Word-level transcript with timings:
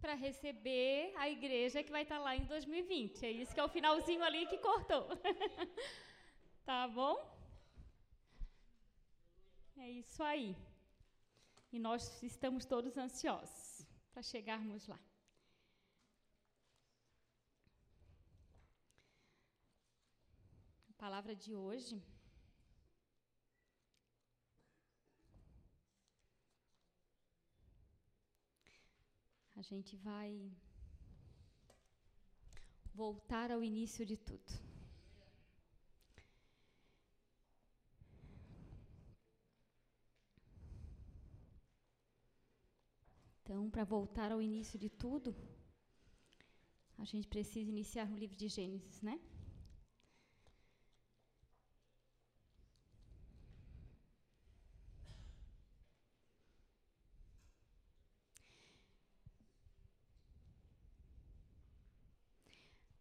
para 0.00 0.14
receber 0.14 1.12
a 1.16 1.28
igreja 1.28 1.82
que 1.82 1.90
vai 1.90 2.02
estar 2.02 2.16
tá 2.16 2.22
lá 2.22 2.34
em 2.34 2.44
2020. 2.44 3.24
É 3.24 3.30
isso 3.30 3.54
que 3.54 3.60
é 3.60 3.64
o 3.64 3.68
finalzinho 3.68 4.22
ali 4.22 4.46
que 4.46 4.58
cortou. 4.58 5.06
tá 6.64 6.88
bom? 6.88 7.16
É 9.76 9.90
isso 9.90 10.22
aí. 10.22 10.56
E 11.72 11.78
nós 11.78 12.22
estamos 12.22 12.64
todos 12.64 12.96
ansiosos 12.96 13.86
para 14.12 14.22
chegarmos 14.22 14.86
lá. 14.86 14.98
A 20.88 20.92
palavra 20.98 21.34
de 21.34 21.54
hoje 21.54 22.02
a 29.60 29.62
gente 29.62 29.94
vai 29.94 30.50
voltar 32.94 33.50
ao 33.50 33.62
início 33.62 34.06
de 34.06 34.16
tudo. 34.16 34.50
Então, 43.42 43.68
para 43.68 43.84
voltar 43.84 44.32
ao 44.32 44.40
início 44.40 44.78
de 44.78 44.88
tudo, 44.88 45.36
a 46.96 47.04
gente 47.04 47.28
precisa 47.28 47.68
iniciar 47.68 48.08
no 48.08 48.16
livro 48.16 48.36
de 48.36 48.48
Gênesis, 48.48 49.02
né? 49.02 49.20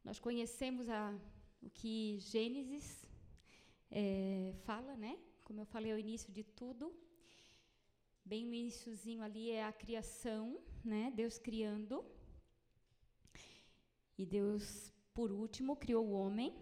Nós 0.09 0.17
conhecemos 0.17 0.89
a, 0.89 1.15
o 1.61 1.69
que 1.69 2.17
Gênesis 2.17 3.07
é, 3.91 4.55
fala, 4.63 4.95
né? 4.95 5.19
Como 5.43 5.61
eu 5.61 5.67
falei 5.67 5.91
ao 5.91 5.99
início 5.99 6.33
de 6.33 6.43
tudo. 6.43 6.91
Bem 8.25 8.43
no 8.43 8.55
iníciozinho 8.55 9.21
ali 9.21 9.51
é 9.51 9.63
a 9.63 9.71
criação, 9.71 10.59
né? 10.83 11.13
Deus 11.15 11.37
criando. 11.37 12.03
E 14.17 14.25
Deus, 14.25 14.91
por 15.13 15.31
último, 15.31 15.75
criou 15.75 16.07
o 16.07 16.13
homem. 16.13 16.55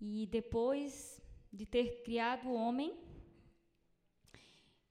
E 0.00 0.26
depois 0.26 1.22
de 1.52 1.64
ter 1.64 2.02
criado 2.02 2.48
o 2.48 2.54
homem, 2.54 2.98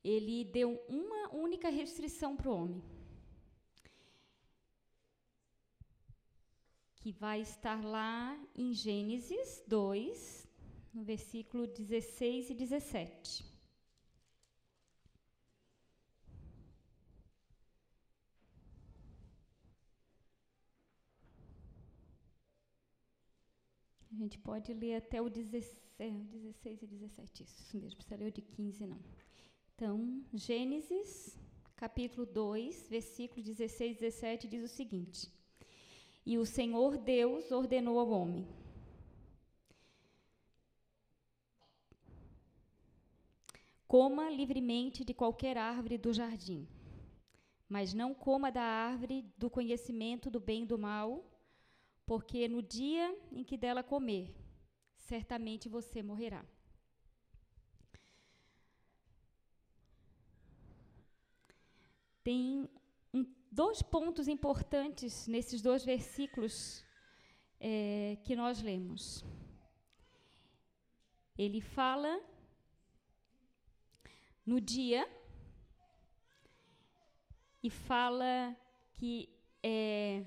ele 0.02 0.46
deu 0.46 0.82
uma 0.88 1.36
única 1.36 1.70
restrição 1.70 2.38
para 2.38 2.50
o 2.50 2.56
homem. 2.56 2.93
Que 7.04 7.12
vai 7.12 7.42
estar 7.42 7.84
lá 7.84 8.42
em 8.56 8.74
Gênesis 8.74 9.62
2, 9.68 10.48
no 10.94 11.04
versículo 11.04 11.68
16 11.68 12.52
e 12.52 12.54
17. 12.54 13.44
A 24.10 24.16
gente 24.16 24.38
pode 24.38 24.74
ler 24.74 24.96
até 24.96 25.22
o 25.22 25.30
16, 25.30 26.26
16 26.30 26.84
e 26.84 26.88
17, 26.88 27.44
isso 27.44 27.78
mesmo, 27.78 27.98
precisa 27.98 28.16
ler 28.16 28.30
o 28.30 28.32
de 28.32 28.42
15 28.42 28.88
não. 28.88 29.02
Então, 29.76 30.24
Gênesis, 30.34 31.38
capítulo 31.76 32.26
2, 32.26 32.88
versículo 32.88 33.44
16 33.44 33.98
e 33.98 34.00
17 34.00 34.48
diz 34.48 34.64
o 34.64 34.74
seguinte: 34.74 35.43
e 36.26 36.38
o 36.38 36.46
Senhor 36.46 36.98
Deus 36.98 37.52
ordenou 37.52 38.00
ao 38.00 38.10
homem: 38.10 38.48
Coma 43.88 44.30
livremente 44.30 45.04
de 45.04 45.14
qualquer 45.14 45.58
árvore 45.58 45.98
do 45.98 46.14
jardim, 46.14 46.68
mas 47.70 47.94
não 47.94 48.14
coma 48.14 48.52
da 48.52 48.64
árvore 48.64 49.24
do 49.38 49.50
conhecimento 49.50 50.32
do 50.32 50.40
bem 50.40 50.64
e 50.64 50.66
do 50.66 50.78
mal, 50.78 51.24
porque 52.06 52.48
no 52.48 52.62
dia 52.62 53.16
em 53.32 53.44
que 53.44 53.58
dela 53.58 53.84
comer, 53.84 54.34
certamente 54.98 55.70
você 55.70 56.02
morrerá. 56.02 56.44
Tem 62.24 62.70
dois 63.54 63.84
pontos 63.84 64.28
importantes 64.28 65.28
nesses 65.28 65.62
dois 65.62 65.86
versículos 65.86 66.84
é, 67.60 68.18
que 68.24 68.36
nós 68.36 68.62
lemos. 68.62 69.24
Ele 71.38 71.62
fala 71.62 72.20
no 74.44 74.60
dia 74.60 75.08
e 77.62 77.70
fala 77.70 78.58
que 78.94 79.30
é, 79.62 80.26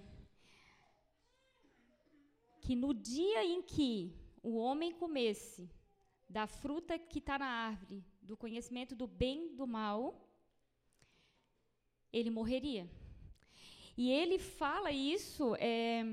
que 2.60 2.76
no 2.76 2.94
dia 2.94 3.44
em 3.44 3.60
que 3.60 4.14
o 4.42 4.56
homem 4.56 4.92
comesse 4.92 5.68
da 6.28 6.46
fruta 6.46 6.96
que 6.96 7.18
está 7.18 7.38
na 7.38 7.46
árvore, 7.46 8.04
do 8.22 8.36
conhecimento 8.36 8.94
do 8.94 9.06
bem 9.06 9.46
e 9.46 9.56
do 9.56 9.66
mal, 9.66 10.00
ele 12.12 12.30
morreria. 12.30 12.88
E 13.96 14.10
ele 14.10 14.38
fala 14.38 14.90
isso, 14.92 15.54
é, 15.56 16.04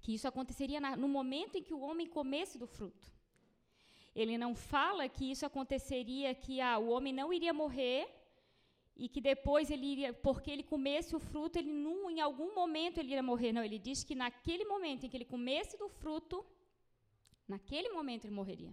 que 0.00 0.14
isso 0.14 0.28
aconteceria 0.28 0.80
na, 0.80 0.96
no 0.96 1.08
momento 1.08 1.56
em 1.56 1.62
que 1.62 1.74
o 1.74 1.80
homem 1.80 2.06
comesse 2.06 2.56
do 2.56 2.66
fruto. 2.66 3.12
Ele 4.14 4.38
não 4.38 4.54
fala 4.54 5.08
que 5.08 5.28
isso 5.32 5.44
aconteceria, 5.44 6.34
que 6.34 6.60
ah, 6.60 6.78
o 6.78 6.88
homem 6.90 7.12
não 7.12 7.32
iria 7.32 7.52
morrer 7.52 8.08
e 8.96 9.08
que 9.08 9.20
depois 9.20 9.70
ele 9.70 9.86
iria, 9.86 10.12
porque 10.12 10.50
ele 10.50 10.62
comesse 10.62 11.16
o 11.16 11.18
fruto, 11.18 11.58
ele 11.58 11.72
num, 11.72 12.08
em 12.08 12.20
algum 12.20 12.54
momento 12.54 12.98
ele 12.98 13.08
iria 13.08 13.22
morrer. 13.22 13.52
Não, 13.52 13.64
ele 13.64 13.78
diz 13.78 14.04
que 14.04 14.14
naquele 14.14 14.64
momento 14.64 15.04
em 15.04 15.08
que 15.08 15.16
ele 15.16 15.24
comesse 15.24 15.76
do 15.76 15.88
fruto, 15.88 16.46
naquele 17.48 17.88
momento 17.88 18.26
ele 18.26 18.34
morreria. 18.34 18.72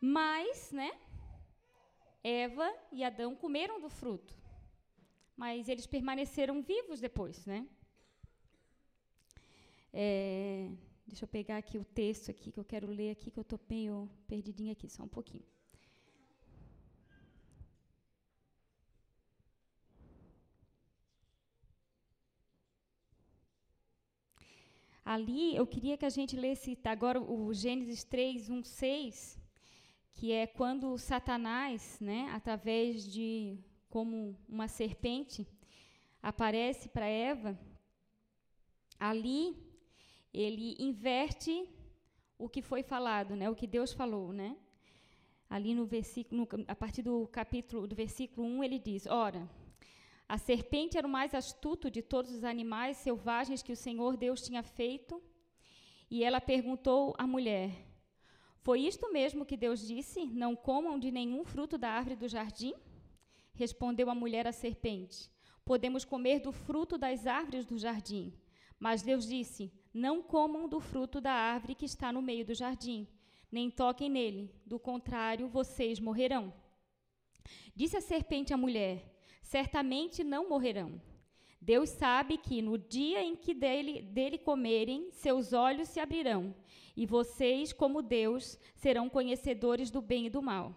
Mas, 0.00 0.72
né, 0.72 0.90
Eva 2.24 2.72
e 2.90 3.04
Adão 3.04 3.34
comeram 3.34 3.80
do 3.80 3.90
fruto. 3.90 4.34
Mas 5.36 5.68
eles 5.68 5.86
permaneceram 5.86 6.62
vivos 6.62 7.00
depois, 7.00 7.44
né? 7.46 7.66
É, 9.92 10.70
deixa 11.06 11.24
eu 11.24 11.28
pegar 11.28 11.58
aqui 11.58 11.76
o 11.78 11.84
texto 11.84 12.30
aqui 12.30 12.52
que 12.52 12.60
eu 12.60 12.64
quero 12.64 12.86
ler 12.88 13.10
aqui, 13.10 13.30
que 13.30 13.38
eu 13.38 13.42
estou 13.42 13.60
meio 13.68 14.08
perdidinha 14.26 14.72
aqui, 14.72 14.88
só 14.88 15.02
um 15.02 15.08
pouquinho. 15.08 15.44
Ali, 25.04 25.56
eu 25.56 25.66
queria 25.66 25.96
que 25.96 26.04
a 26.04 26.10
gente 26.10 26.36
lesse 26.36 26.78
agora 26.84 27.20
o 27.20 27.52
Gênesis 27.52 28.04
3, 28.04 28.48
1, 28.48 28.62
6, 28.62 29.40
que 30.20 30.32
é 30.32 30.46
quando 30.46 30.98
Satanás, 30.98 31.98
né, 31.98 32.28
através 32.34 33.10
de 33.10 33.56
como 33.88 34.36
uma 34.46 34.68
serpente, 34.68 35.48
aparece 36.22 36.90
para 36.90 37.06
Eva. 37.06 37.58
Ali, 38.98 39.56
ele 40.30 40.76
inverte 40.78 41.66
o 42.36 42.50
que 42.50 42.60
foi 42.60 42.82
falado, 42.82 43.34
né? 43.34 43.48
O 43.48 43.54
que 43.54 43.66
Deus 43.66 43.94
falou, 43.94 44.30
né? 44.30 44.58
Ali 45.48 45.74
no 45.74 45.86
versículo, 45.86 46.42
no, 46.42 46.64
a 46.68 46.76
partir 46.76 47.00
do 47.00 47.26
capítulo 47.28 47.86
do 47.86 47.96
versículo 47.96 48.46
1, 48.46 48.64
ele 48.64 48.78
diz: 48.78 49.06
Ora, 49.06 49.48
a 50.28 50.36
serpente 50.36 50.98
era 50.98 51.06
o 51.06 51.10
mais 51.10 51.34
astuto 51.34 51.90
de 51.90 52.02
todos 52.02 52.30
os 52.30 52.44
animais 52.44 52.98
selvagens 52.98 53.62
que 53.62 53.72
o 53.72 53.82
Senhor 53.86 54.18
Deus 54.18 54.42
tinha 54.42 54.62
feito. 54.62 55.18
E 56.10 56.22
ela 56.22 56.42
perguntou 56.42 57.14
à 57.16 57.26
mulher: 57.26 57.89
Foi 58.62 58.80
isto 58.80 59.10
mesmo 59.10 59.46
que 59.46 59.56
Deus 59.56 59.86
disse? 59.86 60.26
Não 60.26 60.54
comam 60.54 60.98
de 60.98 61.10
nenhum 61.10 61.44
fruto 61.44 61.78
da 61.78 61.90
árvore 61.90 62.16
do 62.16 62.28
jardim? 62.28 62.74
Respondeu 63.54 64.10
a 64.10 64.14
mulher 64.14 64.46
à 64.46 64.52
serpente: 64.52 65.30
Podemos 65.64 66.04
comer 66.04 66.40
do 66.40 66.52
fruto 66.52 66.98
das 66.98 67.26
árvores 67.26 67.64
do 67.64 67.78
jardim. 67.78 68.34
Mas 68.78 69.02
Deus 69.02 69.26
disse: 69.26 69.72
Não 69.92 70.22
comam 70.22 70.68
do 70.68 70.78
fruto 70.78 71.20
da 71.20 71.32
árvore 71.32 71.74
que 71.74 71.86
está 71.86 72.12
no 72.12 72.20
meio 72.20 72.44
do 72.44 72.54
jardim, 72.54 73.08
nem 73.50 73.70
toquem 73.70 74.10
nele, 74.10 74.54
do 74.64 74.78
contrário, 74.78 75.48
vocês 75.48 75.98
morrerão. 75.98 76.52
Disse 77.74 77.96
a 77.96 78.00
serpente 78.00 78.52
à 78.52 78.56
mulher: 78.56 79.10
Certamente 79.42 80.22
não 80.22 80.48
morrerão. 80.48 81.00
Deus 81.60 81.90
sabe 81.90 82.38
que 82.38 82.62
no 82.62 82.78
dia 82.78 83.22
em 83.22 83.36
que 83.36 83.52
dele, 83.52 84.00
dele 84.02 84.38
comerem, 84.38 85.10
seus 85.10 85.52
olhos 85.52 85.88
se 85.88 86.00
abrirão, 86.00 86.54
e 86.96 87.04
vocês, 87.04 87.72
como 87.72 88.00
Deus, 88.00 88.58
serão 88.74 89.08
conhecedores 89.08 89.90
do 89.90 90.00
bem 90.00 90.26
e 90.26 90.30
do 90.30 90.40
mal. 90.40 90.74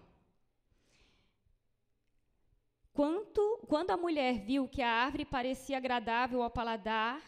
Quanto, 2.91 3.59
quando 3.67 3.91
a 3.91 3.97
mulher 3.97 4.39
viu 4.39 4.67
que 4.67 4.81
a 4.81 4.89
árvore 4.89 5.25
parecia 5.25 5.77
agradável 5.77 6.43
ao 6.43 6.51
paladar 6.51 7.21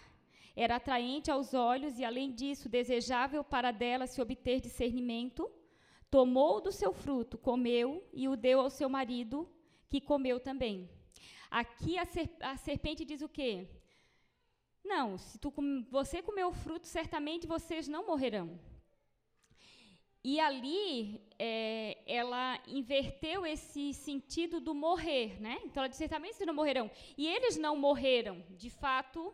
era 0.55 0.77
atraente 0.77 1.29
aos 1.29 1.53
olhos 1.53 1.99
e, 1.99 2.05
além 2.05 2.31
disso, 2.31 2.69
desejável 2.69 3.43
para 3.43 3.71
dela 3.71 4.07
se 4.07 4.21
obter 4.21 4.61
discernimento. 4.61 5.51
Tomou 6.09 6.61
do 6.61 6.71
seu 6.71 6.93
fruto, 6.93 7.37
comeu 7.37 8.07
e 8.13 8.29
o 8.29 8.37
deu 8.37 8.61
ao 8.61 8.69
seu 8.69 8.87
marido, 8.87 9.49
que 9.89 9.99
comeu 9.99 10.39
também. 10.39 10.89
Aqui 11.61 11.97
a, 11.97 12.03
ser, 12.03 12.29
a 12.41 12.57
serpente 12.57 13.05
diz 13.05 13.21
o 13.21 13.29
quê? 13.29 13.65
Não, 14.83 15.17
se 15.17 15.39
tu, 15.39 15.53
você 15.89 16.21
comer 16.21 16.43
o 16.43 16.51
fruto, 16.51 16.85
certamente 16.85 17.47
vocês 17.47 17.87
não 17.87 18.05
morrerão. 18.05 18.59
E 20.21 20.37
ali 20.37 21.21
é, 21.39 21.97
ela 22.05 22.61
inverteu 22.67 23.45
esse 23.45 23.93
sentido 23.93 24.59
do 24.59 24.73
morrer, 24.75 25.41
né? 25.41 25.61
Então 25.63 25.81
ela 25.81 25.87
disse, 25.87 25.99
certamente 25.99 26.35
vocês 26.35 26.45
não 26.45 26.53
morrerão. 26.53 26.91
E 27.17 27.25
eles 27.25 27.55
não 27.55 27.77
morreram, 27.77 28.43
de 28.49 28.69
fato, 28.69 29.33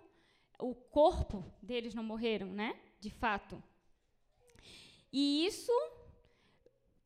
o 0.60 0.76
corpo 0.76 1.44
deles 1.60 1.96
não 1.96 2.04
morreram, 2.04 2.52
né? 2.52 2.80
De 3.00 3.10
fato. 3.10 3.64
E 5.12 5.44
isso 5.48 5.72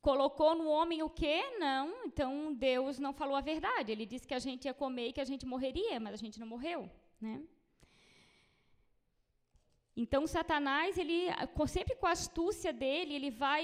colocou 0.08 0.52
no 0.54 0.66
homem 0.76 1.02
o 1.02 1.10
quê? 1.20 1.38
Não, 1.58 1.84
então 2.08 2.30
Deus 2.54 2.98
não 3.04 3.12
falou 3.20 3.36
a 3.38 3.48
verdade. 3.52 3.90
Ele 3.90 4.06
disse 4.12 4.28
que 4.28 4.38
a 4.40 4.44
gente 4.46 4.66
ia 4.66 4.74
comer 4.82 5.08
e 5.08 5.14
que 5.14 5.24
a 5.24 5.30
gente 5.30 5.44
morreria, 5.52 5.98
mas 6.04 6.14
a 6.14 6.20
gente 6.24 6.38
não 6.42 6.48
morreu, 6.54 6.80
né? 7.20 7.36
Então 10.02 10.22
Satanás, 10.36 10.96
ele 11.02 11.18
sempre 11.66 11.96
com 11.96 12.06
a 12.06 12.16
astúcia 12.18 12.72
dele, 12.82 13.14
ele 13.14 13.32
vai 13.46 13.62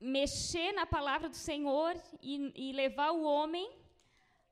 mexer 0.00 0.72
na 0.72 0.86
palavra 0.96 1.28
do 1.28 1.40
Senhor 1.48 1.94
e, 2.20 2.34
e 2.64 2.72
levar 2.72 3.10
o 3.12 3.22
homem 3.22 3.66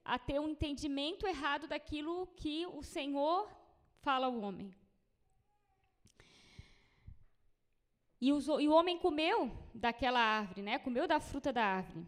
a 0.05 0.17
ter 0.29 0.39
um 0.39 0.51
entendimento 0.55 1.27
errado 1.27 1.67
daquilo 1.67 2.29
que 2.41 2.57
o 2.79 2.83
Senhor 2.97 3.41
fala 4.07 4.29
o 4.29 4.41
homem. 4.41 4.69
E, 8.27 8.33
os, 8.33 8.49
e, 8.49 8.67
o 8.67 8.73
homem 8.73 8.99
comeu 8.99 9.39
daquela 9.73 10.19
árvore, 10.19 10.61
né? 10.61 10.81
comeu 10.87 11.07
da 11.07 11.21
fruta 11.21 11.53
da 11.53 11.65
árvore. 11.65 12.05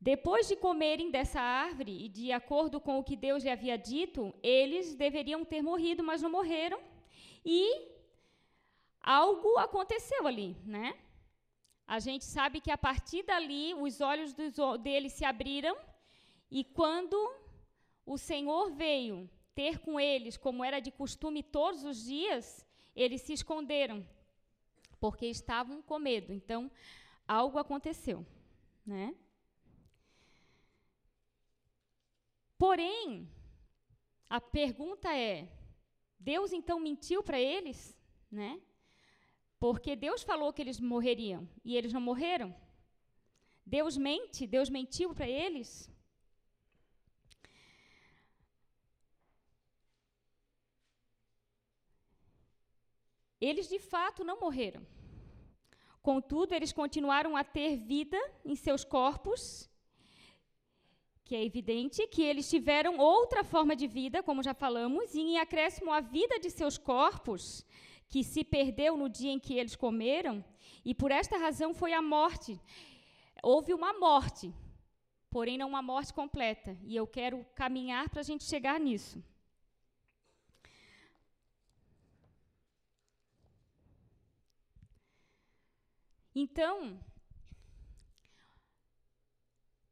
Depois 0.00 0.46
de 0.46 0.54
comerem 0.54 1.10
dessa 1.10 1.40
árvore, 1.40 2.04
e 2.04 2.08
de 2.08 2.30
acordo 2.30 2.76
com 2.80 2.94
o 2.96 3.02
que 3.02 3.16
Deus 3.16 3.42
lhe 3.42 3.50
havia 3.50 3.76
dito, 3.76 4.32
eles 4.40 4.94
deveriam 4.94 5.44
ter 5.44 5.62
morrido, 5.70 6.04
mas 6.04 6.22
não 6.22 6.30
morreram. 6.30 6.80
E 7.44 7.58
algo 9.00 9.58
aconteceu 9.58 10.28
ali, 10.28 10.56
né? 10.64 10.96
A 11.84 11.98
gente 11.98 12.24
sabe 12.24 12.60
que 12.60 12.70
a 12.70 12.78
partir 12.78 13.24
dali 13.24 13.74
os 13.74 14.00
olhos 14.00 14.32
dos, 14.32 14.54
deles 14.80 15.12
se 15.12 15.24
abriram 15.24 15.76
e 16.48 16.62
quando 16.62 17.18
o 18.06 18.16
Senhor 18.16 18.70
veio 18.70 19.28
ter 19.56 19.80
com 19.80 19.98
eles, 19.98 20.36
como 20.36 20.64
era 20.64 20.78
de 20.78 20.92
costume 20.92 21.42
todos 21.42 21.82
os 21.84 22.04
dias, 22.04 22.64
eles 22.94 23.22
se 23.22 23.32
esconderam, 23.32 24.06
porque 25.00 25.26
estavam 25.26 25.82
com 25.82 25.98
medo. 25.98 26.32
Então, 26.32 26.70
algo 27.26 27.58
aconteceu, 27.58 28.24
né? 28.84 29.14
Porém, 32.58 33.28
a 34.28 34.40
pergunta 34.40 35.12
é: 35.16 35.48
Deus 36.18 36.52
então 36.52 36.78
mentiu 36.78 37.22
para 37.22 37.40
eles, 37.40 37.96
né? 38.30 38.60
Porque 39.58 39.96
Deus 39.96 40.22
falou 40.22 40.52
que 40.52 40.62
eles 40.62 40.78
morreriam 40.78 41.48
e 41.64 41.76
eles 41.76 41.92
não 41.92 42.00
morreram. 42.00 42.54
Deus 43.64 43.96
mente, 43.96 44.46
Deus 44.46 44.68
mentiu 44.68 45.14
para 45.14 45.28
eles. 45.28 45.90
Eles 53.40 53.68
de 53.68 53.78
fato 53.78 54.22
não 54.22 54.40
morreram. 54.40 54.86
Contudo, 56.02 56.54
eles 56.54 56.72
continuaram 56.72 57.36
a 57.36 57.44
ter 57.44 57.76
vida 57.76 58.18
em 58.44 58.54
seus 58.54 58.84
corpos, 58.84 59.68
que 61.24 61.36
é 61.36 61.44
evidente 61.44 62.06
que 62.08 62.22
eles 62.22 62.48
tiveram 62.50 62.98
outra 62.98 63.44
forma 63.44 63.76
de 63.76 63.86
vida, 63.86 64.22
como 64.22 64.42
já 64.42 64.52
falamos, 64.52 65.14
e 65.14 65.20
em 65.20 65.38
acréscimo 65.38 65.92
à 65.92 66.00
vida 66.00 66.40
de 66.40 66.50
seus 66.50 66.76
corpos, 66.76 67.64
que 68.08 68.24
se 68.24 68.42
perdeu 68.42 68.96
no 68.96 69.08
dia 69.08 69.30
em 69.30 69.38
que 69.38 69.54
eles 69.54 69.76
comeram, 69.76 70.44
e 70.84 70.94
por 70.94 71.10
esta 71.10 71.36
razão 71.36 71.72
foi 71.72 71.92
a 71.92 72.02
morte. 72.02 72.60
Houve 73.42 73.72
uma 73.72 73.92
morte, 73.92 74.52
porém 75.30 75.56
não 75.56 75.68
uma 75.68 75.82
morte 75.82 76.12
completa, 76.12 76.76
e 76.82 76.96
eu 76.96 77.06
quero 77.06 77.46
caminhar 77.54 78.08
para 78.08 78.20
a 78.20 78.24
gente 78.24 78.44
chegar 78.44 78.80
nisso. 78.80 79.22
Então, 86.34 86.98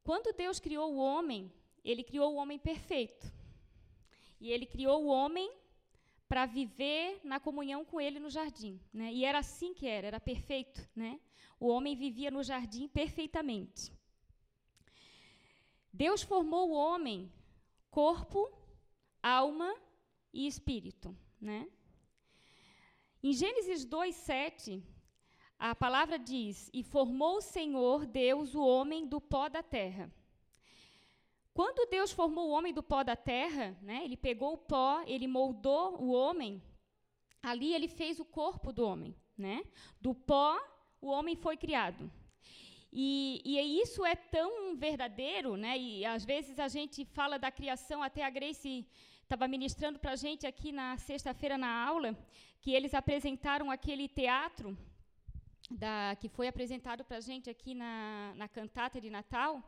quando 0.03 0.33
Deus 0.33 0.59
criou 0.59 0.93
o 0.93 0.97
homem, 0.97 1.51
ele 1.83 2.03
criou 2.03 2.33
o 2.33 2.37
homem 2.37 2.57
perfeito. 2.57 3.31
E 4.39 4.51
ele 4.51 4.65
criou 4.65 5.03
o 5.03 5.07
homem 5.07 5.51
para 6.27 6.45
viver 6.45 7.19
na 7.23 7.39
comunhão 7.39 7.83
com 7.83 7.99
ele 7.99 8.19
no 8.19 8.29
jardim. 8.29 8.79
Né? 8.93 9.11
E 9.11 9.25
era 9.25 9.39
assim 9.39 9.73
que 9.73 9.87
era, 9.87 10.07
era 10.07 10.19
perfeito. 10.19 10.87
Né? 10.95 11.19
O 11.59 11.67
homem 11.67 11.95
vivia 11.95 12.31
no 12.31 12.43
jardim 12.43 12.87
perfeitamente. 12.87 13.91
Deus 15.91 16.21
formou 16.21 16.69
o 16.69 16.73
homem 16.73 17.31
corpo, 17.89 18.51
alma 19.21 19.75
e 20.31 20.47
espírito. 20.47 21.15
Né? 21.41 21.67
Em 23.21 23.33
Gênesis 23.33 23.83
2, 23.83 24.15
7, 24.15 24.83
a 25.59 25.75
palavra 25.75 26.17
diz: 26.17 26.69
E 26.73 26.81
formou 26.83 27.37
o 27.37 27.41
Senhor 27.41 28.05
Deus 28.05 28.55
o 28.55 28.65
homem 28.65 29.05
do 29.05 29.19
pó 29.19 29.49
da 29.49 29.61
terra 29.61 30.11
quando 31.59 31.89
Deus 31.89 32.13
formou 32.13 32.47
o 32.47 32.51
homem 32.51 32.73
do 32.73 32.81
pó 32.81 33.03
da 33.03 33.17
terra, 33.17 33.77
né, 33.81 34.05
ele 34.05 34.15
pegou 34.15 34.53
o 34.53 34.57
pó, 34.57 35.03
ele 35.05 35.27
moldou 35.27 36.01
o 36.01 36.13
homem, 36.13 36.63
ali 37.43 37.73
ele 37.73 37.89
fez 37.89 38.17
o 38.17 38.23
corpo 38.23 38.71
do 38.71 38.85
homem. 38.85 39.13
Né? 39.37 39.65
Do 39.99 40.15
pó, 40.15 40.57
o 41.01 41.07
homem 41.07 41.35
foi 41.35 41.57
criado. 41.57 42.09
E, 42.93 43.41
e 43.43 43.81
isso 43.81 44.05
é 44.05 44.15
tão 44.15 44.77
verdadeiro, 44.77 45.57
né? 45.57 45.77
e 45.77 46.05
às 46.05 46.23
vezes 46.23 46.59
a 46.59 46.69
gente 46.69 47.03
fala 47.03 47.37
da 47.37 47.51
criação, 47.51 48.01
até 48.01 48.23
a 48.23 48.29
Grace 48.29 48.87
estava 49.21 49.45
ministrando 49.45 49.99
para 49.99 50.13
a 50.13 50.15
gente 50.15 50.47
aqui 50.47 50.71
na 50.71 50.97
sexta-feira 50.97 51.57
na 51.57 51.85
aula, 51.85 52.17
que 52.61 52.71
eles 52.71 52.93
apresentaram 52.93 53.69
aquele 53.69 54.07
teatro 54.07 54.77
da, 55.69 56.15
que 56.19 56.27
foi 56.27 56.47
apresentado 56.47 57.03
para 57.03 57.17
a 57.17 57.21
gente 57.21 57.49
aqui 57.49 57.73
na, 57.73 58.33
na 58.35 58.47
cantata 58.47 58.99
de 58.99 59.09
Natal, 59.09 59.63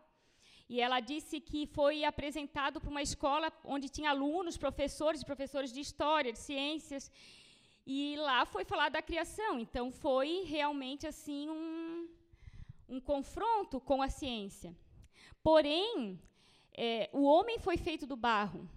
e 0.67 0.79
ela 0.79 0.99
disse 0.99 1.39
que 1.39 1.67
foi 1.67 2.05
apresentado 2.05 2.79
para 2.79 2.89
uma 2.89 3.01
escola 3.01 3.51
onde 3.63 3.89
tinha 3.89 4.09
alunos, 4.09 4.57
professores, 4.57 5.23
professores 5.23 5.71
de 5.71 5.81
história, 5.81 6.31
de 6.31 6.39
ciências, 6.39 7.11
e 7.85 8.15
lá 8.17 8.45
foi 8.45 8.63
falar 8.63 8.89
da 8.89 9.01
criação. 9.01 9.59
Então 9.59 9.91
foi 9.91 10.43
realmente 10.45 11.05
assim 11.05 11.49
um, 11.49 12.07
um 12.87 13.01
confronto 13.01 13.81
com 13.81 14.01
a 14.01 14.09
ciência. 14.09 14.75
Porém, 15.43 16.19
é, 16.73 17.09
o 17.11 17.23
homem 17.23 17.59
foi 17.59 17.77
feito 17.77 18.07
do 18.07 18.15
barro. 18.15 18.69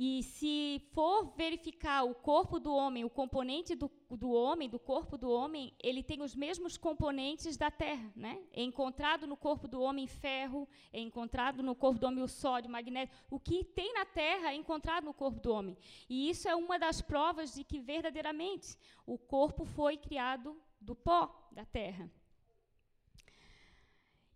E 0.00 0.22
se 0.22 0.80
for 0.92 1.34
verificar 1.36 2.04
o 2.04 2.14
corpo 2.14 2.60
do 2.60 2.72
homem, 2.72 3.04
o 3.04 3.10
componente 3.10 3.74
do, 3.74 3.90
do 4.08 4.30
homem, 4.30 4.70
do 4.70 4.78
corpo 4.78 5.18
do 5.18 5.28
homem, 5.28 5.74
ele 5.82 6.04
tem 6.04 6.22
os 6.22 6.36
mesmos 6.36 6.76
componentes 6.76 7.56
da 7.56 7.68
terra. 7.68 8.08
Né? 8.14 8.40
É 8.52 8.62
encontrado 8.62 9.26
no 9.26 9.36
corpo 9.36 9.66
do 9.66 9.80
homem 9.80 10.06
ferro, 10.06 10.68
é 10.92 11.00
encontrado 11.00 11.64
no 11.64 11.74
corpo 11.74 11.98
do 11.98 12.06
homem 12.06 12.22
o 12.22 12.28
sódio, 12.28 12.68
o 12.68 12.72
magnésio. 12.72 13.12
O 13.28 13.40
que 13.40 13.64
tem 13.64 13.92
na 13.92 14.04
terra 14.04 14.52
é 14.52 14.54
encontrado 14.54 15.02
no 15.02 15.12
corpo 15.12 15.40
do 15.40 15.52
homem. 15.52 15.76
E 16.08 16.30
isso 16.30 16.48
é 16.48 16.54
uma 16.54 16.78
das 16.78 17.02
provas 17.02 17.52
de 17.52 17.64
que 17.64 17.80
verdadeiramente 17.80 18.78
o 19.04 19.18
corpo 19.18 19.64
foi 19.64 19.96
criado 19.96 20.56
do 20.80 20.94
pó 20.94 21.48
da 21.50 21.64
terra. 21.64 22.08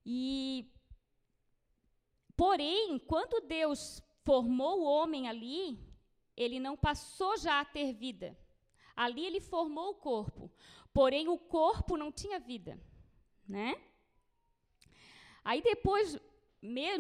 E 0.05 0.69
porém, 2.37 2.99
quando 2.99 3.47
Deus 3.47 4.03
formou 4.25 4.81
o 4.81 4.85
homem 4.85 5.29
ali, 5.29 5.79
ele 6.37 6.59
não 6.59 6.77
passou 6.77 7.37
já 7.37 7.61
a 7.61 7.65
ter 7.65 7.93
vida. 7.93 8.37
Ali 8.95 9.25
ele 9.25 9.41
formou 9.41 9.91
o 9.91 9.95
corpo, 9.95 10.51
porém 10.93 11.29
o 11.29 11.39
corpo 11.39 11.97
não 11.97 12.13
tinha 12.13 12.39
vida, 12.39 12.79
né? 13.49 13.75
Aí 15.45 15.61
depois, 15.63 16.19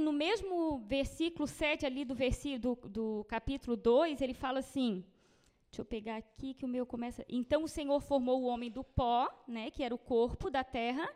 no 0.00 0.12
mesmo 0.12 0.78
versículo 0.86 1.46
7 1.46 1.86
ali 1.86 2.04
do, 2.04 2.14
versículo, 2.14 2.76
do, 2.76 2.88
do 2.88 3.24
capítulo 3.24 3.76
2, 3.76 4.20
ele 4.20 4.34
fala 4.34 4.58
assim, 4.58 5.04
deixa 5.70 5.82
eu 5.82 5.84
pegar 5.84 6.16
aqui 6.16 6.54
que 6.54 6.64
o 6.64 6.68
meu 6.68 6.84
começa, 6.84 7.24
então 7.28 7.62
o 7.62 7.68
Senhor 7.68 8.00
formou 8.00 8.42
o 8.42 8.46
homem 8.46 8.70
do 8.70 8.82
pó, 8.82 9.28
né, 9.46 9.70
que 9.70 9.82
era 9.82 9.94
o 9.94 9.98
corpo 9.98 10.50
da 10.50 10.64
terra, 10.64 11.08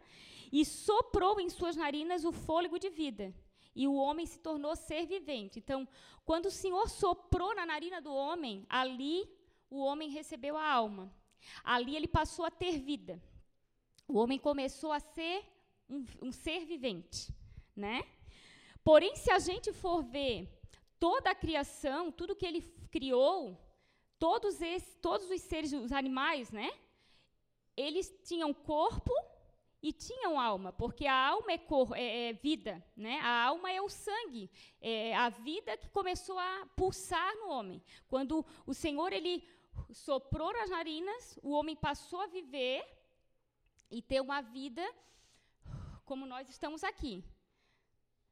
e 0.53 0.65
soprou 0.65 1.41
em 1.41 1.49
suas 1.49 1.75
narinas 1.75 2.25
o 2.25 2.31
fôlego 2.31 2.79
de 2.79 2.91
vida, 2.91 3.35
e 3.77 3.87
o 3.87 3.95
homem 3.95 4.25
se 4.25 4.39
tornou 4.39 4.75
ser 4.75 5.05
vivente. 5.07 5.59
Então, 5.59 5.87
quando 6.25 6.47
o 6.47 6.51
Senhor 6.51 6.89
soprou 6.89 7.55
na 7.55 7.67
narina 7.67 8.01
do 8.01 8.13
homem, 8.13 8.65
ali 8.71 9.31
o 9.69 9.79
homem 9.81 10.09
recebeu 10.09 10.57
a 10.57 10.67
alma. 10.67 11.13
Ali 11.63 11.95
ele 11.95 12.09
passou 12.09 12.47
a 12.47 12.51
ter 12.51 12.79
vida. 12.79 13.23
O 14.09 14.17
homem 14.19 14.39
começou 14.39 14.93
a 14.93 14.99
ser 14.99 15.45
um, 15.89 16.05
um 16.23 16.33
ser 16.33 16.65
vivente, 16.65 17.33
né? 17.75 18.03
Porém, 18.83 19.15
se 19.15 19.31
a 19.31 19.39
gente 19.39 19.73
for 19.75 20.03
ver 20.03 20.49
toda 20.99 21.31
a 21.31 21.35
criação, 21.35 22.11
tudo 22.11 22.35
que 22.35 22.47
ele 22.47 22.63
criou, 22.91 23.61
todos, 24.19 24.63
esses, 24.63 24.95
todos 25.03 25.31
os 25.31 25.43
seres, 25.43 25.73
os 25.73 25.93
animais, 25.93 26.51
né? 26.51 26.71
Eles 27.77 28.09
tinham 28.25 28.55
corpo 28.55 29.13
e 29.89 29.93
tinham 29.93 30.41
alma, 30.41 30.73
porque 30.73 31.07
a 31.07 31.29
alma 31.29 31.53
é, 31.53 31.59
cor, 31.59 31.97
é, 31.97 32.31
é 32.31 32.33
vida, 32.33 32.85
né? 32.97 33.21
A 33.21 33.45
alma 33.45 33.71
é 33.71 33.81
o 33.81 33.89
sangue, 33.89 34.51
é 34.81 35.15
a 35.15 35.29
vida 35.29 35.77
que 35.77 35.89
começou 35.91 36.37
a 36.37 36.67
pulsar 36.75 37.37
no 37.37 37.51
homem. 37.51 37.81
Quando 38.09 38.45
o 38.67 38.75
Senhor 38.75 39.13
ele 39.13 39.49
soprou 39.93 40.53
nas 40.53 40.71
narinas, 40.71 41.39
o 41.41 41.53
homem 41.53 41.77
passou 41.77 42.21
a 42.21 42.27
viver 42.27 42.85
e 43.89 44.03
ter 44.03 44.21
uma 44.21 44.41
vida 44.41 44.85
como 46.05 46.27
nós 46.27 46.49
estamos 46.49 46.83
aqui. 46.83 47.25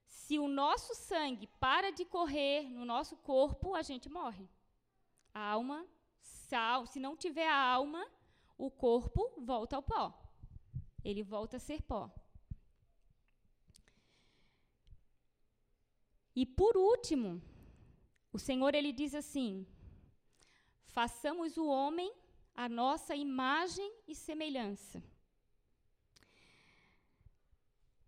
Se 0.06 0.40
o 0.40 0.49
nosso 0.49 0.92
sangue 0.92 1.46
para 1.61 1.92
de 1.92 2.04
correr 2.04 2.68
no 2.68 2.84
nosso 2.84 3.16
corpo, 3.18 3.76
a 3.76 3.82
gente 3.82 4.08
morre. 4.08 4.49
A 5.32 5.52
alma, 5.52 5.87
se 6.88 6.99
não 6.99 7.16
tiver 7.16 7.46
a 7.46 7.62
alma, 7.62 8.04
o 8.58 8.73
corpo 8.73 9.32
volta 9.38 9.76
ao 9.76 9.82
pó 9.84 10.23
ele 11.04 11.23
volta 11.23 11.56
a 11.58 11.61
ser 11.61 11.82
pó. 11.82 12.11
E 16.34 16.44
por 16.44 16.76
último, 16.76 17.40
o 18.32 18.38
Senhor 18.38 18.75
ele 18.75 18.92
diz 18.92 19.14
assim: 19.14 19.66
façamos 20.87 21.56
o 21.56 21.66
homem 21.66 22.12
a 22.54 22.68
nossa 22.68 23.14
imagem 23.14 23.90
e 24.06 24.14
semelhança. 24.14 25.02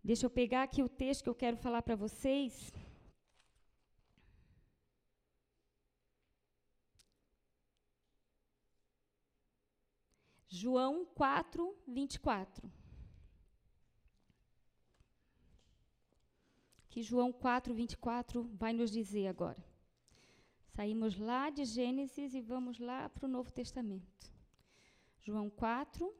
Deixa 0.03 0.25
eu 0.25 0.29
pegar 0.29 0.63
aqui 0.63 0.81
o 0.81 0.89
texto 0.89 1.23
que 1.23 1.29
eu 1.29 1.35
quero 1.35 1.57
falar 1.57 1.81
para 1.81 1.95
vocês. 1.95 2.71
João 10.47 11.05
4, 11.13 11.77
24. 11.85 12.76
Que 16.97 17.03
João 17.03 17.31
4, 17.31 17.75
24 17.75 18.41
vai 18.55 18.73
nos 18.73 18.89
dizer 18.89 19.27
agora. 19.27 19.63
Saímos 20.65 21.15
lá 21.15 21.51
de 21.51 21.63
Gênesis 21.63 22.33
e 22.33 22.41
vamos 22.41 22.79
lá 22.79 23.07
para 23.07 23.27
o 23.27 23.29
Novo 23.29 23.51
Testamento. 23.51 24.33
João 25.21 25.47
4, 25.47 26.11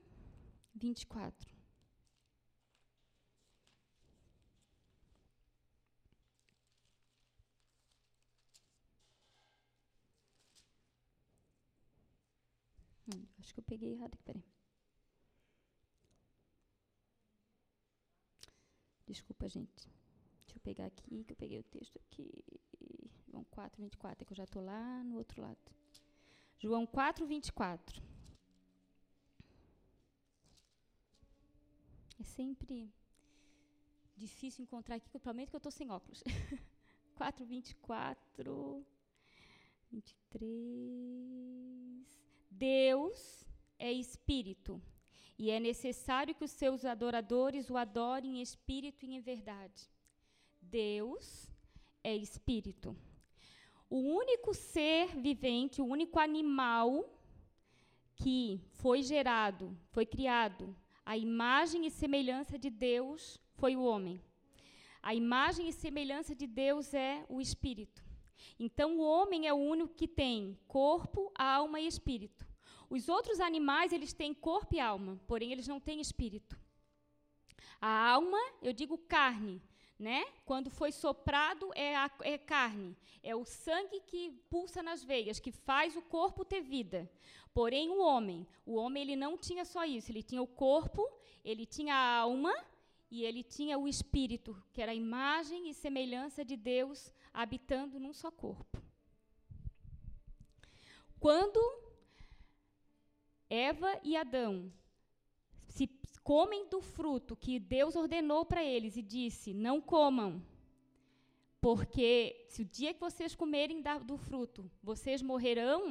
24. 0.76 1.50
Hum, 13.08 13.26
acho 13.40 13.52
que 13.52 13.60
eu 13.60 13.64
peguei 13.64 13.94
errado 13.94 14.14
aqui, 14.14 14.24
peraí. 14.24 14.44
Desculpa, 19.08 19.50
gente 19.50 19.97
pegar 20.68 20.88
aqui, 20.88 21.24
que 21.24 21.34
eu 21.34 21.40
peguei 21.44 21.60
o 21.60 21.64
texto 21.64 21.98
aqui. 22.04 22.28
João 23.30 23.46
4, 23.52 23.82
24, 23.82 24.22
é 24.22 24.26
que 24.26 24.34
eu 24.34 24.42
já 24.42 24.44
estou 24.44 24.62
lá 24.62 25.04
no 25.04 25.16
outro 25.22 25.42
lado. 25.42 25.58
João 26.60 26.86
4, 26.86 27.26
24. 27.26 28.04
É 32.20 32.24
sempre 32.24 32.92
difícil 34.18 34.64
encontrar 34.64 34.96
aqui, 34.96 35.10
provavelmente 35.10 35.52
que 35.52 35.56
eu 35.56 35.66
estou 35.66 35.72
sem 35.72 35.90
óculos. 35.90 36.22
4, 37.16 37.46
24, 37.46 38.86
23. 39.92 42.06
Deus 42.52 43.46
é 43.80 43.92
espírito, 43.94 44.82
e 45.38 45.50
é 45.50 45.60
necessário 45.60 46.36
que 46.36 46.44
os 46.44 46.52
seus 46.52 46.84
adoradores 46.84 47.70
o 47.70 47.78
adorem 47.78 48.40
em 48.40 48.42
espírito 48.42 49.06
e 49.06 49.16
em 49.16 49.22
verdade. 49.22 49.90
Deus 50.70 51.50
é 52.04 52.16
espírito. 52.16 52.96
O 53.90 54.00
único 54.00 54.54
ser 54.54 55.16
vivente, 55.18 55.82
o 55.82 55.86
único 55.86 56.20
animal 56.20 56.90
que 58.16 58.60
foi 58.82 59.02
gerado, 59.02 59.78
foi 59.92 60.06
criado, 60.06 60.76
a 61.06 61.16
imagem 61.16 61.86
e 61.86 61.92
semelhança 61.92 62.58
de 62.60 62.70
Deus 62.70 63.40
foi 63.56 63.76
o 63.76 63.84
homem. 63.84 64.22
A 65.02 65.16
imagem 65.16 65.70
e 65.70 65.74
semelhança 65.74 66.36
de 66.36 66.46
Deus 66.46 66.94
é 66.94 67.26
o 67.30 67.40
espírito. 67.40 68.04
Então 68.60 68.98
o 68.98 69.02
homem 69.02 69.48
é 69.48 69.54
o 69.54 69.58
único 69.58 69.94
que 69.94 70.08
tem 70.08 70.58
corpo, 70.68 71.32
alma 71.36 71.80
e 71.80 71.88
espírito. 71.88 72.46
Os 72.90 73.08
outros 73.08 73.40
animais, 73.40 73.94
eles 73.94 74.14
têm 74.14 74.34
corpo 74.34 74.76
e 74.76 74.80
alma, 74.80 75.20
porém 75.28 75.52
eles 75.52 75.68
não 75.68 75.80
têm 75.80 76.02
espírito. 76.02 76.60
A 77.80 78.10
alma, 78.10 78.40
eu 78.62 78.74
digo 78.74 78.98
carne, 78.98 79.62
né? 80.00 80.26
Quando 80.46 80.70
foi 80.70 80.92
soprado 80.92 81.72
é, 81.74 81.96
a, 81.96 82.12
é 82.22 82.38
carne, 82.38 82.96
é 83.24 83.36
o 83.36 83.46
sangue 83.46 84.00
que 84.02 84.32
pulsa 84.50 84.84
nas 84.84 85.04
veias, 85.04 85.40
que 85.40 85.52
faz 85.52 85.96
o 85.96 86.02
corpo 86.02 86.46
ter 86.46 86.62
vida. 86.62 87.10
Porém, 87.54 87.90
o 87.90 88.00
homem, 88.00 88.48
o 88.66 88.76
homem 88.76 89.02
ele 89.04 89.16
não 89.16 89.38
tinha 89.38 89.66
só 89.66 89.84
isso, 89.84 90.12
ele 90.12 90.22
tinha 90.22 90.42
o 90.42 90.48
corpo, 90.48 91.10
ele 91.44 91.66
tinha 91.66 91.96
a 91.96 92.20
alma 92.20 92.54
e 93.10 93.24
ele 93.24 93.42
tinha 93.42 93.78
o 93.78 93.88
espírito, 93.88 94.62
que 94.72 94.82
era 94.82 94.92
a 94.92 94.96
imagem 94.96 95.70
e 95.70 95.74
semelhança 95.74 96.46
de 96.46 96.56
Deus 96.56 97.12
habitando 97.34 98.00
num 98.00 98.14
só 98.14 98.30
corpo. 98.30 98.82
Quando 101.20 101.60
Eva 103.50 104.00
e 104.04 104.16
Adão 104.16 104.72
comem 106.28 106.68
do 106.68 106.82
fruto 106.82 107.38
que 107.38 107.58
Deus 107.58 107.96
ordenou 107.96 108.44
para 108.46 108.62
eles 108.62 108.98
e 108.98 109.02
disse: 109.02 109.54
Não 109.54 109.80
comam, 109.80 110.44
porque 111.62 112.46
se 112.50 112.64
o 112.64 112.66
dia 112.66 112.94
que 112.94 113.00
vocês 113.00 113.34
comerem 113.34 113.82
do 114.10 114.18
fruto, 114.18 114.70
vocês 114.84 115.22
morrerão. 115.22 115.82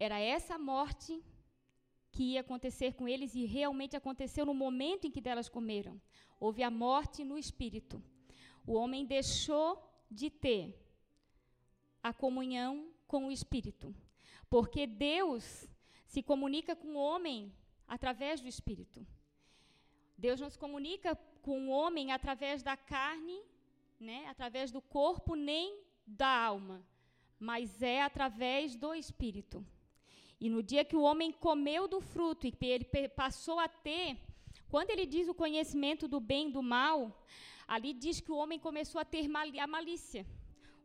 Era 0.00 0.18
essa 0.18 0.58
morte 0.58 1.22
que 2.10 2.24
ia 2.32 2.40
acontecer 2.40 2.94
com 2.94 3.06
eles 3.06 3.36
e 3.36 3.44
realmente 3.44 3.96
aconteceu 3.96 4.44
no 4.44 4.52
momento 4.52 5.06
em 5.06 5.12
que 5.12 5.20
delas 5.20 5.48
comeram. 5.48 5.94
Houve 6.40 6.64
a 6.64 6.70
morte 6.72 7.22
no 7.22 7.38
espírito. 7.38 8.02
O 8.66 8.72
homem 8.72 9.06
deixou 9.06 9.70
de 10.10 10.28
ter 10.28 10.76
a 12.02 12.12
comunhão 12.12 12.88
com 13.06 13.28
o 13.28 13.30
espírito, 13.30 13.94
porque 14.50 14.88
Deus 14.88 15.68
se 16.04 16.20
comunica 16.20 16.74
com 16.74 16.96
o 16.96 17.04
homem 17.10 17.52
através 17.86 18.40
do 18.40 18.48
espírito. 18.48 19.06
Deus 20.16 20.40
não 20.40 20.48
se 20.48 20.58
comunica 20.58 21.16
com 21.42 21.68
o 21.68 21.70
homem 21.70 22.12
através 22.12 22.62
da 22.62 22.76
carne, 22.76 23.40
né, 24.00 24.26
através 24.28 24.70
do 24.70 24.80
corpo, 24.80 25.34
nem 25.34 25.78
da 26.06 26.28
alma, 26.28 26.84
mas 27.38 27.82
é 27.82 28.02
através 28.02 28.76
do 28.76 28.94
espírito. 28.94 29.64
E 30.40 30.48
no 30.48 30.62
dia 30.62 30.84
que 30.84 30.96
o 30.96 31.02
homem 31.02 31.32
comeu 31.32 31.86
do 31.88 32.00
fruto 32.00 32.46
e 32.46 32.54
ele 32.60 32.86
passou 33.08 33.58
a 33.58 33.68
ter, 33.68 34.18
quando 34.68 34.90
ele 34.90 35.06
diz 35.06 35.28
o 35.28 35.34
conhecimento 35.34 36.06
do 36.06 36.20
bem 36.20 36.48
e 36.48 36.52
do 36.52 36.62
mal, 36.62 37.24
ali 37.66 37.92
diz 37.92 38.20
que 38.20 38.32
o 38.32 38.36
homem 38.36 38.58
começou 38.58 39.00
a 39.00 39.04
ter 39.04 39.26
a 39.60 39.66
malícia. 39.66 40.26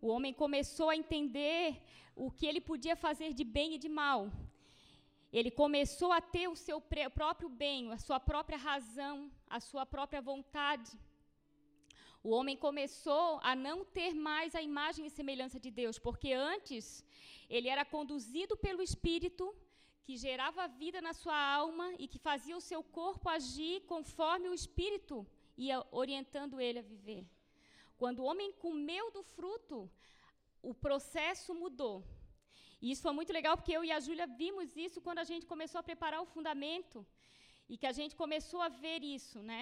O 0.01 0.07
homem 0.07 0.33
começou 0.33 0.89
a 0.89 0.95
entender 0.95 1.81
o 2.15 2.31
que 2.31 2.45
ele 2.45 2.61
podia 2.61 2.95
fazer 2.95 3.33
de 3.33 3.43
bem 3.43 3.75
e 3.75 3.77
de 3.77 3.89
mal. 3.89 4.31
Ele 5.31 5.51
começou 5.51 6.11
a 6.11 6.21
ter 6.21 6.47
o 6.47 6.55
seu 6.55 6.81
próprio 7.19 7.49
bem, 7.49 7.91
a 7.91 7.97
sua 7.97 8.19
própria 8.19 8.57
razão, 8.57 9.31
a 9.47 9.59
sua 9.59 9.85
própria 9.85 10.21
vontade. 10.21 10.91
O 12.23 12.31
homem 12.31 12.57
começou 12.57 13.39
a 13.41 13.55
não 13.55 13.85
ter 13.85 14.13
mais 14.13 14.55
a 14.55 14.61
imagem 14.61 15.05
e 15.05 15.09
semelhança 15.09 15.59
de 15.59 15.71
Deus, 15.71 15.97
porque 15.97 16.33
antes 16.33 17.05
ele 17.49 17.69
era 17.69 17.85
conduzido 17.85 18.57
pelo 18.57 18.81
Espírito, 18.81 19.55
que 20.03 20.17
gerava 20.17 20.67
vida 20.67 20.99
na 21.01 21.13
sua 21.13 21.39
alma 21.61 21.93
e 21.99 22.07
que 22.07 22.17
fazia 22.17 22.57
o 22.57 22.65
seu 22.69 22.81
corpo 22.83 23.29
agir 23.29 23.81
conforme 23.81 24.49
o 24.49 24.53
Espírito 24.53 25.25
ia 25.55 25.85
orientando 25.91 26.59
ele 26.59 26.79
a 26.79 26.81
viver. 26.93 27.23
Quando 27.97 28.19
o 28.19 28.25
homem 28.25 28.51
comeu 28.53 29.11
do 29.11 29.21
fruto, 29.21 29.89
o 30.61 30.73
processo 30.73 31.53
mudou. 31.53 32.03
E 32.81 32.91
isso 32.91 33.01
foi 33.05 33.13
muito 33.19 33.33
legal, 33.39 33.55
porque 33.57 33.75
eu 33.77 33.83
e 33.83 33.91
a 33.91 33.99
Júlia 33.99 34.27
vimos 34.41 34.75
isso 34.85 35.01
quando 35.05 35.19
a 35.19 35.27
gente 35.31 35.45
começou 35.53 35.79
a 35.79 35.87
preparar 35.89 36.21
o 36.21 36.29
fundamento 36.35 37.05
e 37.71 37.77
que 37.77 37.87
a 37.91 37.95
gente 37.99 38.15
começou 38.15 38.61
a 38.61 38.69
ver 38.83 39.03
isso, 39.03 39.39
né? 39.51 39.61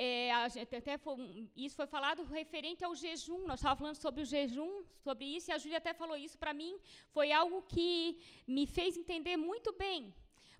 É, 0.00 0.30
até 0.78 0.96
foi, 0.96 1.16
isso 1.56 1.74
foi 1.74 1.86
falado 1.94 2.22
referente 2.22 2.84
ao 2.84 2.94
jejum. 2.94 3.40
Nós 3.50 3.58
estávamos 3.58 3.80
falando 3.80 3.96
sobre 3.96 4.22
o 4.22 4.30
jejum, 4.34 4.72
sobre 5.06 5.24
isso, 5.36 5.50
e 5.50 5.54
a 5.54 5.58
Júlia 5.58 5.78
até 5.78 5.92
falou 5.92 6.16
isso 6.16 6.38
para 6.38 6.54
mim. 6.60 6.72
Foi 7.16 7.32
algo 7.32 7.62
que 7.62 8.16
me 8.46 8.64
fez 8.64 8.96
entender 8.96 9.36
muito 9.36 9.72
bem. 9.72 10.14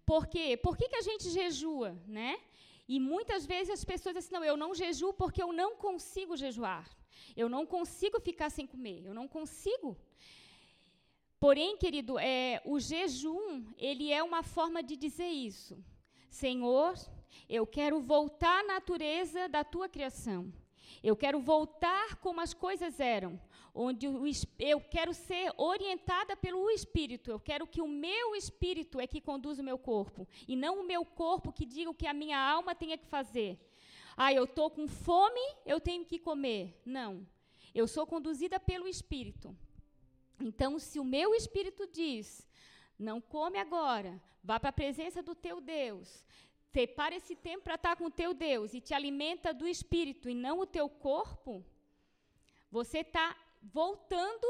Por 0.04 0.26
quê? 0.26 0.56
Por 0.56 0.76
que, 0.76 0.88
que 0.88 0.96
a 0.96 1.06
gente 1.08 1.30
jejua, 1.30 1.90
né? 2.18 2.32
E 2.88 2.98
muitas 2.98 3.46
vezes 3.46 3.70
as 3.78 3.84
pessoas 3.84 4.14
dizem 4.14 4.26
assim, 4.26 4.36
não, 4.36 4.44
eu 4.52 4.56
não 4.56 4.74
jejuo 4.74 5.12
porque 5.12 5.42
eu 5.42 5.52
não 5.52 5.70
consigo 5.76 6.36
jejuar. 6.44 6.86
Eu 7.36 7.48
não 7.48 7.64
consigo 7.64 8.18
ficar 8.18 8.50
sem 8.50 8.66
comer. 8.66 8.98
Eu 9.04 9.14
não 9.14 9.28
consigo. 9.28 9.96
Porém, 11.40 11.76
querido, 11.76 12.18
é, 12.18 12.60
o 12.64 12.80
jejum, 12.80 13.64
ele 13.76 14.12
é 14.12 14.22
uma 14.22 14.42
forma 14.42 14.82
de 14.82 14.96
dizer 14.96 15.28
isso. 15.28 15.78
Senhor, 16.28 16.94
eu 17.48 17.64
quero 17.66 18.00
voltar 18.00 18.60
à 18.60 18.66
natureza 18.66 19.48
da 19.48 19.62
tua 19.62 19.88
criação. 19.88 20.52
Eu 21.02 21.14
quero 21.16 21.38
voltar 21.38 22.16
como 22.16 22.40
as 22.40 22.52
coisas 22.52 22.98
eram, 22.98 23.40
onde 23.72 24.06
eu 24.58 24.80
quero 24.80 25.14
ser 25.14 25.52
orientada 25.56 26.36
pelo 26.36 26.68
Espírito. 26.70 27.30
Eu 27.30 27.38
quero 27.38 27.68
que 27.68 27.80
o 27.80 27.86
meu 27.86 28.34
Espírito 28.34 28.98
é 28.98 29.06
que 29.06 29.20
conduza 29.20 29.62
o 29.62 29.64
meu 29.64 29.78
corpo, 29.78 30.26
e 30.46 30.56
não 30.56 30.80
o 30.80 30.86
meu 30.86 31.04
corpo 31.04 31.52
que 31.52 31.64
diga 31.64 31.90
o 31.90 31.94
que 31.94 32.06
a 32.06 32.12
minha 32.12 32.38
alma 32.38 32.74
tenha 32.74 32.98
que 32.98 33.06
fazer. 33.06 33.58
Ah, 34.16 34.32
eu 34.32 34.42
estou 34.42 34.68
com 34.70 34.88
fome, 34.88 35.40
eu 35.64 35.78
tenho 35.78 36.04
que 36.04 36.18
comer. 36.18 36.80
Não. 36.84 37.24
Eu 37.72 37.86
sou 37.86 38.04
conduzida 38.04 38.58
pelo 38.58 38.88
Espírito. 38.88 39.56
Então, 40.40 40.78
se 40.78 40.98
o 41.00 41.04
meu 41.04 41.34
espírito 41.34 41.86
diz, 41.86 42.46
não 42.98 43.20
come 43.20 43.58
agora, 43.58 44.20
vá 44.42 44.58
para 44.60 44.70
a 44.70 44.72
presença 44.72 45.22
do 45.22 45.34
teu 45.34 45.60
Deus, 45.60 46.24
separa 46.72 47.14
esse 47.14 47.34
tempo 47.34 47.64
para 47.64 47.74
estar 47.74 47.96
com 47.96 48.06
o 48.06 48.10
teu 48.10 48.32
Deus 48.32 48.74
e 48.74 48.80
te 48.80 48.94
alimenta 48.94 49.52
do 49.52 49.66
espírito 49.66 50.28
e 50.28 50.34
não 50.34 50.60
o 50.60 50.66
teu 50.66 50.88
corpo, 50.88 51.64
você 52.70 52.98
está 52.98 53.36
voltando 53.62 54.46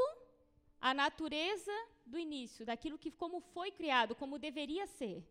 à 0.79 0.93
natureza 0.93 1.71
do 2.05 2.17
início, 2.17 2.65
daquilo 2.65 2.97
que 2.97 3.11
como 3.11 3.39
foi 3.39 3.71
criado, 3.71 4.15
como 4.15 4.37
deveria 4.37 4.85
ser 4.85 5.25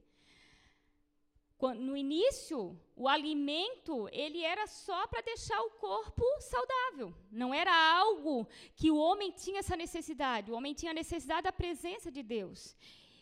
no 1.61 1.97
início, 1.97 2.79
o 2.95 3.09
alimento 3.09 4.09
ele 4.13 4.43
era 4.43 4.67
só 4.67 5.07
para 5.09 5.21
deixar 5.21 5.61
o 5.63 5.71
corpo 5.71 6.25
saudável. 6.41 7.13
Não 7.31 7.53
era 7.53 7.75
algo 7.99 8.47
que 8.77 8.91
o 8.91 8.97
homem 8.97 9.33
tinha 9.33 9.59
essa 9.59 9.77
necessidade. 9.77 10.51
O 10.51 10.55
homem 10.55 10.73
tinha 10.73 10.93
necessidade 10.93 11.43
da 11.43 11.53
presença 11.53 12.11
de 12.13 12.23
Deus. 12.23 12.77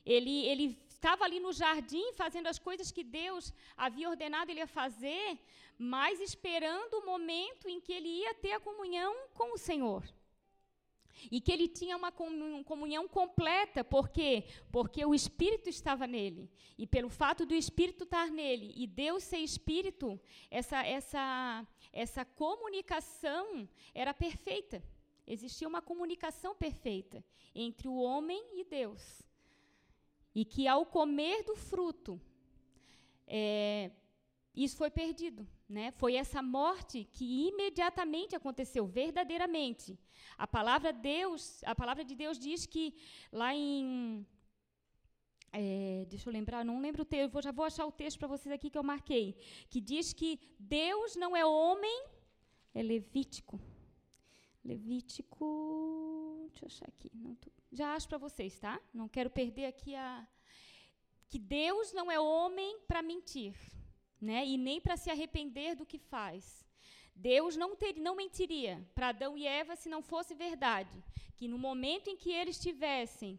Ele, 0.05 0.44
ele 0.46 0.79
estava 0.88 1.25
ali 1.25 1.40
no 1.40 1.53
jardim 1.53 2.12
fazendo 2.12 2.46
as 2.46 2.59
coisas 2.59 2.90
que 2.90 3.03
Deus 3.03 3.53
havia 3.77 4.11
ordenado 4.11 4.51
ele 4.51 4.61
a 4.61 4.66
fazer, 4.66 5.38
mas 5.79 6.20
esperando 6.20 6.94
o 6.99 7.07
momento 7.07 7.68
em 7.68 7.81
que 7.81 7.92
ele 7.92 8.09
ia 8.09 8.35
ter 8.35 8.53
a 8.53 8.61
comunhão 8.61 9.14
com 9.33 9.55
o 9.55 9.59
Senhor. 9.59 10.03
E 11.31 11.40
que 11.40 11.50
ele 11.50 11.68
tinha 11.68 11.96
uma 11.96 12.12
comunhão 12.12 13.09
completa, 13.09 13.83
por 13.83 14.09
quê? 14.09 14.44
Porque 14.70 15.05
o 15.05 15.14
Espírito 15.14 15.68
estava 15.68 16.07
nele. 16.07 16.50
E 16.79 16.87
pelo 16.87 17.09
fato 17.09 17.46
do 17.46 17.55
Espírito 17.55 18.05
estar 18.05 18.31
nele 18.31 18.72
e 18.76 18.87
Deus 18.87 19.24
ser 19.24 19.38
Espírito, 19.38 20.20
essa, 20.50 20.85
essa, 20.85 21.66
essa 21.92 22.24
comunicação 22.24 23.68
era 23.94 24.12
perfeita. 24.12 24.83
Existia 25.26 25.66
uma 25.66 25.83
comunicação 25.83 26.55
perfeita 26.55 27.24
entre 27.55 27.88
o 27.88 27.96
homem 27.96 28.42
e 28.52 28.64
Deus. 28.64 29.22
E 30.35 30.44
que 30.44 30.68
ao 30.68 30.85
comer 30.85 31.42
do 31.44 31.57
fruto, 31.57 32.20
é, 33.26 33.90
isso 34.55 34.76
foi 34.76 34.90
perdido. 34.90 35.46
Né? 35.68 35.90
Foi 35.92 36.14
essa 36.14 36.40
morte 36.40 37.05
que 37.12 37.48
imediatamente 37.48 38.37
aconteceu, 38.37 38.87
verdadeiramente. 38.87 39.98
A 40.38 40.46
palavra 40.46 40.92
Deus, 40.92 41.62
a 41.64 41.74
palavra 41.74 42.05
de 42.05 42.14
Deus 42.14 42.38
diz 42.38 42.66
que 42.66 42.94
lá 43.33 43.55
em 43.55 44.24
é, 45.52 46.05
deixa 46.09 46.29
eu 46.29 46.33
lembrar, 46.33 46.64
não 46.64 46.81
lembro 46.81 47.02
o 47.02 47.05
texto, 47.05 47.42
já 47.42 47.50
vou 47.50 47.64
achar 47.64 47.87
o 47.87 47.92
texto 47.92 48.18
para 48.18 48.29
vocês 48.29 48.52
aqui 48.52 48.68
que 48.68 48.76
eu 48.76 48.83
marquei, 48.83 49.35
que 49.70 49.81
diz 49.81 50.12
que 50.12 50.38
Deus 50.59 51.16
não 51.16 51.35
é 51.35 51.44
homem, 51.46 52.05
é 52.74 52.83
Levítico. 52.83 53.59
Levítico, 54.62 56.48
deixa 56.50 56.64
eu 56.64 56.66
achar 56.66 56.88
aqui, 56.88 57.11
tô, 57.40 57.50
já 57.72 57.94
acho 57.94 58.09
para 58.09 58.18
vocês, 58.18 58.59
tá? 58.59 58.81
Não 58.92 59.09
quero 59.09 59.31
perder 59.31 59.66
aqui 59.66 59.94
a 59.94 60.26
que 61.29 61.38
Deus 61.38 61.92
não 61.92 62.11
é 62.11 62.20
homem 62.20 62.79
para 62.87 63.02
mentir 63.02 63.55
né? 64.20 64.46
e 64.46 64.57
nem 64.57 64.81
para 64.81 64.96
se 64.96 65.11
arrepender 65.11 65.74
do 65.74 65.87
que 65.87 65.98
faz. 65.98 66.64
Deus 67.14 67.57
não, 67.57 67.74
ter, 67.74 67.96
não 67.96 68.14
mentiria 68.14 68.87
para 68.94 69.09
Adão 69.09 69.37
e 69.37 69.46
Eva 69.46 69.74
se 69.74 69.88
não 69.88 70.02
fosse 70.02 70.35
verdade. 70.35 71.02
Que 71.37 71.48
no 71.48 71.59
momento 71.59 72.09
em 72.09 72.16
que 72.16 72.31
eles 72.31 72.59
tivessem, 72.59 73.38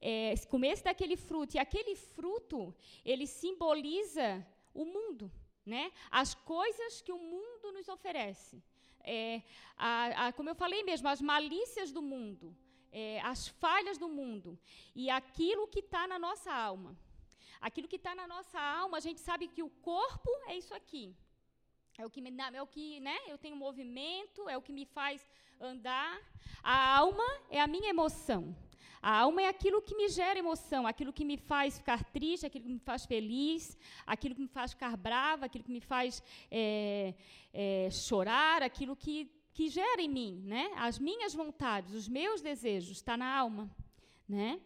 é, 0.00 0.34
comesse 0.48 0.84
daquele 0.84 1.16
fruto, 1.16 1.56
e 1.56 1.58
aquele 1.58 1.94
fruto, 1.96 2.74
ele 3.04 3.26
simboliza 3.26 4.46
o 4.74 4.84
mundo, 4.84 5.30
né? 5.64 5.90
as 6.10 6.34
coisas 6.34 7.00
que 7.00 7.12
o 7.12 7.18
mundo 7.18 7.72
nos 7.72 7.88
oferece. 7.88 8.62
é, 9.02 9.42
a, 9.76 10.26
a, 10.26 10.32
como 10.32 10.50
eu 10.50 10.54
falei 10.54 10.82
mesmo, 10.82 11.08
as 11.08 11.20
malícias 11.20 11.90
do 11.90 12.02
mundo, 12.02 12.54
é, 12.92 13.20
as 13.20 13.48
falhas 13.48 13.98
do 13.98 14.08
mundo 14.08 14.58
e 14.94 15.08
aquilo 15.10 15.66
que 15.68 15.80
está 15.80 16.06
na 16.06 16.18
nossa 16.18 16.52
alma. 16.52 16.96
Aquilo 17.60 17.88
que 17.88 17.96
está 17.96 18.14
na 18.14 18.26
nossa 18.26 18.60
alma, 18.60 18.98
a 18.98 19.00
gente 19.00 19.20
sabe 19.20 19.48
que 19.48 19.62
o 19.62 19.70
corpo 19.90 20.30
é 20.46 20.56
isso 20.56 20.74
aqui. 20.74 21.14
É 21.98 22.06
o 22.06 22.10
que 22.10 22.20
me 22.20 22.32
é 22.54 22.62
o 22.62 22.66
que, 22.66 23.00
né? 23.00 23.18
Eu 23.26 23.36
tenho 23.36 23.56
movimento, 23.56 24.48
é 24.48 24.56
o 24.56 24.62
que 24.62 24.72
me 24.72 24.86
faz 24.86 25.26
andar. 25.60 26.20
A 26.62 26.96
alma 26.96 27.28
é 27.50 27.60
a 27.60 27.66
minha 27.66 27.90
emoção. 27.90 28.56
A 29.00 29.18
alma 29.18 29.42
é 29.42 29.48
aquilo 29.48 29.80
que 29.80 29.94
me 29.94 30.08
gera 30.08 30.38
emoção, 30.38 30.86
aquilo 30.86 31.12
que 31.12 31.24
me 31.24 31.36
faz 31.36 31.78
ficar 31.78 32.04
triste, 32.04 32.46
aquilo 32.46 32.64
que 32.64 32.72
me 32.72 32.78
faz 32.78 33.04
feliz, 33.06 33.76
aquilo 34.06 34.34
que 34.34 34.40
me 34.40 34.48
faz 34.48 34.72
ficar 34.72 34.96
brava, 34.96 35.46
aquilo 35.46 35.64
que 35.64 35.70
me 35.70 35.80
faz 35.80 36.22
é, 36.50 37.14
é, 37.52 37.88
chorar, 37.90 38.62
aquilo 38.62 38.96
que, 38.96 39.30
que 39.52 39.68
gera 39.68 40.02
em 40.02 40.08
mim, 40.08 40.42
né? 40.44 40.70
As 40.76 40.98
minhas 40.98 41.34
vontades, 41.34 41.94
os 41.94 42.08
meus 42.08 42.40
desejos, 42.40 42.90
está 42.90 43.16
na 43.16 43.32
alma, 43.36 43.70
né? 44.28 44.60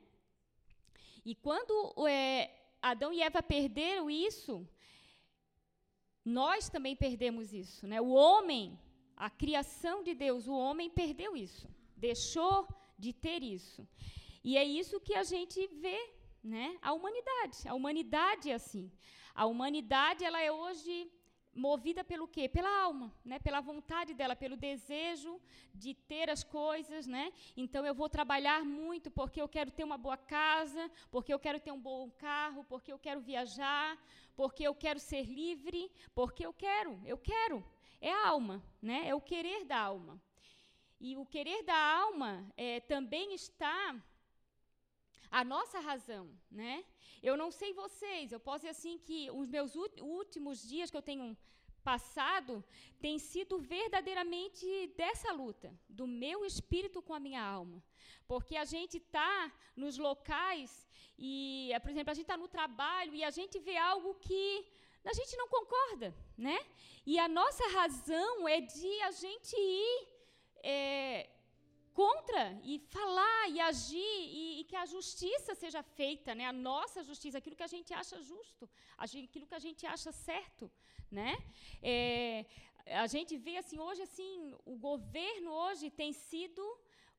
E 1.24 1.34
quando 1.34 1.94
é, 2.08 2.50
Adão 2.90 3.12
e 3.12 3.22
Eva 3.22 3.42
perderam 3.42 4.10
isso, 4.10 4.66
nós 6.24 6.68
também 6.68 6.94
perdemos 6.96 7.52
isso, 7.52 7.86
né? 7.86 8.00
O 8.00 8.10
homem, 8.10 8.78
a 9.16 9.30
criação 9.30 10.02
de 10.02 10.14
Deus, 10.14 10.46
o 10.46 10.54
homem 10.54 10.90
perdeu 10.90 11.36
isso, 11.36 11.68
deixou 11.96 12.68
de 12.98 13.12
ter 13.12 13.42
isso. 13.42 13.86
E 14.44 14.56
é 14.56 14.64
isso 14.64 15.00
que 15.00 15.14
a 15.14 15.22
gente 15.22 15.66
vê, 15.84 16.00
né? 16.42 16.76
A 16.82 16.92
humanidade. 16.92 17.56
A 17.66 17.74
humanidade 17.74 18.50
é 18.50 18.54
assim. 18.54 18.90
A 19.34 19.46
humanidade 19.46 20.24
ela 20.24 20.40
é 20.40 20.50
hoje 20.50 21.10
movida 21.54 22.02
pelo 22.02 22.26
quê? 22.26 22.48
Pela 22.48 22.68
alma, 22.82 23.12
né? 23.24 23.38
Pela 23.38 23.60
vontade 23.60 24.14
dela, 24.14 24.34
pelo 24.34 24.56
desejo 24.56 25.40
de 25.74 25.94
ter 25.94 26.30
as 26.30 26.42
coisas, 26.42 27.06
né? 27.06 27.32
Então 27.56 27.84
eu 27.84 27.94
vou 27.94 28.08
trabalhar 28.08 28.64
muito 28.64 29.10
porque 29.10 29.40
eu 29.40 29.48
quero 29.48 29.70
ter 29.70 29.84
uma 29.84 29.98
boa 29.98 30.16
casa, 30.16 30.90
porque 31.10 31.32
eu 31.32 31.38
quero 31.38 31.60
ter 31.60 31.72
um 31.72 31.80
bom 31.80 32.10
carro, 32.10 32.64
porque 32.64 32.92
eu 32.92 32.98
quero 32.98 33.20
viajar, 33.20 33.98
porque 34.34 34.62
eu 34.64 34.74
quero 34.74 34.98
ser 34.98 35.24
livre, 35.24 35.90
porque 36.14 36.44
eu 36.44 36.52
quero, 36.52 37.00
eu 37.04 37.18
quero. 37.18 37.64
É 38.00 38.10
a 38.12 38.28
alma, 38.28 38.62
né? 38.80 39.06
É 39.06 39.14
o 39.14 39.20
querer 39.20 39.64
da 39.64 39.78
alma. 39.78 40.20
E 40.98 41.16
o 41.16 41.26
querer 41.26 41.62
da 41.64 41.76
alma 41.76 42.46
é, 42.56 42.80
também 42.80 43.34
está 43.34 43.96
a 45.40 45.42
nossa 45.52 45.78
razão, 45.80 46.24
né? 46.62 46.84
Eu 47.28 47.34
não 47.42 47.50
sei 47.50 47.72
vocês, 47.72 48.30
eu 48.30 48.40
posso 48.46 48.60
dizer 48.60 48.74
assim 48.76 48.98
que 49.06 49.18
os 49.30 49.48
meus 49.48 49.72
últimos 50.18 50.56
dias 50.72 50.90
que 50.90 50.98
eu 51.00 51.08
tenho 51.10 51.26
passado 51.90 52.52
têm 53.00 53.18
sido 53.18 53.58
verdadeiramente 53.58 54.66
dessa 55.00 55.32
luta, 55.32 55.68
do 55.88 56.06
meu 56.06 56.44
espírito 56.50 57.00
com 57.06 57.14
a 57.14 57.24
minha 57.26 57.42
alma. 57.42 57.82
Porque 58.30 58.56
a 58.56 58.66
gente 58.74 58.98
está 58.98 59.52
nos 59.74 59.96
locais 60.06 60.70
e, 61.18 61.70
por 61.82 61.90
exemplo, 61.90 62.10
a 62.12 62.14
gente 62.14 62.28
está 62.28 62.36
no 62.36 62.52
trabalho 62.56 63.14
e 63.14 63.24
a 63.24 63.30
gente 63.38 63.58
vê 63.58 63.76
algo 63.76 64.14
que 64.26 64.44
a 65.12 65.14
gente 65.14 65.36
não 65.36 65.48
concorda, 65.48 66.14
né? 66.36 66.58
E 67.04 67.18
a 67.18 67.28
nossa 67.40 67.66
razão 67.78 68.48
é 68.48 68.60
de 68.60 68.92
a 69.02 69.10
gente 69.10 69.56
ir 69.56 70.08
é, 70.62 71.28
contra 72.00 72.58
e 72.62 72.78
falar 72.96 73.48
e 73.50 73.60
agir 73.60 74.18
e, 74.40 74.60
e, 74.60 74.64
que 74.64 74.76
a 74.76 74.86
justiça 74.86 75.54
seja 75.54 75.82
feita, 75.82 76.34
né? 76.34 76.46
A 76.46 76.52
nossa 76.52 77.02
justiça, 77.02 77.38
aquilo 77.38 77.56
que 77.56 77.62
a 77.62 77.74
gente 77.76 77.92
acha 77.92 78.20
justo, 78.22 78.68
aquilo 78.96 79.46
que 79.46 79.54
a 79.54 79.58
gente 79.58 79.86
acha 79.86 80.10
certo, 80.12 80.70
né? 81.10 81.36
É, 81.82 82.46
a 83.04 83.06
gente 83.06 83.36
vê 83.36 83.56
assim 83.58 83.78
hoje 83.78 84.02
assim 84.02 84.54
o 84.64 84.76
governo 84.76 85.50
hoje 85.50 85.90
tem 85.90 86.12
sido 86.12 86.62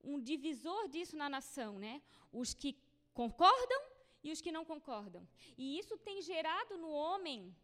um 0.04 0.20
divisor 0.20 0.88
disso 0.90 1.16
na 1.16 1.30
nação, 1.30 1.80
né? 1.80 2.02
Os 2.32 2.54
que 2.54 2.78
concordam 3.14 3.82
e 4.24 4.32
os 4.32 4.42
que 4.42 4.52
não 4.52 4.66
concordam. 4.66 5.28
E 5.58 5.78
isso 5.80 5.98
tem 5.98 6.22
gerado 6.22 6.78
no 6.78 6.90
homem 6.90 7.56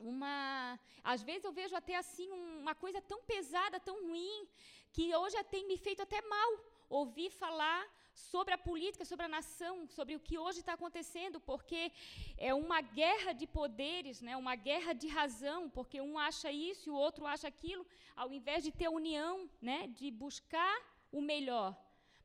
uma, 0.00 0.78
às 1.02 1.22
vezes 1.22 1.44
eu 1.44 1.52
vejo 1.52 1.76
até 1.76 1.96
assim 1.96 2.30
uma 2.30 2.74
coisa 2.74 3.00
tão 3.00 3.22
pesada, 3.22 3.78
tão 3.78 3.96
ruim, 4.06 4.48
que 4.92 5.14
hoje 5.14 5.42
tem 5.44 5.66
me 5.66 5.76
feito 5.76 6.02
até 6.02 6.20
mal 6.22 6.50
ouvir 6.88 7.30
falar 7.30 7.82
sobre 8.14 8.52
a 8.54 8.58
política, 8.58 9.04
sobre 9.04 9.24
a 9.24 9.28
nação, 9.28 9.74
sobre 9.88 10.14
o 10.14 10.20
que 10.20 10.36
hoje 10.38 10.60
está 10.60 10.74
acontecendo, 10.74 11.40
porque 11.40 11.90
é 12.36 12.52
uma 12.52 12.80
guerra 12.80 13.32
de 13.32 13.46
poderes, 13.46 14.20
né, 14.20 14.36
uma 14.36 14.54
guerra 14.54 14.92
de 14.92 15.08
razão, 15.08 15.70
porque 15.70 16.00
um 16.00 16.18
acha 16.18 16.50
isso 16.52 16.88
e 16.88 16.92
o 16.92 17.00
outro 17.06 17.26
acha 17.26 17.48
aquilo, 17.48 17.86
ao 18.14 18.32
invés 18.32 18.62
de 18.64 18.70
ter 18.70 18.88
união, 18.88 19.48
né, 19.60 19.86
de 19.88 20.10
buscar 20.10 20.76
o 21.10 21.22
melhor. 21.22 21.76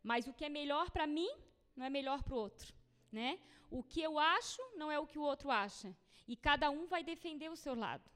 Mas 0.04 0.28
o 0.28 0.34
que 0.34 0.46
é 0.46 0.50
melhor 0.50 0.92
para 0.92 1.08
mim 1.08 1.30
não 1.76 1.86
é 1.86 1.90
melhor 1.90 2.22
para 2.24 2.36
o 2.36 2.38
outro. 2.38 2.74
Né? 3.12 3.40
O 3.72 3.82
que 3.84 4.02
eu 4.02 4.20
acho 4.20 4.62
não 4.76 4.92
é 4.92 5.00
o 5.00 5.08
que 5.08 5.20
o 5.20 5.22
outro 5.22 5.50
acha. 5.50 5.96
E 6.28 6.36
cada 6.36 6.70
um 6.70 6.86
vai 6.88 7.04
defender 7.04 7.50
o 7.50 7.56
seu 7.56 7.74
lado. 7.74 8.10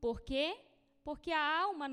Por 0.00 0.20
quê? 0.20 0.56
Porque 1.08 1.32
a 1.32 1.44
alma, 1.64 1.86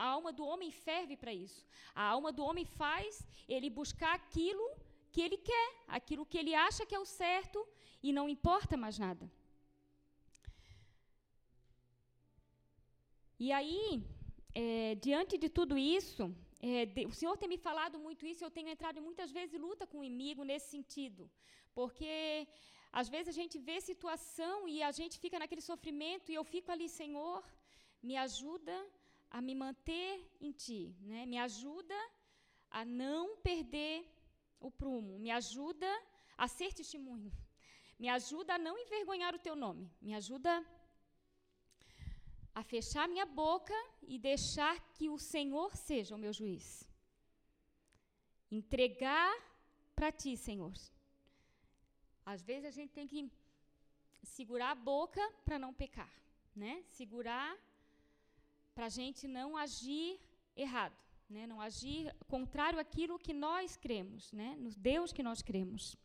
a 0.00 0.06
alma 0.16 0.32
do 0.32 0.44
homem 0.44 0.70
ferve 0.70 1.16
para 1.16 1.32
isso. 1.32 1.66
A 1.94 2.04
alma 2.14 2.30
do 2.32 2.44
homem 2.48 2.64
faz 2.64 3.26
ele 3.48 3.70
buscar 3.70 4.14
aquilo 4.14 4.66
que 5.12 5.20
ele 5.26 5.38
quer, 5.50 5.68
aquilo 5.86 6.26
que 6.30 6.38
ele 6.40 6.54
acha 6.54 6.86
que 6.86 6.94
é 6.94 6.98
o 6.98 7.04
certo 7.04 7.66
e 8.02 8.12
não 8.12 8.28
importa 8.28 8.76
mais 8.76 8.98
nada. 8.98 9.30
E 13.44 13.48
aí, 13.58 14.02
é, 14.54 14.96
diante 15.06 15.34
de 15.42 15.48
tudo 15.48 15.74
isso, 15.78 16.24
é, 16.60 16.86
de, 16.94 17.06
o 17.06 17.14
Senhor 17.18 17.36
tem 17.40 17.48
me 17.48 17.60
falado 17.66 17.96
muito 18.06 18.26
isso, 18.30 18.44
eu 18.44 18.50
tenho 18.56 18.70
entrado 18.74 19.00
muitas 19.00 19.30
vezes 19.36 19.54
em 19.54 19.64
luta 19.66 19.86
com 19.86 19.98
o 20.00 20.04
inimigo 20.08 20.42
nesse 20.50 20.68
sentido. 20.76 21.30
Porque 21.78 22.48
às 23.00 23.08
vezes 23.14 23.28
a 23.28 23.36
gente 23.40 23.56
vê 23.68 23.76
situação 23.80 24.56
e 24.74 24.82
a 24.82 24.90
gente 24.90 25.16
fica 25.24 25.38
naquele 25.38 25.64
sofrimento 25.70 26.30
e 26.30 26.34
eu 26.40 26.44
fico 26.54 26.72
ali, 26.74 26.88
Senhor, 26.88 27.44
me 28.02 28.16
ajuda 28.16 28.76
a 29.30 29.40
me 29.40 29.54
manter 29.54 30.26
em 30.40 30.52
ti, 30.52 30.96
né? 31.00 31.26
Me 31.26 31.38
ajuda 31.38 31.94
a 32.70 32.84
não 32.84 33.36
perder 33.36 34.06
o 34.60 34.70
prumo, 34.70 35.18
me 35.18 35.30
ajuda 35.30 35.90
a 36.36 36.46
ser 36.48 36.72
testemunho. 36.72 37.32
Me 37.98 38.08
ajuda 38.08 38.54
a 38.54 38.58
não 38.58 38.78
envergonhar 38.78 39.34
o 39.34 39.40
teu 39.46 39.56
nome. 39.56 39.90
Me 40.00 40.14
ajuda 40.14 40.64
a 42.54 42.62
fechar 42.62 43.08
minha 43.08 43.26
boca 43.26 43.74
e 44.02 44.18
deixar 44.18 44.74
que 44.94 45.08
o 45.08 45.18
Senhor 45.18 45.76
seja 45.76 46.14
o 46.14 46.18
meu 46.18 46.32
juiz. 46.32 46.88
Entregar 48.50 49.32
para 49.96 50.12
ti, 50.12 50.36
Senhor. 50.36 50.72
Às 52.24 52.42
vezes 52.42 52.66
a 52.66 52.70
gente 52.70 52.92
tem 52.92 53.08
que 53.08 53.30
segurar 54.22 54.70
a 54.70 54.74
boca 54.92 55.22
para 55.44 55.58
não 55.58 55.74
pecar, 55.74 56.12
né? 56.54 56.84
Segurar 56.98 57.58
para 58.78 58.86
a 58.86 58.88
gente 58.88 59.26
não 59.26 59.56
agir 59.56 60.20
errado, 60.54 60.94
né? 61.28 61.48
não 61.48 61.60
agir 61.60 62.14
contrário 62.28 62.78
àquilo 62.78 63.18
que 63.18 63.34
nós 63.34 63.76
cremos, 63.76 64.30
né? 64.30 64.54
no 64.56 64.70
Deus 64.70 65.12
que 65.12 65.20
nós 65.20 65.42
cremos. 65.42 65.96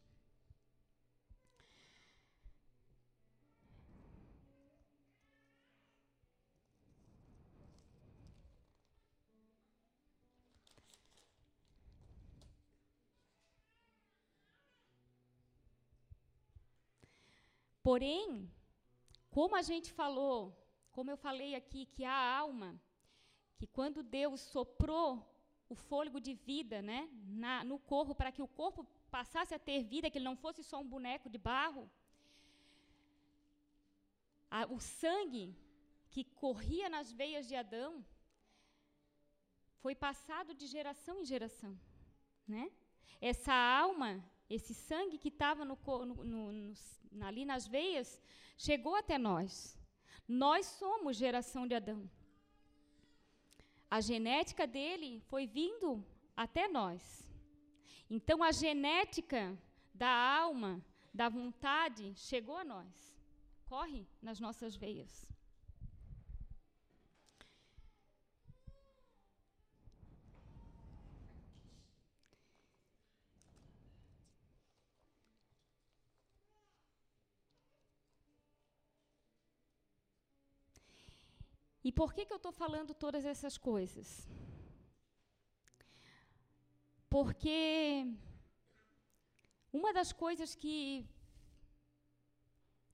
Porém, 17.83 18.49
como 19.29 19.55
a 19.55 19.62
gente 19.62 19.91
falou 19.93 20.62
como 20.95 21.12
eu 21.12 21.17
falei 21.17 21.51
aqui, 21.56 21.82
que 21.93 22.03
a 22.06 22.19
alma, 22.41 22.69
que 23.58 23.67
quando 23.67 24.03
Deus 24.03 24.39
soprou 24.56 25.10
o 25.73 25.75
fôlego 25.75 26.19
de 26.27 26.34
vida 26.34 26.82
né, 26.82 27.10
na, 27.43 27.63
no 27.63 27.77
corpo, 27.79 28.13
para 28.13 28.32
que 28.32 28.41
o 28.41 28.47
corpo 28.47 28.86
passasse 29.10 29.53
a 29.56 29.60
ter 29.67 29.84
vida, 29.84 30.10
que 30.10 30.17
ele 30.17 30.32
não 30.32 30.36
fosse 30.36 30.63
só 30.63 30.79
um 30.79 30.88
boneco 30.95 31.29
de 31.29 31.38
barro, 31.38 31.89
a, 34.49 34.65
o 34.67 34.79
sangue 34.79 35.45
que 36.12 36.23
corria 36.23 36.88
nas 36.95 37.12
veias 37.12 37.47
de 37.47 37.56
Adão 37.56 38.06
foi 39.82 39.95
passado 39.95 40.53
de 40.53 40.67
geração 40.67 41.19
em 41.19 41.25
geração. 41.25 41.73
Né? 42.47 42.71
Essa 43.19 43.53
alma, 43.53 44.23
esse 44.49 44.73
sangue 44.73 45.17
que 45.17 45.29
estava 45.29 45.65
no, 45.65 45.77
no, 46.06 46.51
no, 46.51 47.25
ali 47.25 47.45
nas 47.45 47.65
veias, 47.67 48.21
chegou 48.58 48.95
até 48.95 49.17
nós. 49.17 49.77
Nós 50.27 50.65
somos 50.65 51.17
geração 51.17 51.67
de 51.67 51.75
Adão. 51.75 52.09
A 53.89 54.01
genética 54.01 54.65
dele 54.65 55.21
foi 55.27 55.45
vindo 55.45 56.03
até 56.36 56.67
nós. 56.67 57.31
Então 58.09 58.43
a 58.43 58.51
genética 58.51 59.57
da 59.93 60.09
alma, 60.09 60.83
da 61.13 61.29
vontade, 61.29 62.13
chegou 62.15 62.57
a 62.57 62.63
nós. 62.63 63.15
Corre 63.65 64.05
nas 64.21 64.39
nossas 64.39 64.75
veias. 64.75 65.33
E 81.84 81.91
por 81.91 82.13
que, 82.13 82.26
que 82.26 82.34
eu 82.34 82.38
estou 82.38 82.52
falando 82.52 82.93
todas 82.93 83.26
essas 83.26 83.58
coisas? 83.58 84.28
Porque 87.10 88.08
uma 89.72 89.91
das 89.91 90.12
coisas 90.13 90.56
que 90.56 91.06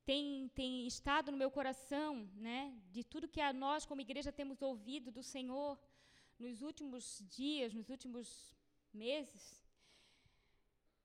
tem, 0.10 0.50
tem 0.56 0.88
estado 0.88 1.32
no 1.32 1.38
meu 1.38 1.52
coração, 1.52 2.28
né, 2.36 2.76
de 2.90 3.04
tudo 3.04 3.28
que 3.28 3.40
a 3.40 3.54
nós 3.54 3.86
como 3.86 4.02
igreja 4.02 4.32
temos 4.32 4.62
ouvido 4.62 5.12
do 5.12 5.22
Senhor 5.22 5.80
nos 6.40 6.62
últimos 6.62 7.24
dias, 7.30 7.74
nos 7.74 7.90
últimos 7.90 8.56
meses, 8.92 9.62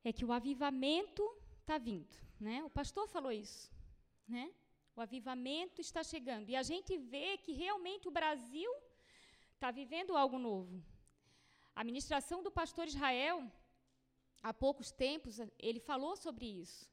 é 0.02 0.12
que 0.12 0.24
o 0.24 0.32
avivamento 0.32 1.22
está 1.60 1.76
vindo, 1.76 2.16
né? 2.38 2.62
O 2.64 2.70
pastor 2.70 3.06
falou 3.08 3.32
isso, 3.32 3.70
né? 4.28 4.52
O 4.96 5.00
avivamento 5.00 5.80
está 5.80 6.02
chegando 6.04 6.48
e 6.50 6.56
a 6.56 6.62
gente 6.62 6.96
vê 6.96 7.36
que 7.38 7.52
realmente 7.52 8.06
o 8.08 8.16
Brasil 8.18 8.70
está 9.54 9.70
vivendo 9.70 10.16
algo 10.16 10.38
novo. 10.38 10.82
A 11.74 11.82
ministração 11.82 12.42
do 12.42 12.50
pastor 12.50 12.86
Israel, 12.86 13.38
há 14.42 14.52
poucos 14.54 14.92
tempos, 14.92 15.40
ele 15.58 15.80
falou 15.80 16.14
sobre 16.16 16.46
isso. 16.46 16.88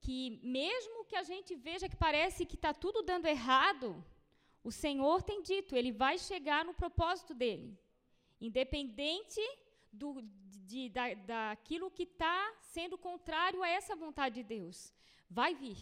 Que 0.00 0.40
mesmo 0.42 1.04
que 1.04 1.14
a 1.14 1.22
gente 1.22 1.54
veja 1.54 1.88
que 1.88 1.96
parece 1.96 2.44
que 2.44 2.56
está 2.56 2.72
tudo 2.74 3.02
dando 3.02 3.26
errado, 3.26 3.88
o 4.64 4.72
Senhor 4.72 5.22
tem 5.22 5.40
dito, 5.42 5.76
ele 5.76 5.92
vai 5.92 6.18
chegar 6.18 6.64
no 6.64 6.74
propósito 6.74 7.32
dele. 7.32 7.78
Independente 8.40 9.40
do, 9.92 10.20
de, 10.70 10.88
da, 10.88 11.14
daquilo 11.14 11.90
que 11.90 12.04
está 12.04 12.54
sendo 12.60 12.98
contrário 12.98 13.62
a 13.62 13.68
essa 13.68 13.94
vontade 13.94 14.36
de 14.36 14.42
Deus. 14.42 14.92
Vai 15.28 15.54
vir. 15.54 15.78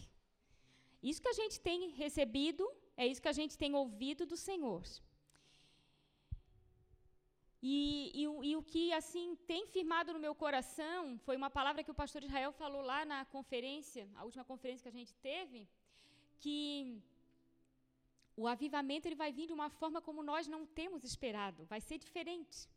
Isso 1.02 1.22
que 1.22 1.28
a 1.28 1.38
gente 1.40 1.60
tem 1.60 1.90
recebido, 1.90 2.64
é 2.96 3.06
isso 3.06 3.22
que 3.22 3.28
a 3.28 3.38
gente 3.40 3.56
tem 3.56 3.74
ouvido 3.74 4.26
do 4.26 4.36
Senhor. 4.36 4.82
E, 7.60 8.12
e, 8.14 8.22
e, 8.50 8.56
o 8.56 8.62
que 8.62 8.92
assim 8.92 9.34
tem 9.46 9.66
firmado 9.66 10.12
no 10.12 10.20
meu 10.20 10.34
coração 10.34 11.18
foi 11.24 11.36
uma 11.36 11.50
palavra 11.50 11.82
que 11.82 11.90
o 11.90 12.00
pastor 12.02 12.22
Israel 12.22 12.52
falou 12.52 12.82
lá 12.82 13.04
na 13.04 13.24
conferência, 13.24 14.08
a 14.14 14.24
última 14.24 14.44
conferência 14.44 14.84
que 14.84 14.96
a 14.96 15.00
gente 15.00 15.14
teve, 15.16 15.68
que 16.38 17.02
o 18.36 18.46
avivamento 18.46 19.08
ele 19.08 19.16
vai 19.16 19.32
vir 19.32 19.48
de 19.48 19.52
uma 19.52 19.68
forma 19.68 20.00
como 20.00 20.22
nós 20.22 20.46
não 20.46 20.64
temos 20.64 21.02
esperado, 21.02 21.64
vai 21.66 21.80
ser 21.80 21.98
diferente. 21.98 22.68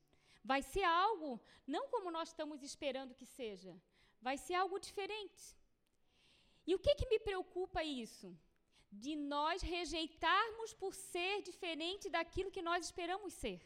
Vai 0.43 0.63
ser 0.63 0.83
algo 0.83 1.39
não 1.67 1.87
como 1.89 2.09
nós 2.09 2.29
estamos 2.29 2.63
esperando 2.63 3.13
que 3.13 3.25
seja, 3.25 3.79
vai 4.19 4.37
ser 4.37 4.55
algo 4.55 4.79
diferente. 4.79 5.55
E 6.67 6.75
o 6.75 6.79
que, 6.79 6.95
que 6.95 7.09
me 7.11 7.19
preocupa 7.19 7.83
isso? 7.83 8.27
De 8.91 9.15
nós 9.15 9.61
rejeitarmos 9.61 10.73
por 10.73 10.93
ser 10.93 11.41
diferente 11.41 12.09
daquilo 12.09 12.51
que 12.55 12.61
nós 12.69 12.85
esperamos 12.85 13.33
ser. 13.33 13.61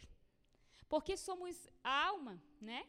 Porque 0.88 1.16
somos 1.18 1.56
alma, 1.84 2.42
né? 2.62 2.82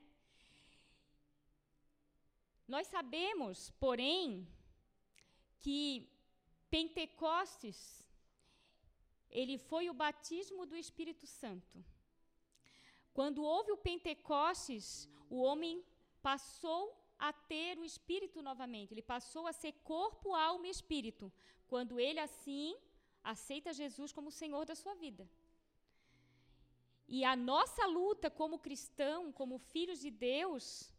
Nós 2.68 2.86
sabemos, 2.88 3.70
porém, 3.84 4.46
que 5.60 6.08
Pentecostes 6.68 7.78
ele 9.40 9.56
foi 9.58 9.84
o 9.90 9.98
batismo 10.04 10.64
do 10.70 10.76
Espírito 10.76 11.26
Santo. 11.26 11.84
Quando 13.12 13.42
houve 13.42 13.70
o 13.72 13.82
Pentecostes, 13.88 15.08
o 15.28 15.38
homem 15.46 15.84
passou 16.22 16.82
a 17.18 17.32
ter 17.32 17.78
o 17.78 17.84
Espírito 17.84 18.42
novamente. 18.42 18.92
Ele 18.92 19.02
passou 19.02 19.46
a 19.46 19.52
ser 19.52 19.72
corpo, 19.84 20.34
alma 20.34 20.66
e 20.66 20.70
espírito. 20.70 21.32
Quando 21.66 21.98
ele 21.98 22.20
assim 22.20 22.76
aceita 23.22 23.72
Jesus 23.72 24.12
como 24.12 24.30
Senhor 24.30 24.64
da 24.64 24.74
sua 24.74 24.94
vida. 24.94 25.28
E 27.08 27.24
a 27.24 27.34
nossa 27.36 27.86
luta 27.86 28.30
como 28.30 28.58
cristão, 28.58 29.32
como 29.32 29.58
filhos 29.58 30.00
de 30.00 30.10
Deus, 30.10 30.92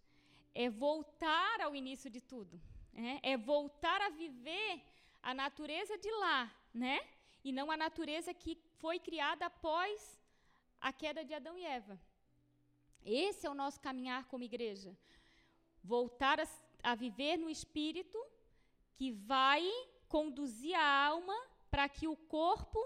é 0.53 0.69
voltar 0.69 1.62
ao 1.62 1.75
início 1.75 2.10
de 2.10 2.21
tudo. 2.21 2.60
Né? 2.93 3.19
É 3.21 3.38
voltar 3.38 4.01
a 4.01 4.10
viver 4.10 4.82
a 5.21 5.34
natureza 5.34 5.97
de 5.97 6.12
lá, 6.12 6.53
né? 6.73 6.99
E 7.43 7.51
não 7.51 7.69
a 7.69 7.77
natureza 7.77 8.34
que 8.34 8.58
foi 8.80 8.97
criada 8.99 9.45
após 9.45 10.19
a 10.80 10.91
queda 10.91 11.23
de 11.23 11.34
Adão 11.34 11.58
e 11.58 11.63
Eva. 11.63 11.99
Esse 13.03 13.45
é 13.45 13.49
o 13.49 13.53
nosso 13.53 13.80
caminhar 13.80 14.25
como 14.25 14.43
igreja. 14.43 14.97
Voltar 15.93 16.38
a, 16.39 16.47
a 16.91 16.93
viver 17.04 17.36
no 17.43 17.50
espírito 17.58 18.19
que 18.97 19.10
vai 19.34 19.63
conduzir 20.15 20.76
a 20.76 20.88
alma 21.12 21.38
para 21.71 21.88
que 21.95 22.08
o 22.13 22.17
corpo 22.38 22.82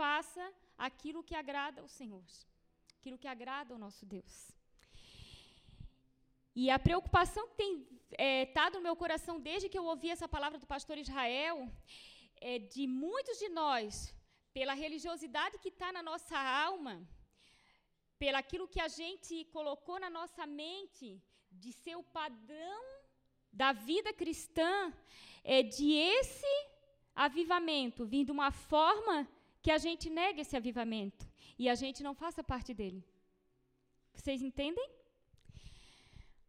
faça 0.00 0.44
aquilo 0.88 1.24
que 1.28 1.36
agrada 1.42 1.80
ao 1.82 1.88
Senhor, 1.98 2.24
aquilo 2.98 3.20
que 3.22 3.28
agrada 3.34 3.72
ao 3.72 3.82
nosso 3.84 4.04
Deus. 4.14 4.34
E 6.60 6.64
a 6.76 6.78
preocupação 6.86 7.44
que 7.50 7.56
tem 7.62 7.72
estado 8.50 8.74
é, 8.74 8.78
no 8.78 8.86
meu 8.86 8.96
coração 9.02 9.34
desde 9.40 9.68
que 9.70 9.78
eu 9.80 9.86
ouvi 9.92 10.08
essa 10.10 10.28
palavra 10.36 10.58
do 10.62 10.66
pastor 10.74 10.96
Israel 10.98 11.56
é 12.52 12.58
de 12.74 12.84
muitos 12.86 13.38
de 13.42 13.48
nós, 13.60 14.14
pela 14.56 14.74
religiosidade 14.84 15.60
que 15.62 15.70
está 15.74 15.90
na 15.96 16.02
nossa 16.10 16.38
alma, 16.68 16.94
pelaquilo 18.18 18.72
que 18.74 18.80
a 18.80 18.90
gente 19.00 19.34
colocou 19.56 19.98
na 20.04 20.10
nossa 20.18 20.44
mente 20.46 21.06
de 21.52 21.72
ser 21.72 21.96
o 21.96 22.02
padrão 22.02 22.82
da 23.52 23.72
vida 23.72 24.12
cristã, 24.12 24.92
é 25.44 25.62
de 25.62 25.92
esse 25.92 26.54
avivamento 27.14 28.06
vir 28.06 28.24
de 28.24 28.32
uma 28.32 28.50
forma 28.50 29.28
que 29.60 29.70
a 29.70 29.78
gente 29.78 30.08
nega 30.08 30.40
esse 30.40 30.56
avivamento 30.56 31.28
e 31.58 31.68
a 31.68 31.74
gente 31.74 32.02
não 32.02 32.14
faça 32.14 32.42
parte 32.42 32.72
dele. 32.72 33.04
Vocês 34.14 34.42
entendem? 34.42 34.88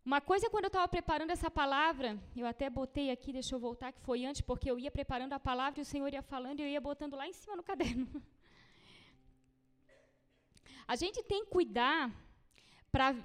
Uma 0.05 0.19
coisa, 0.19 0.49
quando 0.49 0.65
eu 0.65 0.67
estava 0.67 0.87
preparando 0.87 1.31
essa 1.31 1.49
palavra, 1.49 2.19
eu 2.35 2.45
até 2.45 2.69
botei 2.69 3.09
aqui, 3.09 3.31
deixa 3.31 3.55
eu 3.55 3.59
voltar, 3.59 3.93
que 3.93 4.01
foi 4.01 4.25
antes, 4.25 4.41
porque 4.41 4.69
eu 4.69 4.77
ia 4.77 4.91
preparando 4.91 5.31
a 5.33 5.39
palavra 5.39 5.79
e 5.79 5.83
o 5.83 5.85
Senhor 5.85 6.11
ia 6.13 6.21
falando 6.21 6.59
e 6.59 6.63
eu 6.63 6.67
ia 6.67 6.81
botando 6.81 7.15
lá 7.15 7.25
em 7.25 7.31
cima 7.31 7.55
no 7.55 7.63
caderno. 7.63 8.05
A 10.85 10.97
gente 10.97 11.23
tem 11.23 11.45
que 11.45 11.51
cuidar 11.51 12.11
para 12.91 13.15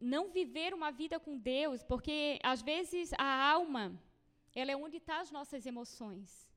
não 0.00 0.30
viver 0.30 0.72
uma 0.74 0.90
vida 0.90 1.18
com 1.18 1.38
Deus, 1.38 1.82
porque 1.82 2.38
às 2.42 2.62
vezes 2.62 3.12
a 3.18 3.50
alma, 3.50 4.00
ela 4.54 4.70
é 4.70 4.76
onde 4.76 4.98
estão 4.98 5.16
tá 5.16 5.20
as 5.22 5.30
nossas 5.30 5.66
emoções. 5.66 6.50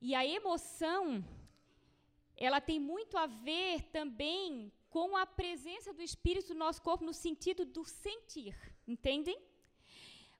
E 0.00 0.14
a 0.14 0.26
emoção, 0.26 1.24
ela 2.36 2.60
tem 2.60 2.78
muito 2.80 3.16
a 3.16 3.26
ver 3.26 3.82
também 3.90 4.72
com 4.90 5.16
a 5.16 5.24
presença 5.24 5.92
do 5.92 6.02
Espírito 6.02 6.52
no 6.52 6.60
nosso 6.60 6.82
corpo, 6.82 7.04
no 7.04 7.14
sentido 7.14 7.64
do 7.64 7.84
sentir, 7.84 8.54
entendem? 8.86 9.40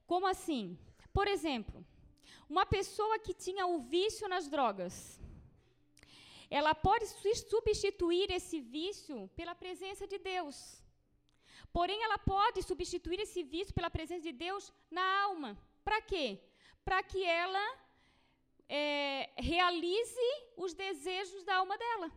Como 0.05 0.27
assim? 0.27 0.77
Por 1.11 1.27
exemplo, 1.27 1.85
uma 2.49 2.65
pessoa 2.65 3.17
que 3.19 3.33
tinha 3.33 3.65
o 3.65 3.79
vício 3.79 4.27
nas 4.27 4.47
drogas, 4.47 5.19
ela 6.49 6.75
pode 6.75 7.07
substituir 7.07 8.29
esse 8.31 8.59
vício 8.59 9.29
pela 9.35 9.55
presença 9.55 10.05
de 10.05 10.19
Deus. 10.19 10.82
Porém, 11.77 11.99
ela 12.03 12.19
pode 12.33 12.61
substituir 12.61 13.19
esse 13.19 13.41
vício 13.53 13.73
pela 13.73 13.89
presença 13.97 14.23
de 14.29 14.33
Deus 14.45 14.71
na 14.97 15.05
alma. 15.23 15.57
Para 15.83 15.99
quê? 16.09 16.39
Para 16.85 17.01
que 17.01 17.21
ela 17.23 17.65
é, 18.69 19.31
realize 19.37 20.27
os 20.55 20.73
desejos 20.73 21.43
da 21.43 21.55
alma 21.61 21.77
dela. 21.83 22.11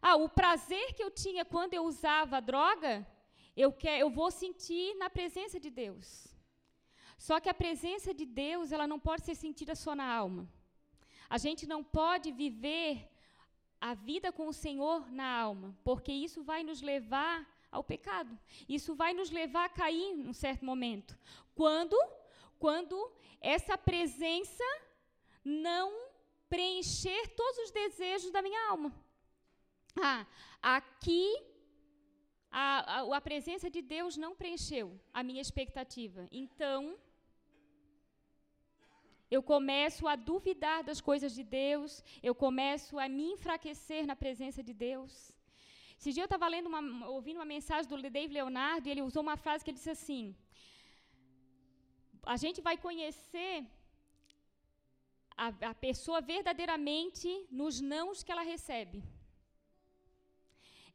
Ah, 0.00 0.16
o 0.16 0.28
prazer 0.40 0.86
que 0.94 1.02
eu 1.02 1.10
tinha 1.10 1.44
quando 1.44 1.74
eu 1.74 1.84
usava 1.84 2.40
droga, 2.40 3.06
eu, 3.56 3.70
quer, 3.72 3.98
eu 4.00 4.10
vou 4.18 4.30
sentir 4.30 4.94
na 5.02 5.10
presença 5.10 5.58
de 5.64 5.70
Deus. 5.70 6.06
Só 7.26 7.40
que 7.40 7.48
a 7.48 7.60
presença 7.62 8.14
de 8.14 8.24
Deus, 8.24 8.70
ela 8.70 8.86
não 8.86 9.00
pode 9.08 9.24
ser 9.24 9.34
sentida 9.34 9.74
só 9.74 9.94
na 9.94 10.08
alma. 10.22 10.48
A 11.28 11.36
gente 11.36 11.66
não 11.66 11.82
pode 11.82 12.30
viver 12.30 12.90
a 13.80 13.92
vida 13.94 14.32
com 14.32 14.46
o 14.48 14.58
Senhor 14.64 15.10
na 15.10 15.28
alma, 15.46 15.76
porque 15.84 16.12
isso 16.12 16.42
vai 16.42 16.62
nos 16.62 16.80
levar 16.80 17.36
ao 17.70 17.84
pecado. 17.84 18.38
Isso 18.68 18.94
vai 18.94 19.12
nos 19.14 19.30
levar 19.30 19.66
a 19.66 19.68
cair 19.68 20.14
num 20.14 20.32
certo 20.32 20.64
momento. 20.64 21.18
Quando 21.54 21.96
quando 22.58 22.96
essa 23.40 23.78
presença 23.78 24.64
não 25.44 26.08
preencher 26.48 27.28
todos 27.36 27.58
os 27.64 27.70
desejos 27.70 28.30
da 28.30 28.42
minha 28.42 28.70
alma. 28.70 28.92
Ah, 30.00 30.26
aqui 30.62 31.26
a, 32.50 33.00
a, 33.00 33.16
a 33.16 33.20
presença 33.20 33.70
de 33.70 33.82
Deus 33.82 34.16
não 34.16 34.34
preencheu 34.34 34.98
a 35.12 35.22
minha 35.22 35.40
expectativa. 35.40 36.26
Então, 36.30 36.98
eu 39.30 39.42
começo 39.42 40.06
a 40.08 40.16
duvidar 40.16 40.82
das 40.82 41.00
coisas 41.00 41.34
de 41.34 41.44
Deus, 41.44 42.02
eu 42.22 42.34
começo 42.34 42.98
a 42.98 43.08
me 43.08 43.32
enfraquecer 43.32 44.06
na 44.06 44.16
presença 44.16 44.62
de 44.62 44.72
Deus. 44.72 45.32
Esse 45.98 46.12
dia 46.14 46.22
eu 46.22 46.30
estava 46.30 46.48
uma, 46.72 47.08
ouvindo 47.16 47.38
uma 47.40 47.50
mensagem 47.56 47.88
do 47.90 48.10
Dave 48.16 48.32
Leonardo 48.38 48.86
e 48.86 48.92
ele 48.92 49.02
usou 49.08 49.22
uma 49.26 49.36
frase 49.44 49.64
que 49.64 49.70
ele 49.70 49.80
disse 49.80 49.94
assim: 49.98 50.24
A 52.34 52.36
gente 52.42 52.60
vai 52.68 52.76
conhecer 52.86 53.56
a, 55.44 55.48
a 55.70 55.74
pessoa 55.86 56.20
verdadeiramente 56.20 57.28
nos 57.60 57.80
nãos 57.80 58.22
que 58.22 58.32
ela 58.34 58.46
recebe. 58.54 59.00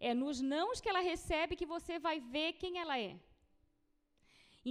É 0.10 0.14
nos 0.14 0.40
nãos 0.54 0.80
que 0.82 0.90
ela 0.92 1.04
recebe 1.12 1.60
que 1.60 1.72
você 1.76 1.98
vai 2.08 2.18
ver 2.36 2.50
quem 2.62 2.80
ela 2.84 2.98
é. 3.10 3.14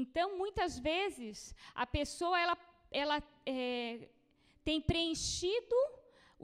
Então, 0.00 0.26
muitas 0.42 0.78
vezes, 0.78 1.54
a 1.74 1.86
pessoa 1.98 2.36
ela, 2.44 2.56
ela 3.02 3.16
é, 3.44 4.08
tem 4.68 4.80
preenchido 4.80 5.80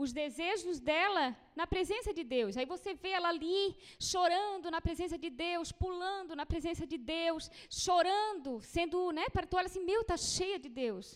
os 0.02 0.12
desejos 0.12 0.78
dela 0.88 1.24
na 1.61 1.66
presença 1.66 2.11
de 2.18 2.24
Deus. 2.37 2.56
Aí 2.56 2.66
você 2.74 2.90
vê 3.02 3.11
ela 3.18 3.30
ali 3.34 3.76
chorando 4.11 4.70
na 4.74 4.80
presença 4.80 5.16
de 5.24 5.28
Deus, 5.28 5.72
pulando 5.72 6.37
na 6.40 6.46
presença 6.52 6.87
de 6.92 6.98
Deus, 7.16 7.50
chorando, 7.68 8.61
sendo, 8.74 8.98
né, 9.18 9.26
para 9.28 9.46
tu 9.46 9.56
olha 9.56 9.66
assim, 9.66 9.84
meu, 9.90 10.04
tá 10.04 10.16
cheia 10.16 10.58
de 10.64 10.68
Deus. 10.68 11.06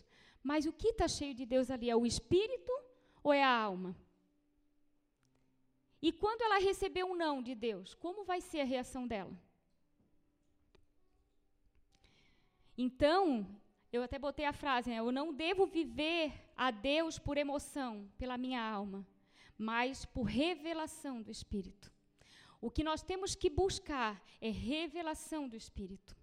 Mas 0.43 0.67
o 0.67 0.73
que 0.73 0.89
está 0.89 1.07
cheio 1.07 1.35
de 1.41 1.47
Deus 1.47 1.71
ali 1.71 1.89
é 1.89 1.97
o 1.97 2.05
espírito 2.13 2.73
ou 3.23 3.33
é 3.33 3.45
a 3.45 3.57
alma? 3.71 3.97
E 6.07 6.11
quando 6.11 6.43
ela 6.43 6.59
recebeu 6.59 7.07
um 7.07 7.15
não 7.25 7.41
de 7.41 7.55
Deus, 7.55 7.95
como 7.95 8.25
vai 8.25 8.41
ser 8.41 8.63
a 8.63 8.71
reação 8.75 9.07
dela? 9.07 9.35
Então, 12.77 13.47
eu 13.93 14.03
até 14.03 14.19
botei 14.19 14.47
a 14.47 14.53
frase, 14.53 14.89
né? 14.89 14.97
eu 14.97 15.13
não 15.13 15.35
devo 15.35 15.67
viver 15.67 16.33
a 16.57 16.71
Deus 16.71 17.19
por 17.19 17.37
emoção, 17.37 18.11
pela 18.17 18.39
minha 18.39 18.63
alma, 18.63 19.07
mas 19.59 20.05
por 20.07 20.23
revelação 20.23 21.21
do 21.21 21.31
Espírito. 21.31 21.93
O 22.61 22.71
que 22.71 22.83
nós 22.83 23.03
temos 23.03 23.35
que 23.35 23.51
buscar 23.51 24.23
é 24.41 24.49
revelação 24.49 25.47
do 25.47 25.57
Espírito. 25.57 26.17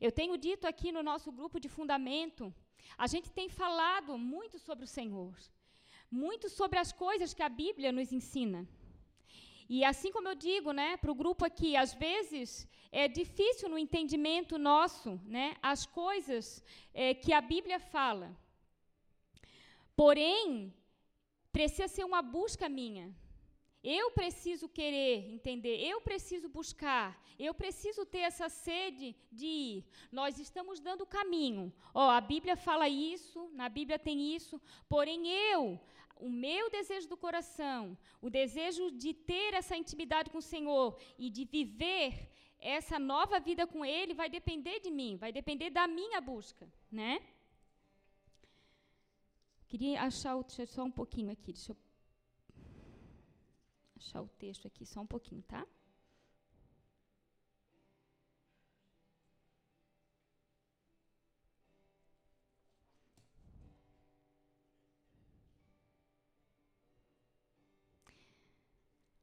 Eu 0.00 0.10
tenho 0.10 0.38
dito 0.38 0.66
aqui 0.66 0.90
no 0.90 1.02
nosso 1.02 1.30
grupo 1.30 1.60
de 1.60 1.68
fundamento, 1.68 2.52
a 2.96 3.06
gente 3.06 3.30
tem 3.30 3.48
falado 3.48 4.16
muito 4.16 4.58
sobre 4.58 4.84
o 4.84 4.88
Senhor, 4.88 5.36
muito 6.10 6.48
sobre 6.48 6.78
as 6.78 6.92
coisas 6.92 7.34
que 7.34 7.42
a 7.42 7.48
Bíblia 7.48 7.92
nos 7.92 8.12
ensina. 8.12 8.66
E 9.74 9.82
assim 9.90 10.10
como 10.14 10.28
eu 10.28 10.36
digo, 10.48 10.70
né, 10.80 10.96
para 10.96 11.10
o 11.10 11.20
grupo 11.20 11.42
aqui, 11.44 11.70
às 11.84 11.92
vezes 12.06 12.48
é 12.92 13.04
difícil 13.20 13.68
no 13.68 13.78
entendimento 13.84 14.56
nosso, 14.56 15.10
né, 15.36 15.46
as 15.60 15.84
coisas 15.84 16.62
é, 17.02 17.12
que 17.12 17.32
a 17.32 17.40
Bíblia 17.40 17.80
fala. 17.94 18.28
Porém, 19.96 20.72
precisa 21.56 21.88
ser 21.88 22.04
uma 22.04 22.22
busca 22.22 22.68
minha. 22.68 23.06
Eu 23.82 24.12
preciso 24.12 24.68
querer 24.68 25.12
entender, 25.36 25.76
eu 25.92 26.00
preciso 26.00 26.48
buscar, 26.48 27.08
eu 27.36 27.52
preciso 27.52 28.06
ter 28.06 28.22
essa 28.30 28.48
sede 28.48 29.08
de 29.30 29.46
ir. 29.46 29.84
Nós 30.20 30.38
estamos 30.38 30.78
dando 30.78 31.04
caminho. 31.04 31.64
Ó, 31.92 32.08
a 32.08 32.20
Bíblia 32.20 32.56
fala 32.56 32.88
isso, 32.88 33.50
na 33.52 33.68
Bíblia 33.68 33.98
tem 33.98 34.34
isso, 34.36 34.60
porém 34.88 35.20
eu 35.50 35.80
o 36.16 36.28
meu 36.28 36.70
desejo 36.70 37.08
do 37.08 37.16
coração, 37.16 37.96
o 38.20 38.30
desejo 38.30 38.90
de 38.92 39.12
ter 39.12 39.54
essa 39.54 39.76
intimidade 39.76 40.30
com 40.30 40.38
o 40.38 40.42
Senhor 40.42 40.98
e 41.18 41.28
de 41.30 41.44
viver 41.44 42.30
essa 42.58 42.98
nova 42.98 43.38
vida 43.40 43.66
com 43.66 43.84
Ele 43.84 44.14
vai 44.14 44.28
depender 44.28 44.80
de 44.80 44.90
mim, 44.90 45.16
vai 45.16 45.32
depender 45.32 45.70
da 45.70 45.86
minha 45.86 46.20
busca, 46.20 46.68
né? 46.90 47.20
Queria 49.68 50.02
achar 50.02 50.36
o 50.36 50.44
só 50.66 50.84
um 50.84 50.90
pouquinho 50.90 51.30
aqui, 51.30 51.52
deixa 51.52 51.72
eu 51.72 51.76
achar 53.96 54.22
o 54.22 54.28
texto 54.28 54.66
aqui 54.66 54.86
só 54.86 55.00
um 55.00 55.06
pouquinho, 55.06 55.42
tá? 55.42 55.66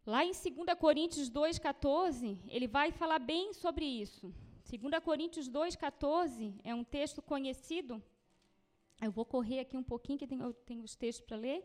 Lá 0.05 0.25
em 0.25 0.31
2 0.31 0.79
Coríntios 0.79 1.29
2,14, 1.29 2.37
ele 2.47 2.67
vai 2.67 2.91
falar 2.91 3.19
bem 3.19 3.53
sobre 3.53 3.85
isso. 3.85 4.33
2 4.65 5.03
Coríntios 5.03 5.47
2,14 5.49 6.59
é 6.63 6.73
um 6.73 6.83
texto 6.83 7.21
conhecido. 7.21 8.01
Eu 8.99 9.11
vou 9.11 9.25
correr 9.25 9.59
aqui 9.59 9.77
um 9.77 9.83
pouquinho, 9.83 10.17
que 10.17 10.25
eu 10.25 10.53
tenho 10.65 10.83
os 10.83 10.95
textos 10.95 11.25
para 11.25 11.37
ler. 11.37 11.63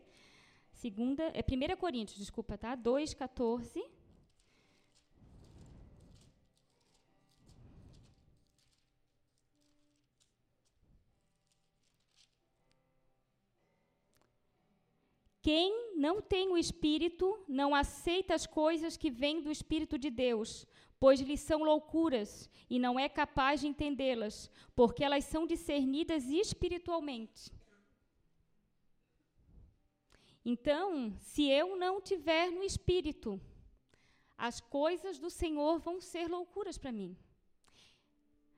Segunda, 0.71 1.23
é 1.33 1.41
1 1.41 1.77
Coríntios, 1.77 2.19
desculpa, 2.19 2.57
tá? 2.57 2.77
2,14. 2.77 3.83
Quem 15.47 15.95
não 15.95 16.21
tem 16.21 16.49
o 16.49 16.57
Espírito 16.57 17.41
não 17.47 17.73
aceita 17.73 18.35
as 18.35 18.45
coisas 18.45 18.97
que 18.97 19.09
vêm 19.09 19.41
do 19.41 19.49
Espírito 19.49 19.97
de 19.97 20.09
Deus, 20.09 20.67
pois 20.99 21.21
lhes 21.21 21.39
são 21.39 21.63
loucuras 21.63 22.49
e 22.69 22.77
não 22.77 22.99
é 22.99 23.07
capaz 23.07 23.61
de 23.61 23.67
entendê-las, 23.67 24.51
porque 24.75 25.05
elas 25.05 25.23
são 25.23 25.47
discernidas 25.47 26.25
espiritualmente. 26.25 27.49
Então, 30.43 31.13
se 31.21 31.49
eu 31.49 31.77
não 31.77 32.01
tiver 32.01 32.51
no 32.51 32.61
Espírito, 32.61 33.39
as 34.37 34.59
coisas 34.59 35.17
do 35.17 35.29
Senhor 35.29 35.79
vão 35.79 36.01
ser 36.01 36.27
loucuras 36.27 36.77
para 36.77 36.91
mim. 36.91 37.15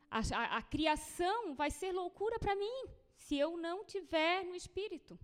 A, 0.10 0.22
a, 0.34 0.58
a 0.58 0.62
criação 0.64 1.54
vai 1.54 1.70
ser 1.70 1.92
loucura 1.92 2.40
para 2.40 2.56
mim, 2.56 2.86
se 3.16 3.38
eu 3.38 3.58
não 3.58 3.86
tiver 3.86 4.44
no 4.44 4.56
Espírito 4.56 5.20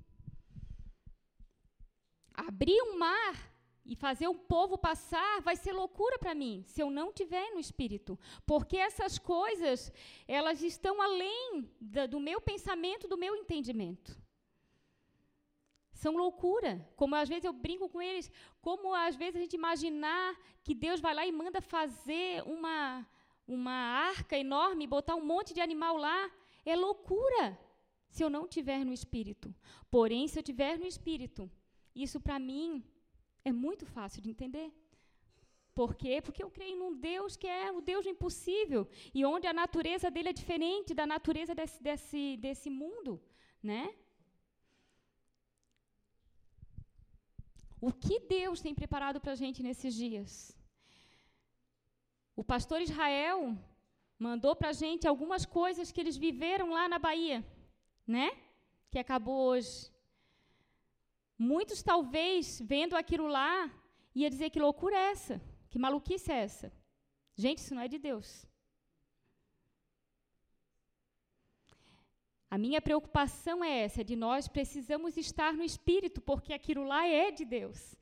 abrir 2.35 2.81
um 2.83 2.97
mar 2.97 3.35
e 3.85 3.95
fazer 3.95 4.27
um 4.27 4.35
povo 4.35 4.77
passar 4.77 5.41
vai 5.41 5.55
ser 5.55 5.71
loucura 5.71 6.17
para 6.17 6.33
mim, 6.33 6.63
se 6.65 6.81
eu 6.81 6.89
não 6.89 7.13
tiver 7.13 7.51
no 7.51 7.59
espírito, 7.59 8.19
porque 8.45 8.77
essas 8.77 9.19
coisas, 9.19 9.91
elas 10.27 10.61
estão 10.61 11.01
além 11.01 11.69
do 12.09 12.19
meu 12.19 12.41
pensamento, 12.41 13.07
do 13.07 13.17
meu 13.17 13.35
entendimento. 13.35 14.17
São 15.93 16.17
loucura, 16.17 16.87
como 16.95 17.15
às 17.15 17.29
vezes 17.29 17.45
eu 17.45 17.53
brinco 17.53 17.87
com 17.87 18.01
eles, 18.01 18.31
como 18.61 18.93
às 18.93 19.15
vezes 19.15 19.35
a 19.37 19.39
gente 19.39 19.53
imaginar 19.53 20.35
que 20.63 20.75
Deus 20.75 20.99
vai 20.99 21.13
lá 21.13 21.25
e 21.25 21.31
manda 21.31 21.61
fazer 21.61 22.43
uma 22.43 23.07
uma 23.47 23.71
arca 23.71 24.37
enorme, 24.37 24.87
botar 24.87 25.15
um 25.15 25.23
monte 25.23 25.53
de 25.53 25.61
animal 25.61 25.97
lá, 25.97 26.31
é 26.65 26.75
loucura 26.75 27.57
se 28.09 28.23
eu 28.23 28.29
não 28.29 28.47
tiver 28.47 28.83
no 28.83 28.93
espírito. 28.93 29.53
Porém, 29.91 30.27
se 30.27 30.39
eu 30.39 30.43
tiver 30.43 30.79
no 30.79 30.85
espírito, 30.85 31.49
isso, 31.95 32.19
para 32.19 32.37
mim, 32.37 32.83
é 33.43 33.51
muito 33.51 33.85
fácil 33.85 34.21
de 34.21 34.29
entender. 34.29 34.69
Por 35.79 35.93
quê? 36.01 36.21
Porque 36.25 36.43
eu 36.43 36.49
creio 36.49 36.77
num 36.81 36.93
Deus 37.11 37.35
que 37.35 37.47
é 37.47 37.71
o 37.71 37.81
Deus 37.81 38.05
do 38.05 38.11
impossível 38.15 38.87
e 39.13 39.25
onde 39.25 39.45
a 39.47 39.53
natureza 39.53 40.09
dele 40.09 40.29
é 40.29 40.39
diferente 40.41 40.93
da 40.93 41.05
natureza 41.05 41.53
desse, 41.53 41.83
desse, 41.83 42.37
desse 42.37 42.69
mundo, 42.69 43.21
né? 43.61 43.93
O 47.87 47.91
que 47.91 48.19
Deus 48.19 48.61
tem 48.61 48.73
preparado 48.73 49.19
para 49.19 49.33
a 49.33 49.39
gente 49.43 49.61
nesses 49.61 49.93
dias? 49.93 50.31
O 52.35 52.43
pastor 52.43 52.79
Israel 52.81 53.57
mandou 54.17 54.55
para 54.55 54.69
a 54.69 54.77
gente 54.83 55.07
algumas 55.07 55.45
coisas 55.45 55.91
que 55.91 55.99
eles 55.99 56.17
viveram 56.17 56.71
lá 56.71 56.87
na 56.87 56.97
Bahia, 56.97 57.45
né? 58.07 58.31
Que 58.89 58.97
acabou 58.97 59.49
hoje. 59.49 59.94
Muitos, 61.37 61.83
talvez, 61.83 62.61
vendo 62.63 62.95
aquilo 62.95 63.27
lá, 63.27 63.71
ia 64.13 64.29
dizer 64.29 64.49
que 64.49 64.59
loucura 64.59 64.95
é 64.95 65.11
essa? 65.11 65.41
Que 65.69 65.77
maluquice 65.77 66.31
é 66.31 66.43
essa? 66.43 66.71
Gente, 67.35 67.57
isso 67.59 67.75
não 67.75 67.81
é 67.81 67.87
de 67.87 67.97
Deus. 67.97 68.47
A 72.49 72.57
minha 72.57 72.81
preocupação 72.81 73.61
é 73.61 73.83
essa, 73.83 74.01
de 74.01 74.15
nós 74.15 74.47
precisamos 74.47 75.17
estar 75.17 75.51
no 75.53 75.63
espírito, 75.63 76.21
porque 76.21 76.53
aquilo 76.53 76.85
lá 76.85 77.05
é 77.05 77.29
de 77.29 77.43
Deus. 77.43 77.95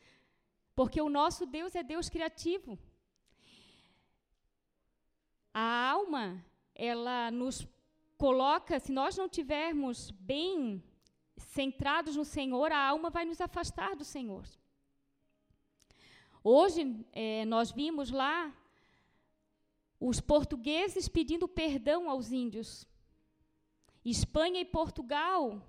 Porque 0.76 1.02
o 1.02 1.10
nosso 1.10 1.46
Deus 1.48 1.74
é 1.74 1.82
Deus 1.82 2.08
criativo. 2.10 2.78
A 5.52 5.90
alma, 5.90 6.46
ela 6.76 7.32
nos 7.32 7.68
coloca, 8.18 8.80
se 8.80 8.92
nós 8.92 9.18
não 9.18 9.28
tivermos 9.28 10.12
bem 10.12 10.84
centrados 11.38 12.16
no 12.16 12.26
Senhor, 12.26 12.72
a 12.72 12.88
alma 12.88 13.10
vai 13.10 13.26
nos 13.26 13.42
afastar 13.42 13.96
do 13.96 14.04
Senhor. 14.04 14.46
Hoje, 16.44 17.06
é, 17.12 17.46
nós 17.46 17.72
vimos 17.72 18.12
lá 18.12 18.54
os 20.00 20.20
portugueses 20.20 21.08
pedindo 21.08 21.48
perdão 21.48 22.10
aos 22.10 22.32
índios. 22.32 22.86
Espanha 24.04 24.60
e 24.60 24.66
Portugal 24.66 25.62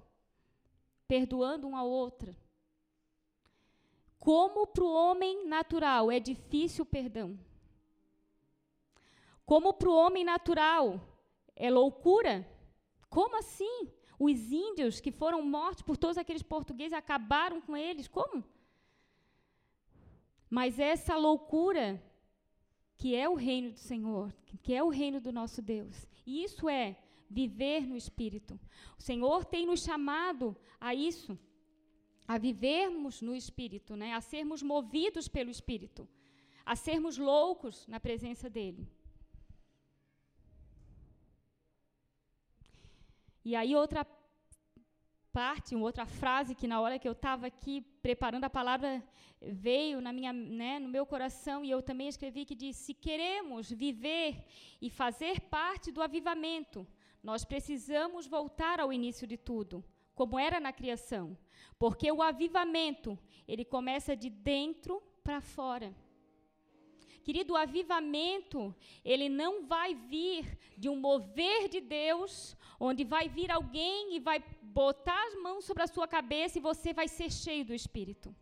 perdoando 1.06 1.68
um 1.68 1.76
ao 1.76 1.88
outro. 1.88 2.34
Como 4.18 4.66
para 4.66 4.82
o 4.82 4.92
homem 4.92 5.46
natural 5.46 6.10
é 6.10 6.18
difícil 6.18 6.82
o 6.82 6.86
perdão. 6.86 7.38
Como 9.46 9.74
para 9.74 9.88
o 9.88 9.94
homem 9.94 10.24
natural 10.24 11.00
é 11.54 11.70
loucura. 11.70 12.44
Como 13.08 13.36
assim? 13.36 13.92
Os 14.18 14.52
índios 14.52 15.00
que 15.00 15.10
foram 15.10 15.42
mortos 15.42 15.82
por 15.82 15.96
todos 15.96 16.16
aqueles 16.18 16.42
portugueses 16.42 16.92
acabaram 16.92 17.60
com 17.60 17.76
eles. 17.76 18.08
Como? 18.08 18.44
Mas 20.48 20.78
essa 20.78 21.16
loucura 21.16 22.02
que 22.96 23.14
é 23.14 23.28
o 23.28 23.34
reino 23.34 23.72
do 23.72 23.78
Senhor, 23.78 24.32
que 24.62 24.72
é 24.74 24.82
o 24.82 24.88
reino 24.88 25.20
do 25.20 25.32
nosso 25.32 25.60
Deus. 25.60 26.06
E 26.24 26.42
isso 26.44 26.68
é 26.68 26.96
viver 27.28 27.86
no 27.86 27.96
Espírito. 27.96 28.58
O 28.98 29.02
Senhor 29.02 29.44
tem 29.44 29.66
nos 29.66 29.82
chamado 29.82 30.56
a 30.80 30.94
isso, 30.94 31.38
a 32.26 32.38
vivermos 32.38 33.20
no 33.20 33.34
Espírito, 33.34 33.96
né? 33.96 34.14
a 34.14 34.20
sermos 34.20 34.62
movidos 34.62 35.28
pelo 35.28 35.50
Espírito, 35.50 36.08
a 36.64 36.76
sermos 36.76 37.18
loucos 37.18 37.86
na 37.88 37.98
presença 37.98 38.48
dEle. 38.48 38.88
E 43.44 43.54
aí, 43.54 43.76
outra 43.76 44.06
parte, 45.32 45.74
uma 45.74 45.84
outra 45.84 46.06
frase 46.06 46.54
que 46.54 46.66
na 46.66 46.80
hora 46.80 46.98
que 46.98 47.08
eu 47.08 47.12
estava 47.12 47.46
aqui 47.48 47.80
preparando 48.00 48.44
a 48.44 48.50
palavra 48.50 49.02
veio 49.40 50.00
na 50.00 50.12
minha, 50.12 50.32
né, 50.32 50.78
no 50.78 50.88
meu 50.88 51.04
coração 51.04 51.64
e 51.64 51.70
eu 51.70 51.82
também 51.82 52.08
escrevi 52.08 52.44
que 52.44 52.54
diz: 52.54 52.76
se 52.76 52.94
queremos 52.94 53.70
viver 53.70 54.44
e 54.80 54.88
fazer 54.88 55.40
parte 55.40 55.90
do 55.90 56.00
avivamento, 56.00 56.86
nós 57.22 57.44
precisamos 57.44 58.26
voltar 58.26 58.78
ao 58.80 58.92
início 58.92 59.26
de 59.26 59.36
tudo, 59.36 59.84
como 60.14 60.38
era 60.38 60.60
na 60.60 60.72
criação, 60.72 61.36
porque 61.78 62.10
o 62.12 62.22
avivamento 62.22 63.18
ele 63.48 63.64
começa 63.64 64.16
de 64.16 64.30
dentro 64.30 65.02
para 65.22 65.40
fora. 65.40 65.94
Querido, 67.24 67.54
o 67.54 67.56
avivamento, 67.56 68.74
ele 69.04 69.28
não 69.28 69.66
vai 69.66 69.94
vir 69.94 70.58
de 70.76 70.88
um 70.88 70.96
mover 70.96 71.68
de 71.68 71.80
Deus, 71.80 72.56
onde 72.78 73.02
vai 73.02 73.28
vir 73.28 73.50
alguém 73.50 74.14
e 74.14 74.20
vai 74.20 74.38
botar 74.62 75.20
as 75.28 75.34
mãos 75.42 75.64
sobre 75.64 75.82
a 75.82 75.86
sua 75.86 76.06
cabeça 76.06 76.58
e 76.58 76.66
você 76.70 76.92
vai 76.92 77.08
ser 77.08 77.30
cheio 77.32 77.64
do 77.64 77.74
Espírito. 77.74 78.34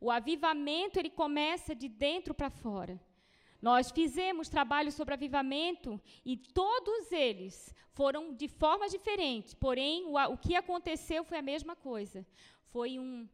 O 0.00 0.10
avivamento, 0.10 0.98
ele 0.98 1.08
começa 1.08 1.74
de 1.74 1.88
dentro 1.88 2.34
para 2.34 2.50
fora. 2.50 3.00
Nós 3.62 3.90
fizemos 3.90 4.48
trabalho 4.48 4.90
sobre 4.92 5.14
avivamento 5.14 6.00
e 6.24 6.36
todos 6.36 7.12
eles 7.12 7.74
foram 7.92 8.34
de 8.34 8.48
formas 8.48 8.90
diferentes, 8.90 9.54
porém, 9.54 10.04
o, 10.06 10.16
o 10.32 10.36
que 10.36 10.54
aconteceu 10.56 11.24
foi 11.24 11.38
a 11.38 11.48
mesma 11.52 11.74
coisa. 11.76 12.26
Foi 12.72 12.98
um, 12.98 13.28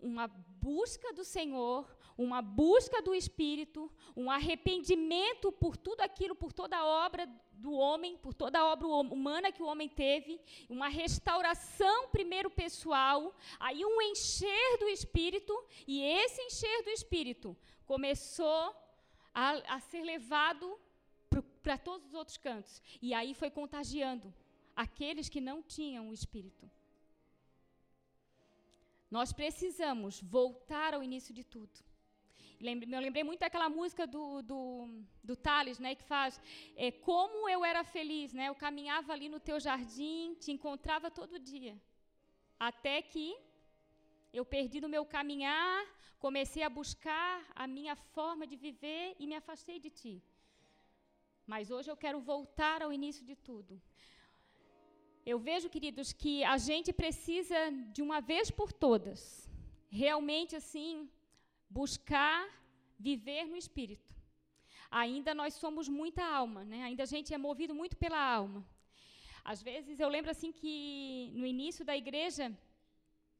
uma 0.00 0.26
busca 0.26 1.12
do 1.12 1.24
Senhor, 1.24 1.86
uma 2.22 2.42
busca 2.42 3.00
do 3.00 3.14
Espírito, 3.14 3.90
um 4.14 4.30
arrependimento 4.30 5.50
por 5.50 5.74
tudo 5.74 6.02
aquilo, 6.02 6.34
por 6.34 6.52
toda 6.52 6.76
a 6.76 6.84
obra 6.84 7.26
do 7.52 7.72
homem, 7.72 8.18
por 8.18 8.34
toda 8.34 8.58
a 8.58 8.66
obra 8.66 8.86
humana 8.86 9.50
que 9.50 9.62
o 9.62 9.66
homem 9.66 9.88
teve, 9.88 10.38
uma 10.68 10.88
restauração 10.88 12.08
primeiro 12.08 12.50
pessoal, 12.50 13.34
aí 13.58 13.82
um 13.86 14.02
encher 14.02 14.78
do 14.78 14.88
Espírito, 14.88 15.54
e 15.86 16.02
esse 16.02 16.42
encher 16.42 16.84
do 16.84 16.90
Espírito 16.90 17.56
começou 17.86 18.76
a, 19.32 19.76
a 19.76 19.80
ser 19.80 20.02
levado 20.02 20.78
para 21.62 21.78
todos 21.78 22.08
os 22.08 22.14
outros 22.14 22.36
cantos, 22.36 22.82
e 23.00 23.14
aí 23.14 23.32
foi 23.32 23.50
contagiando 23.50 24.32
aqueles 24.76 25.30
que 25.30 25.40
não 25.40 25.62
tinham 25.62 26.10
o 26.10 26.14
Espírito. 26.14 26.70
Nós 29.10 29.32
precisamos 29.32 30.20
voltar 30.20 30.92
ao 30.92 31.02
início 31.02 31.34
de 31.34 31.44
tudo. 31.44 31.89
Eu 32.62 33.00
lembrei 33.06 33.24
muito 33.24 33.40
daquela 33.40 33.68
música 33.70 34.06
do, 34.06 34.42
do, 34.42 34.60
do 35.24 35.34
Thales, 35.34 35.78
né, 35.78 35.94
que 35.94 36.04
faz 36.04 36.38
é, 36.76 36.90
Como 36.90 37.48
eu 37.48 37.64
era 37.64 37.82
feliz, 37.82 38.34
né? 38.34 38.44
Eu 38.48 38.54
caminhava 38.54 39.14
ali 39.14 39.28
no 39.34 39.40
teu 39.40 39.58
jardim, 39.58 40.34
te 40.42 40.52
encontrava 40.52 41.10
todo 41.10 41.44
dia. 41.52 41.74
Até 42.68 43.00
que 43.00 43.26
eu 44.38 44.44
perdi 44.44 44.78
no 44.78 44.90
meu 44.94 45.04
caminhar, 45.06 45.86
comecei 46.18 46.62
a 46.62 46.68
buscar 46.80 47.32
a 47.54 47.66
minha 47.66 47.96
forma 47.96 48.46
de 48.46 48.56
viver 48.56 49.16
e 49.18 49.26
me 49.26 49.36
afastei 49.36 49.78
de 49.84 49.90
ti. 50.00 50.14
Mas 51.46 51.70
hoje 51.70 51.90
eu 51.90 51.96
quero 51.96 52.20
voltar 52.20 52.82
ao 52.82 52.92
início 52.92 53.24
de 53.30 53.36
tudo. 53.48 53.80
Eu 55.24 55.38
vejo, 55.38 55.72
queridos, 55.74 56.12
que 56.12 56.34
a 56.44 56.58
gente 56.58 56.92
precisa, 56.92 57.58
de 57.94 58.02
uma 58.02 58.20
vez 58.20 58.50
por 58.50 58.70
todas, 58.84 59.20
realmente 60.02 60.54
assim, 60.60 61.08
buscar 61.78 62.40
viver 62.98 63.44
no 63.52 63.56
Espírito. 63.56 64.10
Ainda 64.90 65.32
nós 65.40 65.54
somos 65.54 65.88
muita 65.88 66.22
alma, 66.24 66.64
né? 66.64 66.82
ainda 66.82 67.04
a 67.04 67.12
gente 67.14 67.32
é 67.32 67.38
movido 67.38 67.74
muito 67.80 67.96
pela 67.96 68.20
alma. 68.38 68.60
Às 69.44 69.62
vezes 69.62 70.00
eu 70.00 70.08
lembro 70.08 70.30
assim 70.30 70.50
que 70.52 71.30
no 71.34 71.46
início 71.46 71.84
da 71.84 71.96
igreja 71.96 72.46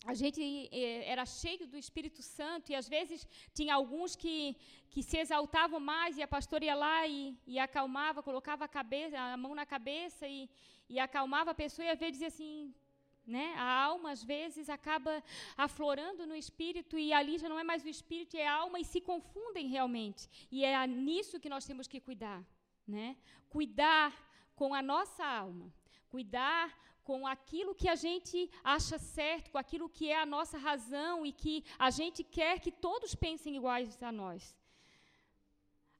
a 0.06 0.14
gente 0.14 0.40
eh, 0.72 1.02
era 1.12 1.26
cheio 1.26 1.66
do 1.66 1.76
Espírito 1.76 2.22
Santo 2.22 2.72
e 2.72 2.74
às 2.74 2.88
vezes 2.88 3.28
tinha 3.52 3.74
alguns 3.74 4.16
que, 4.16 4.56
que 4.88 5.02
se 5.02 5.18
exaltavam 5.18 5.78
mais 5.78 6.16
e 6.16 6.22
a 6.22 6.28
pastora 6.28 6.64
ia 6.64 6.74
lá 6.74 7.06
e, 7.06 7.36
e 7.46 7.58
acalmava, 7.58 8.22
colocava 8.22 8.64
a, 8.64 8.68
cabeça, 8.68 9.18
a 9.18 9.36
mão 9.36 9.54
na 9.54 9.66
cabeça 9.66 10.26
e, 10.26 10.48
e 10.88 10.98
acalmava 10.98 11.50
a 11.50 11.60
pessoa 11.62 11.84
e 11.84 11.90
às 11.90 11.98
vezes 11.98 12.12
dizia 12.12 12.28
assim, 12.28 12.74
né? 13.26 13.54
A 13.56 13.84
alma 13.84 14.10
às 14.10 14.22
vezes 14.22 14.68
acaba 14.68 15.22
aflorando 15.56 16.26
no 16.26 16.34
espírito 16.34 16.98
e 16.98 17.12
ali 17.12 17.38
já 17.38 17.48
não 17.48 17.58
é 17.58 17.64
mais 17.64 17.84
o 17.84 17.88
espírito, 17.88 18.36
é 18.36 18.46
a 18.46 18.54
alma 18.54 18.80
e 18.80 18.84
se 18.84 19.00
confundem 19.00 19.68
realmente. 19.68 20.28
E 20.50 20.64
é 20.64 20.86
nisso 20.86 21.40
que 21.40 21.48
nós 21.48 21.64
temos 21.64 21.86
que 21.86 22.00
cuidar, 22.00 22.44
né? 22.86 23.16
Cuidar 23.48 24.12
com 24.54 24.74
a 24.74 24.82
nossa 24.82 25.24
alma, 25.24 25.72
cuidar 26.08 26.76
com 27.02 27.26
aquilo 27.26 27.74
que 27.74 27.88
a 27.88 27.94
gente 27.94 28.50
acha 28.62 28.98
certo, 28.98 29.50
com 29.50 29.58
aquilo 29.58 29.88
que 29.88 30.08
é 30.10 30.20
a 30.20 30.26
nossa 30.26 30.58
razão 30.58 31.26
e 31.26 31.32
que 31.32 31.64
a 31.78 31.90
gente 31.90 32.22
quer 32.22 32.60
que 32.60 32.70
todos 32.70 33.14
pensem 33.14 33.56
iguais 33.56 34.00
a 34.02 34.12
nós. 34.12 34.56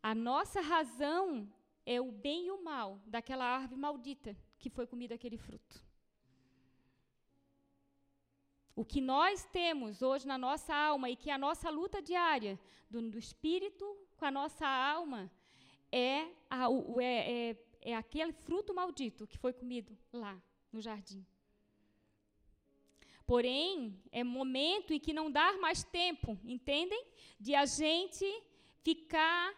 A 0.03 0.14
nossa 0.14 0.61
razão 0.61 1.53
é 1.85 2.01
o 2.01 2.12
bem 2.12 2.47
e 2.47 2.51
o 2.51 2.62
mal 2.62 3.01
daquela 3.07 3.45
árvore 3.45 3.81
maldita 3.81 4.37
que 4.59 4.71
foi 4.71 4.87
comido 4.87 5.12
aquele 5.12 5.37
fruto. 5.37 5.89
O 8.81 8.85
que 8.93 8.99
nós 8.99 9.45
temos 9.45 10.01
hoje 10.01 10.26
na 10.26 10.39
nossa 10.39 10.74
alma 10.74 11.11
e 11.11 11.14
que 11.14 11.28
é 11.28 11.35
a 11.35 11.45
nossa 11.47 11.68
luta 11.68 12.01
diária 12.01 12.59
do, 12.89 12.99
do 13.11 13.18
espírito 13.18 13.85
com 14.16 14.24
a 14.24 14.31
nossa 14.31 14.66
alma 14.66 15.31
é, 15.93 16.26
a, 16.49 16.64
é, 16.99 17.51
é, 17.51 17.57
é 17.83 17.95
aquele 17.95 18.33
fruto 18.33 18.72
maldito 18.72 19.26
que 19.26 19.37
foi 19.37 19.53
comido 19.53 19.95
lá 20.11 20.35
no 20.72 20.81
jardim. 20.81 21.22
Porém, 23.26 24.03
é 24.11 24.24
momento 24.24 24.95
em 24.95 24.99
que 24.99 25.12
não 25.12 25.31
dá 25.31 25.59
mais 25.59 25.85
tempo, 25.85 26.39
entendem? 26.43 27.05
De 27.39 27.55
a 27.55 27.66
gente 27.66 28.24
ficar 28.83 29.55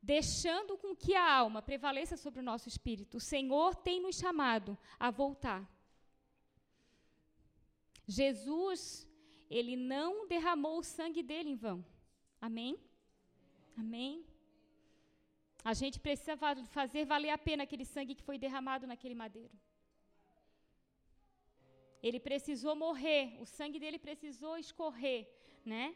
deixando 0.00 0.78
com 0.78 0.94
que 0.94 1.16
a 1.16 1.32
alma 1.34 1.60
prevaleça 1.60 2.16
sobre 2.16 2.38
o 2.38 2.44
nosso 2.44 2.68
espírito. 2.68 3.16
O 3.16 3.20
Senhor 3.20 3.74
tem 3.74 4.00
nos 4.00 4.14
chamado 4.14 4.78
a 5.00 5.10
voltar. 5.10 5.68
Jesus, 8.06 9.08
ele 9.50 9.76
não 9.76 10.26
derramou 10.26 10.78
o 10.78 10.82
sangue 10.82 11.22
dele 11.22 11.50
em 11.50 11.56
vão. 11.56 11.84
Amém? 12.40 12.78
Amém? 13.76 14.24
A 15.64 15.74
gente 15.74 15.98
precisa 16.00 16.36
fazer 16.78 17.04
valer 17.04 17.30
a 17.30 17.38
pena 17.38 17.62
aquele 17.62 17.84
sangue 17.84 18.14
que 18.14 18.28
foi 18.28 18.36
derramado 18.36 18.86
naquele 18.86 19.14
madeiro. 19.14 19.56
Ele 22.02 22.18
precisou 22.18 22.74
morrer, 22.74 23.36
o 23.40 23.46
sangue 23.46 23.78
dele 23.78 23.98
precisou 23.98 24.58
escorrer, 24.58 25.28
né? 25.64 25.94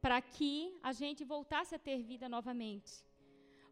Para 0.00 0.20
que 0.20 0.78
a 0.82 0.92
gente 0.92 1.24
voltasse 1.24 1.74
a 1.74 1.78
ter 1.78 2.02
vida 2.02 2.28
novamente. 2.28 2.92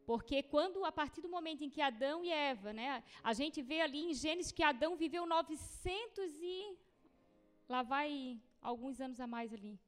Porque 0.07 0.43
quando, 0.43 0.85
a 0.85 0.93
partir 0.93 1.21
do 1.21 1.29
momento 1.29 1.63
em 1.63 1.69
que 1.69 1.83
Adão 1.83 2.25
e 2.25 2.31
Eva, 2.31 2.73
né, 2.73 3.05
a 3.23 3.33
gente 3.35 3.61
vê 3.61 3.81
ali 3.81 4.03
em 4.09 4.15
Gênesis 4.15 4.53
que 4.53 4.63
Adão 4.63 4.97
viveu 4.97 5.27
900 5.27 6.41
e 6.41 6.79
Lá 7.69 7.83
vai 7.83 8.41
alguns 8.61 9.01
anos 9.01 9.21
a 9.21 9.27
mais 9.27 9.53
ali. 9.53 9.79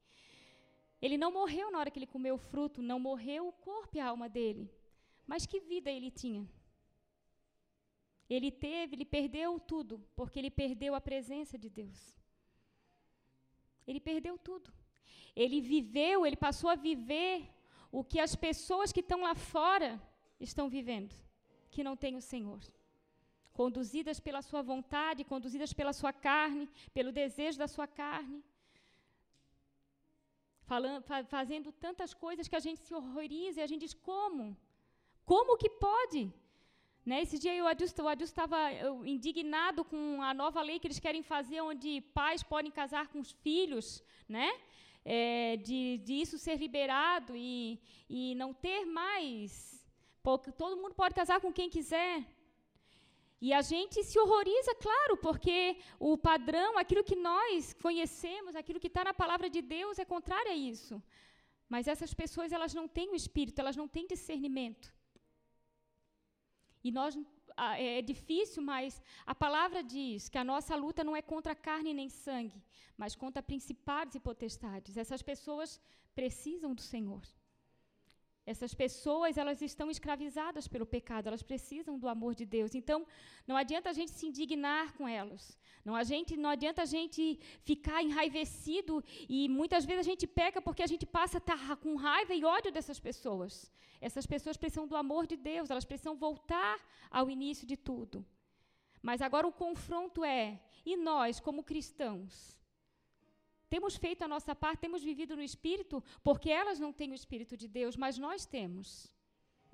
Ele 1.01 1.17
não 1.17 1.31
morreu 1.33 1.71
na 1.71 1.79
hora 1.79 1.91
que 1.91 1.99
ele 1.99 2.15
comeu 2.15 2.35
o 2.35 2.45
fruto, 2.51 2.83
não 2.83 2.99
morreu 2.99 3.49
o 3.49 3.53
corpo 3.53 3.97
e 3.97 4.01
a 4.01 4.09
alma 4.09 4.29
dele. 4.29 4.71
Mas 5.27 5.47
que 5.47 5.61
vida 5.61 5.91
ele 5.91 6.11
tinha? 6.11 6.49
Ele 8.29 8.51
teve, 8.51 8.97
ele 8.97 9.05
perdeu 9.05 9.59
tudo, 9.61 10.05
porque 10.17 10.39
ele 10.39 10.51
perdeu 10.51 10.95
a 10.95 11.01
presença 11.01 11.57
de 11.57 11.71
Deus. 11.71 11.99
Ele 13.87 14.01
perdeu 14.01 14.37
tudo. 14.37 14.73
Ele 15.35 15.61
viveu, 15.61 16.27
ele 16.27 16.37
passou 16.37 16.69
a 16.69 16.75
viver 16.75 17.49
o 17.91 18.03
que 18.05 18.19
as 18.19 18.35
pessoas 18.35 18.93
que 18.93 19.01
estão 19.01 19.21
lá 19.23 19.35
fora 19.35 19.91
estão 20.39 20.69
vivendo, 20.69 21.15
que 21.71 21.85
não 21.85 21.97
tem 21.97 22.17
o 22.17 22.21
Senhor 22.21 22.61
conduzidas 23.61 24.19
pela 24.27 24.43
sua 24.49 24.63
vontade, 24.71 25.29
conduzidas 25.33 25.73
pela 25.79 25.93
sua 26.01 26.13
carne, 26.27 26.65
pelo 26.97 27.11
desejo 27.21 27.59
da 27.63 27.69
sua 27.75 27.89
carne. 28.01 28.39
Falando, 30.71 31.03
fa 31.09 31.19
fazendo 31.37 31.69
tantas 31.85 32.13
coisas 32.25 32.47
que 32.51 32.59
a 32.61 32.65
gente 32.67 32.81
se 32.87 32.95
horroriza 32.99 33.59
e 33.59 33.65
a 33.65 33.71
gente 33.71 33.85
diz: 33.87 33.95
como? 34.11 34.45
Como 35.31 35.59
que 35.63 35.71
pode? 35.89 36.23
Né, 37.09 37.17
esse 37.25 37.37
dia 37.43 37.65
o 37.65 37.69
Adilson 37.73 38.11
estava 38.23 38.59
indignado 39.15 39.83
com 39.91 40.03
a 40.31 40.33
nova 40.43 40.61
lei 40.69 40.79
que 40.79 40.87
eles 40.89 41.05
querem 41.07 41.23
fazer, 41.35 41.61
onde 41.71 41.91
pais 42.19 42.43
podem 42.53 42.73
casar 42.81 43.05
com 43.13 43.19
os 43.25 43.33
filhos, 43.45 43.87
né? 44.37 44.49
É, 45.05 45.57
de, 45.67 45.81
de, 46.07 46.15
isso 46.25 46.37
ser 46.45 46.57
liberado 46.65 47.33
e, 47.35 47.81
e 48.19 48.35
não 48.35 48.51
ter 48.53 48.85
mais 49.01 49.51
todo 50.61 50.81
mundo 50.83 50.95
pode 50.95 51.15
casar 51.21 51.41
com 51.41 51.51
quem 51.59 51.71
quiser. 51.77 52.15
E 53.41 53.53
a 53.53 53.63
gente 53.63 54.03
se 54.03 54.19
horroriza, 54.19 54.75
claro, 54.87 55.17
porque 55.17 55.79
o 55.99 56.19
padrão, 56.19 56.77
aquilo 56.77 57.05
que 57.05 57.15
nós 57.15 57.73
conhecemos, 57.87 58.57
aquilo 58.57 58.81
que 58.81 58.89
está 58.89 59.05
na 59.05 59.15
palavra 59.15 59.49
de 59.49 59.63
Deus 59.63 59.99
é 59.99 60.05
contrário 60.05 60.51
a 60.51 60.57
isso. 60.57 61.01
Mas 61.69 61.87
essas 61.87 62.13
pessoas, 62.13 62.51
elas 62.51 62.75
não 62.75 62.89
têm 62.89 63.11
o 63.11 63.15
espírito, 63.15 63.61
elas 63.61 63.77
não 63.77 63.87
têm 63.87 64.07
discernimento. 64.07 64.93
E 66.83 66.91
nós, 66.91 67.17
é, 67.57 67.99
é 67.99 68.03
difícil, 68.03 68.63
mas 68.63 69.01
a 69.25 69.35
palavra 69.35 69.83
diz 69.83 70.29
que 70.29 70.39
a 70.39 70.49
nossa 70.53 70.75
luta 70.75 71.05
não 71.05 71.15
é 71.15 71.23
contra 71.23 71.55
carne 71.55 71.95
nem 71.95 72.09
sangue, 72.09 72.61
mas 72.97 73.15
contra 73.15 73.43
principados 73.43 74.17
e 74.17 74.21
potestades. 74.21 74.97
Essas 74.97 75.23
pessoas 75.23 75.81
precisam 76.15 76.75
do 76.75 76.83
Senhor. 76.83 77.23
Essas 78.53 78.73
pessoas, 78.83 79.37
elas 79.43 79.61
estão 79.61 79.89
escravizadas 79.95 80.67
pelo 80.75 80.87
pecado, 80.95 81.27
elas 81.27 81.43
precisam 81.51 81.95
do 82.03 82.09
amor 82.15 82.33
de 82.41 82.47
Deus. 82.57 82.75
Então, 82.81 82.99
não 83.47 83.57
adianta 83.63 83.91
a 83.91 83.97
gente 83.99 84.13
se 84.19 84.27
indignar 84.31 84.87
com 84.97 85.07
elas. 85.21 85.43
Não, 85.85 85.95
a 86.03 86.05
gente, 86.11 86.33
não 86.45 86.51
adianta 86.57 86.81
a 86.83 86.91
gente 86.97 87.39
ficar 87.71 88.03
enraivecido 88.03 89.05
e 89.29 89.39
muitas 89.59 89.85
vezes 89.85 90.01
a 90.05 90.11
gente 90.11 90.27
peca 90.27 90.63
porque 90.67 90.83
a 90.83 90.91
gente 90.93 91.05
passa 91.05 91.37
estar 91.37 91.77
com 91.77 91.95
raiva 91.97 92.35
e 92.35 92.43
ódio 92.43 92.73
dessas 92.73 92.99
pessoas. 93.09 93.71
Essas 94.01 94.27
pessoas 94.35 94.57
precisam 94.57 94.87
do 94.93 94.97
amor 94.97 95.27
de 95.27 95.37
Deus, 95.37 95.71
elas 95.71 95.89
precisam 95.91 96.17
voltar 96.17 96.79
ao 97.11 97.29
início 97.37 97.67
de 97.67 97.77
tudo. 97.77 98.25
Mas 99.03 99.21
agora 99.21 99.47
o 99.47 99.53
confronto 99.65 100.25
é: 100.25 100.59
e 100.87 100.97
nós, 100.97 101.39
como 101.39 101.69
cristãos? 101.71 102.33
Temos 103.75 103.97
feito 104.05 104.23
a 104.23 104.29
nossa 104.35 104.55
parte, 104.63 104.85
temos 104.87 105.03
vivido 105.11 105.37
no 105.37 105.45
Espírito, 105.51 105.97
porque 106.27 106.51
elas 106.61 106.79
não 106.85 106.93
têm 106.99 107.11
o 107.13 107.19
Espírito 107.21 107.55
de 107.63 107.69
Deus, 107.79 107.97
mas 108.05 108.17
nós 108.27 108.47
temos. 108.57 108.89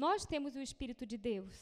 Nós 0.05 0.27
temos 0.33 0.57
o 0.57 0.65
Espírito 0.69 1.05
de 1.13 1.17
Deus. 1.31 1.57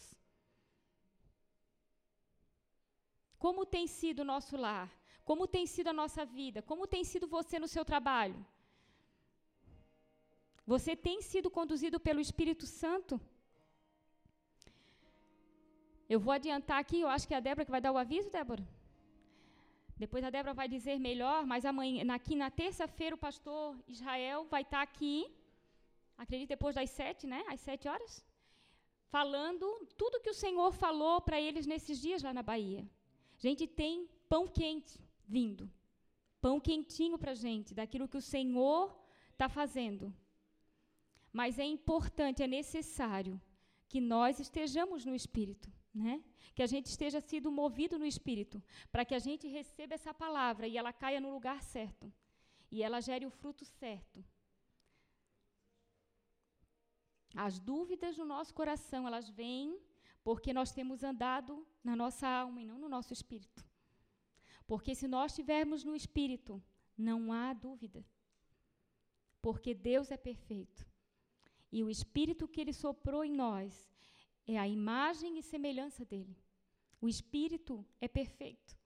Como 3.44 3.66
tem 3.74 3.86
sido 3.98 4.20
o 4.20 4.30
nosso 4.32 4.56
lar? 4.56 4.88
Como 5.28 5.46
tem 5.54 5.66
sido 5.74 5.88
a 5.88 5.98
nossa 6.00 6.24
vida? 6.24 6.60
Como 6.70 6.86
tem 6.94 7.04
sido 7.10 7.26
você 7.36 7.58
no 7.58 7.68
seu 7.74 7.84
trabalho? 7.90 8.40
Você 10.72 10.92
tem 11.06 11.20
sido 11.30 11.50
conduzido 11.58 11.98
pelo 12.06 12.20
Espírito 12.20 12.66
Santo? 12.66 13.20
Eu 16.08 16.20
vou 16.24 16.32
adiantar 16.32 16.78
aqui, 16.78 17.00
eu 17.00 17.08
acho 17.14 17.26
que 17.26 17.34
é 17.34 17.38
a 17.38 17.46
Débora 17.48 17.64
que 17.66 17.76
vai 17.76 17.80
dar 17.80 17.92
o 17.92 17.98
aviso, 18.04 18.30
Débora. 18.30 18.64
Depois 20.04 20.22
a 20.24 20.30
Débora 20.34 20.54
vai 20.60 20.68
dizer 20.76 20.96
melhor, 21.08 21.40
mas 21.50 21.64
amanhã, 21.70 22.02
aqui 22.12 22.34
na 22.42 22.50
terça-feira 22.60 23.14
o 23.16 23.24
pastor 23.26 23.66
Israel 23.86 24.40
vai 24.54 24.62
estar 24.62 24.82
aqui, 24.82 25.16
acredito 26.22 26.48
depois 26.54 26.74
das 26.78 26.90
sete, 26.90 27.24
né? 27.32 27.40
Às 27.52 27.60
sete 27.68 27.84
horas, 27.90 28.12
falando 29.14 29.66
tudo 30.00 30.22
que 30.24 30.32
o 30.34 30.40
Senhor 30.44 30.70
falou 30.84 31.16
para 31.26 31.40
eles 31.46 31.68
nesses 31.72 32.00
dias 32.06 32.20
lá 32.26 32.32
na 32.38 32.42
Bahia. 32.50 32.82
Gente, 33.44 33.64
tem 33.82 34.08
pão 34.32 34.44
quente 34.58 34.98
vindo, 35.36 35.70
pão 36.44 36.56
quentinho 36.68 37.16
para 37.22 37.40
gente, 37.46 37.72
daquilo 37.72 38.08
que 38.08 38.20
o 38.22 38.28
Senhor 38.34 38.82
está 39.34 39.48
fazendo. 39.48 40.12
Mas 41.32 41.60
é 41.60 41.66
importante, 41.76 42.42
é 42.42 42.48
necessário 42.48 43.40
que 43.90 44.00
nós 44.00 44.40
estejamos 44.40 45.04
no 45.04 45.14
Espírito, 45.14 45.70
né? 45.94 46.22
Que 46.54 46.62
a 46.62 46.66
gente 46.66 46.86
esteja 46.86 47.20
sido 47.20 47.50
movido 47.50 47.98
no 47.98 48.06
Espírito, 48.06 48.62
para 48.90 49.04
que 49.04 49.14
a 49.14 49.18
gente 49.18 49.46
receba 49.46 49.94
essa 49.94 50.14
palavra 50.14 50.66
e 50.66 50.76
ela 50.76 50.92
caia 50.92 51.20
no 51.20 51.32
lugar 51.32 51.62
certo. 51.62 52.12
E 52.70 52.82
ela 52.82 53.00
gere 53.00 53.26
o 53.26 53.30
fruto 53.30 53.64
certo. 53.64 54.24
As 57.34 57.58
dúvidas 57.58 58.16
no 58.16 58.24
nosso 58.24 58.52
coração, 58.54 59.06
elas 59.06 59.28
vêm 59.28 59.78
porque 60.22 60.52
nós 60.52 60.70
temos 60.70 61.02
andado 61.02 61.66
na 61.82 61.96
nossa 61.96 62.28
alma 62.28 62.60
e 62.60 62.64
não 62.64 62.78
no 62.78 62.88
nosso 62.88 63.12
espírito. 63.12 63.64
Porque 64.66 64.94
se 64.94 65.08
nós 65.08 65.32
estivermos 65.32 65.84
no 65.84 65.94
espírito, 65.94 66.62
não 66.96 67.32
há 67.32 67.52
dúvida. 67.52 68.04
Porque 69.40 69.74
Deus 69.74 70.10
é 70.10 70.16
perfeito. 70.16 70.86
E 71.70 71.82
o 71.82 71.90
espírito 71.90 72.46
que 72.46 72.60
ele 72.60 72.72
soprou 72.72 73.24
em 73.24 73.32
nós 73.32 73.91
é 74.46 74.58
a 74.58 74.66
imagem 74.68 75.38
e 75.38 75.42
semelhança 75.42 76.04
dele. 76.04 76.36
O 77.00 77.08
espírito 77.08 77.84
é 78.00 78.08
perfeito. 78.08 78.76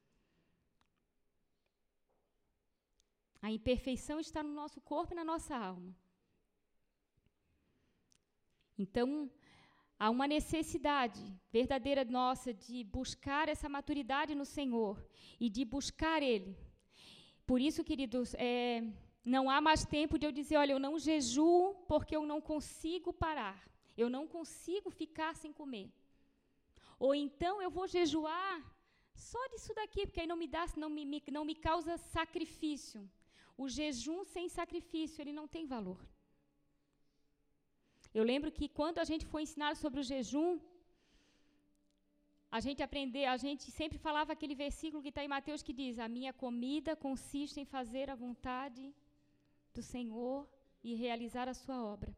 A 3.41 3.51
imperfeição 3.51 4.19
está 4.19 4.43
no 4.43 4.53
nosso 4.53 4.81
corpo 4.81 5.13
e 5.13 5.17
na 5.17 5.25
nossa 5.25 5.57
alma. 5.57 5.95
Então, 8.79 9.31
há 9.99 10.11
uma 10.11 10.27
necessidade 10.27 11.23
verdadeira 11.51 12.05
nossa 12.05 12.53
de 12.53 12.85
buscar 12.85 13.49
essa 13.49 13.69
maturidade 13.69 14.35
no 14.35 14.45
Senhor 14.45 15.03
e 15.39 15.49
de 15.49 15.65
buscar 15.65 16.23
Ele. 16.23 16.57
Por 17.47 17.61
isso, 17.61 17.85
queridos, 17.85 18.35
é, 18.35 18.83
não 19.25 19.49
há 19.49 19.61
mais 19.61 19.85
tempo 19.85 20.19
de 20.19 20.27
eu 20.27 20.33
dizer, 20.33 20.57
olha, 20.57 20.73
eu 20.73 20.79
não 20.79 20.99
jejuo 20.99 21.75
porque 21.87 22.17
eu 22.17 22.27
não 22.27 22.41
consigo 22.41 23.13
parar. 23.13 23.76
Eu 24.03 24.09
não 24.17 24.25
consigo 24.37 24.91
ficar 25.01 25.33
sem 25.43 25.53
comer. 25.61 25.89
Ou 26.99 27.15
então 27.15 27.55
eu 27.61 27.71
vou 27.77 27.87
jejuar 27.97 28.55
só 29.31 29.43
disso 29.53 29.73
daqui, 29.81 30.03
porque 30.07 30.21
aí 30.21 30.27
não 30.33 30.41
me 30.43 30.49
dá, 30.55 30.65
não 30.77 30.91
me, 30.97 31.05
me, 31.13 31.23
não 31.37 31.45
me 31.51 31.55
causa 31.69 31.97
sacrifício. 31.97 33.01
O 33.63 33.69
jejum 33.77 34.21
sem 34.35 34.47
sacrifício, 34.49 35.21
ele 35.23 35.33
não 35.33 35.49
tem 35.55 35.67
valor. 35.67 36.01
Eu 38.19 38.25
lembro 38.31 38.51
que 38.57 38.67
quando 38.79 38.99
a 38.99 39.07
gente 39.11 39.25
foi 39.33 39.43
ensinado 39.43 39.77
sobre 39.85 40.01
o 40.01 40.09
jejum, 40.11 40.51
a 42.57 42.61
gente 42.67 42.83
aprender, 42.83 43.25
a 43.27 43.37
gente 43.45 43.65
sempre 43.79 43.99
falava 44.07 44.33
aquele 44.33 44.55
versículo 44.55 45.03
que 45.03 45.13
está 45.15 45.23
em 45.25 45.33
Mateus 45.37 45.63
que 45.67 45.75
diz: 45.81 45.99
A 45.99 46.09
minha 46.09 46.33
comida 46.33 46.95
consiste 47.07 47.59
em 47.61 47.67
fazer 47.77 48.09
a 48.11 48.21
vontade 48.27 48.85
do 49.75 49.83
Senhor 49.83 50.49
e 50.83 50.95
realizar 50.95 51.49
a 51.49 51.59
sua 51.63 51.79
obra. 51.95 52.13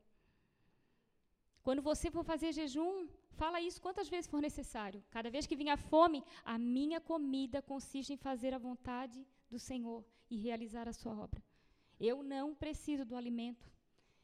Quando 1.68 1.82
você 1.82 2.10
for 2.10 2.24
fazer 2.24 2.50
jejum, 2.58 2.92
fala 3.40 3.60
isso 3.60 3.82
quantas 3.84 4.08
vezes 4.12 4.30
for 4.32 4.40
necessário. 4.40 5.00
Cada 5.16 5.28
vez 5.34 5.46
que 5.46 5.58
vinha 5.62 5.76
fome, 5.76 6.20
a 6.52 6.56
minha 6.76 6.98
comida 6.98 7.60
consiste 7.60 8.10
em 8.14 8.16
fazer 8.16 8.54
a 8.54 8.62
vontade 8.68 9.18
do 9.50 9.58
Senhor 9.58 10.02
e 10.30 10.38
realizar 10.46 10.88
a 10.88 10.94
sua 10.94 11.14
obra. 11.24 11.42
Eu 12.00 12.16
não 12.22 12.46
preciso 12.54 13.04
do 13.04 13.14
alimento, 13.20 13.66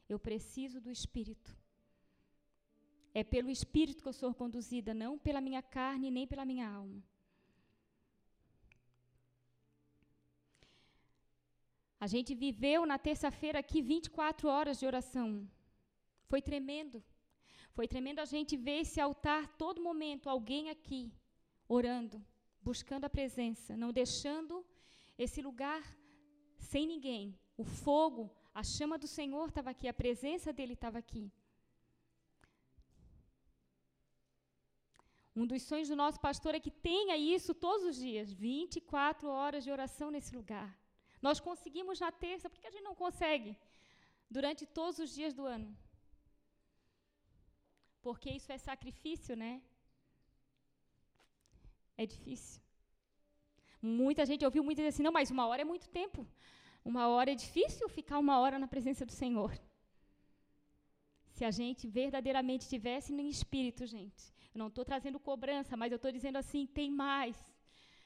eu 0.09 0.17
preciso 0.17 0.81
do 0.81 0.89
Espírito. 0.97 1.55
É 3.13 3.23
pelo 3.23 3.51
Espírito 3.57 4.01
que 4.01 4.09
eu 4.09 4.19
sou 4.21 4.33
conduzida, 4.33 4.91
não 5.03 5.13
pela 5.19 5.45
minha 5.47 5.61
carne 5.61 6.09
nem 6.09 6.25
pela 6.25 6.49
minha 6.51 6.67
alma. 6.67 6.99
A 12.05 12.07
gente 12.07 12.33
viveu 12.33 12.87
na 12.87 12.97
terça-feira 12.97 13.59
aqui 13.59 13.83
24 13.83 14.49
horas 14.49 14.79
de 14.79 14.87
oração. 14.87 15.47
Foi 16.27 16.41
tremendo. 16.41 17.03
Foi 17.75 17.87
tremendo 17.93 18.19
a 18.23 18.29
gente 18.33 18.53
ver 18.65 18.77
esse 18.83 18.99
altar 19.07 19.43
todo 19.61 19.85
momento, 19.89 20.29
alguém 20.29 20.65
aqui 20.73 21.01
orando, 21.77 22.17
buscando 22.67 23.05
a 23.05 23.15
presença, 23.17 23.75
não 23.81 23.91
deixando 24.01 24.53
esse 25.23 25.41
lugar 25.47 25.83
sem 26.57 26.83
ninguém. 26.93 27.25
O 27.63 27.65
fogo, 27.83 28.23
a 28.59 28.63
chama 28.75 28.97
do 29.03 29.09
Senhor 29.17 29.47
estava 29.49 29.71
aqui, 29.71 29.87
a 29.89 29.99
presença 30.03 30.53
dele 30.57 30.75
estava 30.79 30.97
aqui. 31.03 31.25
Um 35.35 35.45
dos 35.51 35.63
sonhos 35.69 35.89
do 35.89 35.97
nosso 36.03 36.19
pastor 36.27 36.55
é 36.55 36.65
que 36.65 36.71
tenha 36.89 37.17
isso 37.17 37.53
todos 37.53 37.85
os 37.89 37.97
dias, 38.07 38.31
24 38.31 39.27
horas 39.37 39.65
de 39.65 39.71
oração 39.77 40.09
nesse 40.09 40.33
lugar. 40.33 40.69
Nós 41.21 41.41
conseguimos 41.41 41.99
na 41.99 42.11
terça, 42.25 42.49
por 42.49 42.59
que 42.59 42.67
a 42.67 42.75
gente 42.75 42.89
não 42.89 42.95
consegue 43.03 43.51
durante 44.37 44.65
todos 44.65 44.97
os 44.97 45.09
dias 45.17 45.33
do 45.33 45.45
ano? 45.57 45.69
Porque 48.05 48.29
isso 48.37 48.51
é 48.55 48.57
sacrifício, 48.69 49.35
né? 49.43 49.51
É 52.01 52.05
difícil. 52.13 52.61
Muita 53.81 54.23
gente 54.29 54.45
ouviu 54.47 54.63
dizer 54.79 54.89
assim, 54.89 55.05
não, 55.07 55.15
mas 55.17 55.31
uma 55.35 55.45
hora 55.47 55.63
é 55.63 55.71
muito 55.71 55.87
tempo. 55.99 56.19
Uma 56.91 57.07
hora 57.07 57.31
é 57.31 57.43
difícil 57.45 57.87
ficar 57.89 58.19
uma 58.25 58.37
hora 58.41 58.59
na 58.59 58.67
presença 58.67 59.03
do 59.07 59.15
Senhor. 59.23 59.51
Se 61.35 61.43
a 61.49 61.51
gente 61.59 61.87
verdadeiramente 61.87 62.61
estivesse 62.67 63.11
no 63.11 63.25
espírito, 63.35 63.87
gente. 63.87 64.23
Eu 64.53 64.59
não 64.59 64.67
estou 64.67 64.85
trazendo 64.85 65.19
cobrança, 65.19 65.75
mas 65.75 65.91
eu 65.91 65.99
estou 66.01 66.11
dizendo 66.11 66.37
assim, 66.43 66.67
tem 66.67 66.91
mais. 66.91 67.35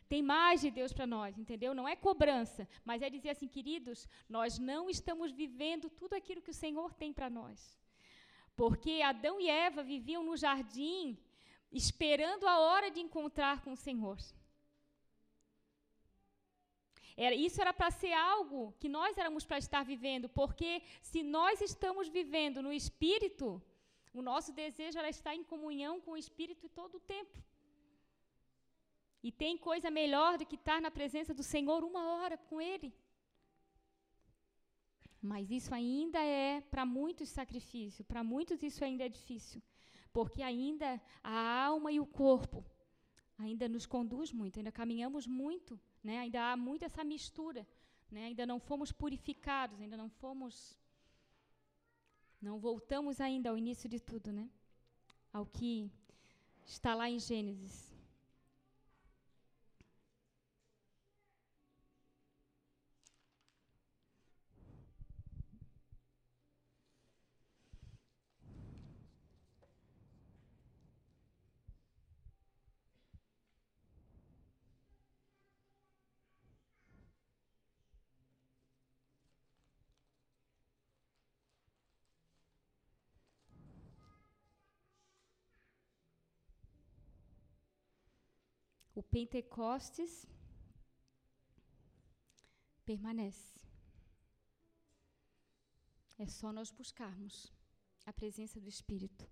Tem 0.08 0.22
mais 0.24 0.62
de 0.62 0.72
Deus 0.72 0.93
para 0.93 1.06
nós, 1.06 1.38
entendeu? 1.38 1.74
Não 1.80 1.89
é 1.93 1.95
cobrança, 1.95 2.68
mas 2.86 3.02
é 3.02 3.10
dizer 3.10 3.32
assim, 3.32 3.50
queridos, 3.50 4.08
nós 4.30 4.58
não 4.58 4.89
estamos 4.89 5.34
vivendo 5.34 5.89
tudo 5.89 6.14
aquilo 6.14 6.41
que 6.41 6.56
o 6.56 6.62
Senhor 6.64 6.93
tem 6.93 7.12
para 7.12 7.30
nós. 7.30 7.79
Porque 8.62 8.93
Adão 9.12 9.36
e 9.39 9.47
Eva 9.68 9.82
viviam 9.93 10.24
no 10.30 10.36
jardim 10.45 11.18
esperando 11.82 12.45
a 12.53 12.55
hora 12.66 12.88
de 12.95 12.99
encontrar 13.05 13.55
com 13.64 13.72
o 13.74 13.82
Senhor. 13.86 14.18
Era, 17.26 17.36
isso 17.47 17.57
era 17.64 17.74
para 17.80 17.91
ser 18.01 18.14
algo 18.14 18.60
que 18.80 18.89
nós 18.97 19.18
éramos 19.22 19.45
para 19.49 19.60
estar 19.66 19.84
vivendo, 19.93 20.28
porque 20.39 20.72
se 21.10 21.22
nós 21.38 21.62
estamos 21.70 22.07
vivendo 22.18 22.62
no 22.66 22.74
Espírito, 22.82 23.47
O 24.14 24.22
nosso 24.22 24.51
desejo 24.51 24.99
é 24.99 25.10
estar 25.10 25.36
em 25.36 25.43
comunhão 25.43 26.01
com 26.01 26.12
o 26.12 26.18
Espírito 26.18 26.68
todo 26.68 26.95
o 26.97 26.99
tempo. 26.99 27.38
E 29.22 29.32
tem 29.32 29.57
coisa 29.57 29.91
melhor 29.91 30.38
do 30.38 30.45
que 30.45 30.55
estar 30.55 30.82
na 30.82 30.89
presença 30.89 31.34
do 31.34 31.43
Senhor 31.43 31.84
uma 31.84 32.03
hora 32.14 32.38
com 32.38 32.60
Ele. 32.60 32.93
Mas 35.22 35.52
isso 35.52 35.74
ainda 35.74 36.20
é 36.20 36.62
para 36.62 36.86
muitos 36.86 37.30
sacrifício, 37.30 38.06
para 38.06 38.24
muitos 38.24 38.64
isso 38.64 38.84
ainda 38.84 39.04
é 39.06 39.10
difícil, 39.10 39.62
porque 40.14 40.42
ainda 40.42 41.02
a 41.22 41.66
alma 41.66 41.92
e 41.92 42.00
o 42.00 42.06
corpo 42.06 42.64
ainda 43.38 43.68
nos 43.68 43.86
conduz 43.86 44.32
muito, 44.32 44.60
ainda 44.60 44.72
caminhamos 44.72 45.28
muito, 45.28 45.80
né? 46.04 46.20
Ainda 46.20 46.52
há 46.52 46.58
muito 46.58 46.86
essa 46.86 47.04
mistura, 47.04 47.68
né? 48.10 48.26
Ainda 48.26 48.46
não 48.46 48.60
fomos 48.60 48.92
purificados, 48.92 49.80
ainda 49.82 49.98
não 49.98 50.10
fomos 50.10 50.78
não 52.42 52.58
voltamos 52.58 53.20
ainda 53.20 53.50
ao 53.50 53.58
início 53.58 53.90
de 53.90 54.00
tudo, 54.00 54.32
né? 54.32 54.50
Ao 55.34 55.46
que 55.46 55.92
está 56.66 56.96
lá 56.96 57.10
em 57.10 57.20
Gênesis. 57.20 57.89
O 89.00 89.04
Pentecostes 89.04 90.28
permanece. 92.84 93.58
É 96.18 96.28
só 96.28 96.52
nós 96.52 96.70
buscarmos 96.70 97.36
a 98.06 98.12
presença 98.12 98.60
do 98.60 98.68
Espírito. 98.68 99.26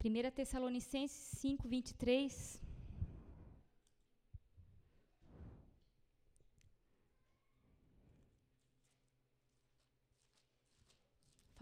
Primeira 0.00 0.32
Tessalonicenses 0.32 1.38
5, 1.38 1.68
23 1.68 2.65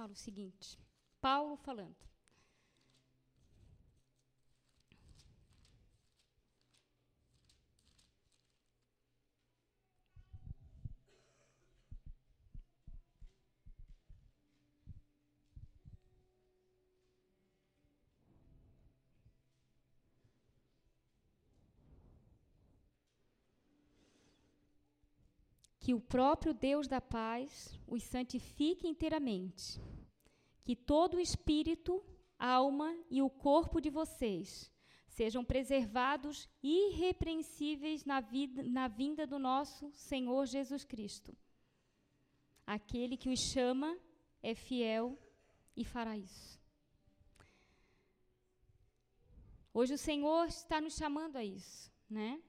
fala 0.05 0.13
o 0.13 0.17
seguinte: 0.17 0.79
Paulo 1.21 1.57
falando. 1.57 1.97
que 25.81 25.93
o 25.93 26.01
próprio 26.01 26.55
Deus 26.55 26.89
da 26.89 26.99
paz 26.99 27.79
os 27.87 28.03
santifique 28.03 28.89
inteiramente, 28.89 29.79
que 30.65 30.75
todo 30.75 31.15
o 31.17 31.21
espírito, 31.21 32.03
alma 32.39 32.97
e 33.11 33.23
o 33.23 33.31
corpo 33.31 33.81
de 33.81 33.91
vocês 33.91 34.73
sejam 35.07 35.45
preservados 35.45 36.49
irrepreensíveis 36.63 38.05
na, 38.05 38.21
vida, 38.21 38.63
na 38.63 38.89
vinda 38.89 39.27
do 39.27 39.39
nosso 39.39 39.93
Senhor 39.93 40.45
Jesus 40.47 40.85
Cristo. 40.85 41.37
Aquele 42.67 43.17
que 43.17 43.29
os 43.29 43.39
chama 43.39 43.97
é 44.43 44.55
fiel 44.55 45.17
e 45.77 45.85
fará 45.85 46.17
isso. 46.17 46.59
Hoje 49.73 49.95
o 49.95 49.99
Senhor 49.99 50.47
está 50.47 50.81
nos 50.81 50.95
chamando 50.95 51.37
a 51.37 51.45
isso, 51.45 51.93
né? 52.09 52.43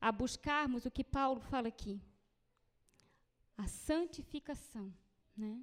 A 0.00 0.10
buscarmos 0.10 0.84
o 0.84 0.90
que 0.90 1.04
Paulo 1.04 1.40
fala 1.40 1.68
aqui 1.68 2.02
a 3.56 3.66
santificação, 3.66 4.92
né? 5.36 5.62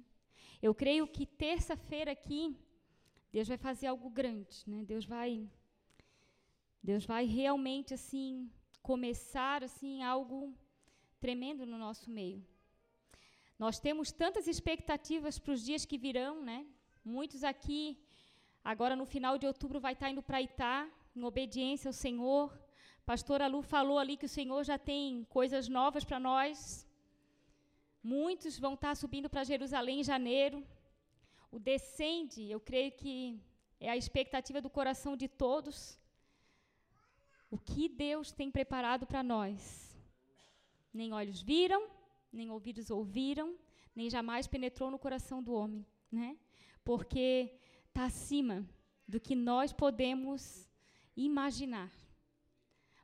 Eu 0.60 0.74
creio 0.74 1.06
que 1.06 1.24
terça-feira 1.24 2.12
aqui 2.12 2.56
Deus 3.32 3.46
vai 3.46 3.58
fazer 3.58 3.86
algo 3.86 4.08
grande, 4.10 4.56
né? 4.66 4.82
Deus 4.84 5.04
vai 5.04 5.48
Deus 6.82 7.04
vai 7.04 7.24
realmente 7.26 7.92
assim 7.92 8.50
começar 8.82 9.62
assim 9.62 10.02
algo 10.02 10.54
tremendo 11.20 11.66
no 11.66 11.78
nosso 11.78 12.10
meio. 12.10 12.44
Nós 13.58 13.78
temos 13.78 14.10
tantas 14.10 14.46
expectativas 14.46 15.38
para 15.38 15.52
os 15.52 15.62
dias 15.64 15.84
que 15.84 15.98
virão, 15.98 16.42
né? 16.42 16.66
Muitos 17.04 17.44
aqui 17.44 17.98
agora 18.64 18.96
no 18.96 19.04
final 19.04 19.36
de 19.36 19.46
outubro 19.46 19.80
vai 19.80 19.92
estar 19.92 20.10
indo 20.10 20.22
para 20.22 20.40
Itá, 20.40 20.88
em 21.14 21.24
obediência 21.24 21.88
ao 21.88 21.92
Senhor. 21.92 22.58
Pastora 23.04 23.46
Lu 23.46 23.62
falou 23.62 23.98
ali 23.98 24.16
que 24.16 24.26
o 24.26 24.34
Senhor 24.38 24.64
já 24.64 24.78
tem 24.78 25.24
coisas 25.24 25.68
novas 25.68 26.04
para 26.04 26.20
nós. 26.20 26.87
Muitos 28.02 28.58
vão 28.58 28.74
estar 28.74 28.94
subindo 28.94 29.28
para 29.28 29.44
Jerusalém 29.44 30.00
em 30.00 30.04
janeiro. 30.04 30.66
O 31.50 31.58
descende, 31.58 32.50
eu 32.50 32.60
creio 32.60 32.92
que 32.92 33.40
é 33.80 33.90
a 33.90 33.96
expectativa 33.96 34.60
do 34.60 34.70
coração 34.70 35.16
de 35.16 35.28
todos. 35.28 35.98
O 37.50 37.58
que 37.58 37.88
Deus 37.88 38.30
tem 38.30 38.50
preparado 38.50 39.06
para 39.06 39.22
nós? 39.22 39.96
Nem 40.92 41.12
olhos 41.12 41.40
viram, 41.40 41.88
nem 42.32 42.50
ouvidos 42.50 42.90
ouviram, 42.90 43.56
nem 43.94 44.08
jamais 44.08 44.46
penetrou 44.46 44.90
no 44.90 44.98
coração 44.98 45.42
do 45.42 45.52
homem, 45.52 45.84
né? 46.10 46.38
Porque 46.84 47.58
está 47.88 48.04
acima 48.04 48.68
do 49.06 49.18
que 49.18 49.34
nós 49.34 49.72
podemos 49.72 50.68
imaginar. 51.16 51.90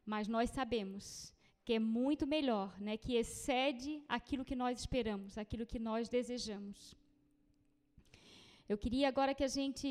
Mas 0.04 0.28
nós 0.28 0.50
sabemos 0.50 1.33
que 1.64 1.72
é 1.72 1.78
muito 1.78 2.26
melhor, 2.26 2.78
né, 2.80 2.96
que 2.96 3.14
excede 3.16 4.02
aquilo 4.16 4.44
que 4.44 4.56
nós 4.62 4.78
esperamos, 4.78 5.38
aquilo 5.38 5.64
que 5.72 5.78
nós 5.78 6.08
desejamos. 6.08 6.94
Eu 8.68 8.76
queria 8.76 9.08
agora 9.08 9.34
que 9.34 9.44
a 9.44 9.54
gente 9.58 9.88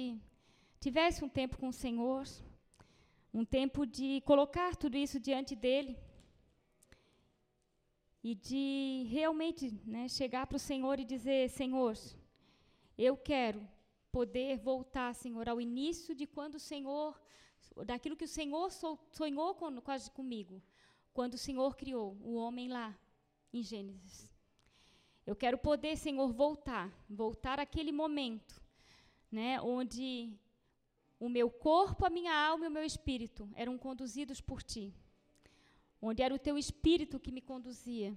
tivesse 0.80 1.24
um 1.26 1.30
tempo 1.30 1.58
com 1.58 1.70
o 1.70 1.80
Senhor, 1.84 2.26
um 3.34 3.44
tempo 3.44 3.86
de 3.86 4.22
colocar 4.22 4.76
tudo 4.76 4.96
isso 4.98 5.20
diante 5.20 5.56
dele 5.56 5.98
e 8.24 8.36
de 8.36 9.08
realmente 9.10 9.74
né, 9.86 10.08
chegar 10.08 10.46
para 10.48 10.58
o 10.58 10.66
Senhor 10.70 11.00
e 11.00 11.06
dizer: 11.06 11.50
Senhor, 11.50 11.96
eu 12.98 13.18
quero 13.18 13.68
poder 14.12 14.58
voltar, 14.58 15.14
Senhor, 15.16 15.50
ao 15.50 15.60
início 15.60 16.14
de 16.14 16.28
quando 16.28 16.56
o 16.56 16.60
Senhor, 16.60 17.20
daquilo 17.86 18.16
que 18.16 18.26
o 18.26 18.36
Senhor 18.40 18.70
sonhou 19.12 19.56
com, 19.56 19.70
comigo, 20.14 20.62
quando 21.14 21.36
o 21.36 21.38
Senhor 21.38 21.76
criou 21.76 22.18
o 22.22 22.36
homem 22.36 22.68
lá 22.68 22.98
em 23.54 23.62
Gênesis. 23.62 24.30
Eu 25.26 25.36
quero 25.36 25.58
poder, 25.58 25.96
Senhor, 25.96 26.34
voltar, 26.34 26.92
voltar 27.10 27.60
àquele 27.60 27.92
momento, 27.92 28.62
né, 29.32 29.62
onde 29.62 30.34
o 31.20 31.30
meu 31.30 31.50
corpo, 31.50 32.06
a 32.06 32.10
minha 32.10 32.36
alma 32.36 32.66
e 32.66 32.68
o 32.68 32.72
meu 32.72 32.84
espírito 32.84 33.50
eram 33.56 33.78
conduzidos 33.78 34.42
por 34.42 34.62
ti. 34.62 34.94
Onde 36.02 36.22
era 36.22 36.36
o 36.36 36.40
teu 36.40 36.58
espírito 36.58 37.20
que 37.20 37.32
me 37.32 37.40
conduzia. 37.40 38.14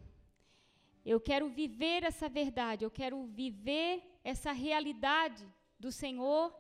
Eu 1.05 1.21
quero 1.21 1.49
viver 1.49 2.03
essa 2.03 2.29
verdade, 2.29 2.85
eu 2.85 2.91
quero 2.91 3.25
viver 3.27 4.03
essa 4.25 4.51
realidade 4.51 5.47
do 5.79 5.93
Senhor 5.93 6.53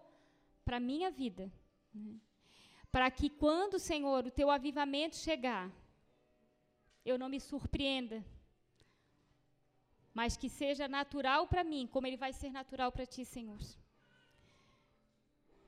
para 0.65 0.77
a 0.77 0.81
minha 0.81 1.11
vida. 1.11 1.53
Né? 1.93 2.15
Para 2.93 3.11
que 3.11 3.29
quando, 3.29 3.81
Senhor, 3.81 4.25
o 4.25 4.31
teu 4.31 4.49
avivamento 4.49 5.17
chegar, 5.17 5.69
eu 7.07 7.17
não 7.19 7.29
me 7.29 7.41
surpreenda, 7.41 8.25
mas 10.13 10.37
que 10.37 10.49
seja 10.49 10.89
natural 10.89 11.47
para 11.47 11.63
mim, 11.63 11.87
como 11.87 12.07
ele 12.07 12.17
vai 12.17 12.33
ser 12.33 12.51
natural 12.51 12.91
para 12.91 13.07
ti, 13.07 13.25
Senhor. 13.25 13.61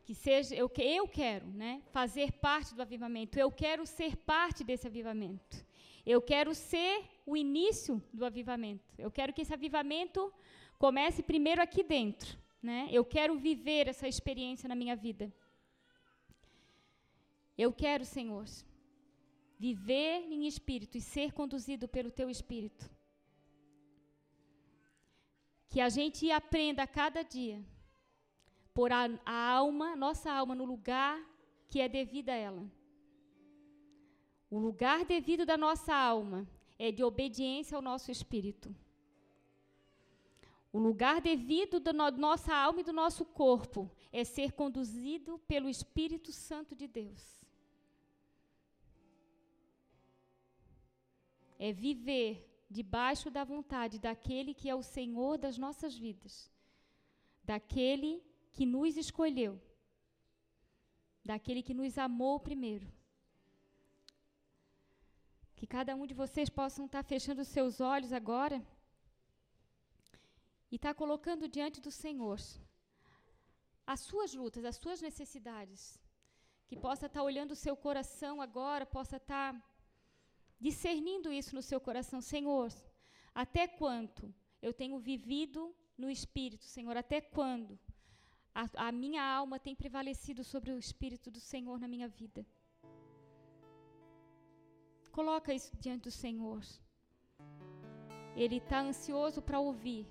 Que 0.05 0.15
seja, 0.15 0.55
eu, 0.55 0.71
eu 0.77 1.07
quero 1.07 1.47
né, 1.47 1.83
fazer 1.93 2.33
parte 2.33 2.75
do 2.75 2.83
avivamento, 2.83 3.39
eu 3.39 3.51
quero 3.53 3.87
ser 3.87 4.17
parte 4.17 4.65
desse 4.65 4.87
avivamento. 4.87 5.57
Eu 6.05 6.23
quero 6.23 6.55
ser 6.55 7.05
o 7.27 7.37
início 7.37 8.03
do 8.13 8.25
avivamento. 8.25 8.95
Eu 8.97 9.11
quero 9.11 9.33
que 9.33 9.43
esse 9.43 9.53
avivamento 9.53 10.33
comece 10.79 11.23
primeiro 11.23 11.61
aqui 11.61 11.83
dentro. 11.83 12.39
Né? 12.63 12.89
Eu 12.91 13.05
quero 13.05 13.39
viver 13.39 13.87
essa 13.87 14.09
experiência 14.09 14.69
na 14.69 14.75
minha 14.75 14.97
vida. 14.97 15.31
Eu 17.59 17.71
quero, 17.73 18.05
Senhor, 18.05 18.47
viver 19.59 20.27
em 20.31 20.47
espírito 20.47 20.97
e 20.97 21.01
ser 21.01 21.33
conduzido 21.33 21.89
pelo 21.89 22.11
teu 22.11 22.31
espírito. 22.31 22.89
Que 25.69 25.81
a 25.81 25.89
gente 25.89 26.31
aprenda 26.31 26.85
a 26.85 26.87
cada 26.87 27.23
dia 27.23 27.63
pôr 28.73 28.93
a, 28.93 29.11
a 29.27 29.53
alma, 29.55 29.97
nossa 29.97 30.31
alma, 30.31 30.55
no 30.55 30.65
lugar 30.65 31.21
que 31.69 31.81
é 31.81 31.89
devido 31.89 32.29
a 32.29 32.35
ela. 32.35 32.65
O 34.49 34.59
lugar 34.59 35.05
devido 35.05 35.45
da 35.45 35.57
nossa 35.57 35.95
alma 35.95 36.49
é 36.79 36.93
de 36.93 37.03
obediência 37.03 37.77
ao 37.77 37.83
nosso 37.83 38.11
espírito. 38.11 38.75
O 40.73 40.79
lugar 40.79 41.21
devido 41.21 41.81
da 41.81 41.93
no, 41.93 42.11
nossa 42.13 42.55
alma 42.55 42.81
e 42.81 42.85
do 42.85 42.93
nosso 42.93 43.25
corpo 43.25 43.91
é 44.13 44.23
ser 44.23 44.53
conduzido 44.53 45.39
pelo 45.41 45.69
Espírito 45.69 46.31
Santo 46.31 46.77
de 46.77 46.87
Deus. 46.87 47.38
É 51.59 51.73
viver 51.73 52.31
debaixo 52.71 53.31
da 53.31 53.45
vontade 53.45 53.99
daquele 53.99 54.53
que 54.55 54.69
é 54.69 54.75
o 54.75 54.83
Senhor 54.83 55.39
das 55.39 55.57
nossas 55.65 55.97
vidas, 55.97 56.51
daquele 57.43 58.23
que 58.53 58.67
nos 58.67 58.97
escolheu, 58.97 59.61
daquele 61.25 61.63
que 61.63 61.75
nos 61.75 61.97
amou 61.99 62.39
primeiro. 62.39 62.87
Que 65.57 65.67
cada 65.67 65.95
um 65.97 66.07
de 66.07 66.15
vocês 66.15 66.49
possam 66.49 66.87
estar 66.87 67.03
fechando 67.03 67.43
os 67.43 67.49
seus 67.49 67.81
olhos 67.81 68.13
agora 68.13 68.65
e 70.71 70.77
estar 70.77 70.95
colocando 70.95 71.49
diante 71.49 71.81
do 71.81 71.91
Senhor 71.91 72.39
as 73.93 74.01
suas 74.01 74.35
lutas, 74.35 74.65
as 74.71 74.77
suas 74.77 75.01
necessidades. 75.01 75.99
Que 76.69 76.77
possa 76.77 77.07
estar 77.07 77.23
olhando 77.23 77.53
o 77.53 77.63
seu 77.65 77.75
coração 77.75 78.35
agora, 78.47 78.85
possa 78.85 79.17
estar 79.17 79.49
discernindo 80.61 81.33
isso 81.33 81.55
no 81.55 81.63
seu 81.63 81.81
coração. 81.81 82.21
Senhor, 82.21 82.73
até 83.35 83.67
quanto 83.67 84.35
eu 84.61 84.73
tenho 84.73 84.99
vivido 84.99 85.75
no 85.97 86.11
Espírito, 86.11 86.65
Senhor? 86.65 86.97
Até 86.97 87.21
quando 87.21 87.79
a, 88.55 88.89
a 88.89 88.93
minha 88.93 89.23
alma 89.23 89.59
tem 89.59 89.75
prevalecido 89.75 90.43
sobre 90.43 90.73
o 90.73 90.79
Espírito 90.79 91.31
do 91.31 91.41
Senhor 91.41 91.79
na 91.79 91.89
minha 91.89 92.09
vida? 92.09 92.45
Coloca 95.13 95.53
isso 95.53 95.77
diante 95.77 96.05
do 96.05 96.11
Senhor. 96.11 96.63
Ele 98.37 98.57
está 98.57 98.81
ansioso 98.81 99.43
para 99.43 99.59
ouvir 99.59 100.07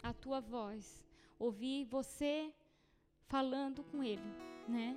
a 0.00 0.12
tua 0.12 0.40
voz, 0.40 1.04
ouvir 1.38 1.84
você 1.86 2.54
falando 3.26 3.82
com 3.84 4.02
Ele, 4.02 4.30
né? 4.68 4.96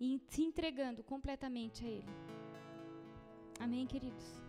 E 0.00 0.18
se 0.28 0.42
entregando 0.42 1.02
completamente 1.04 1.84
a 1.84 1.88
Ele. 1.88 2.23
Amém, 3.60 3.86
queridos? 3.86 4.43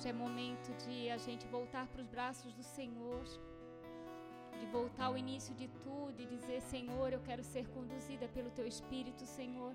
Hoje 0.00 0.08
é 0.08 0.14
momento 0.14 0.70
de 0.82 1.10
a 1.10 1.18
gente 1.18 1.46
voltar 1.48 1.86
para 1.88 2.00
os 2.00 2.06
braços 2.06 2.54
do 2.54 2.62
Senhor, 2.62 3.22
de 4.58 4.64
voltar 4.76 5.04
ao 5.08 5.16
início 5.22 5.54
de 5.54 5.68
tudo 5.84 6.18
e 6.18 6.24
dizer: 6.24 6.62
Senhor, 6.62 7.12
eu 7.12 7.20
quero 7.20 7.44
ser 7.44 7.68
conduzida 7.68 8.26
pelo 8.28 8.50
Teu 8.50 8.66
Espírito, 8.66 9.26
Senhor. 9.26 9.74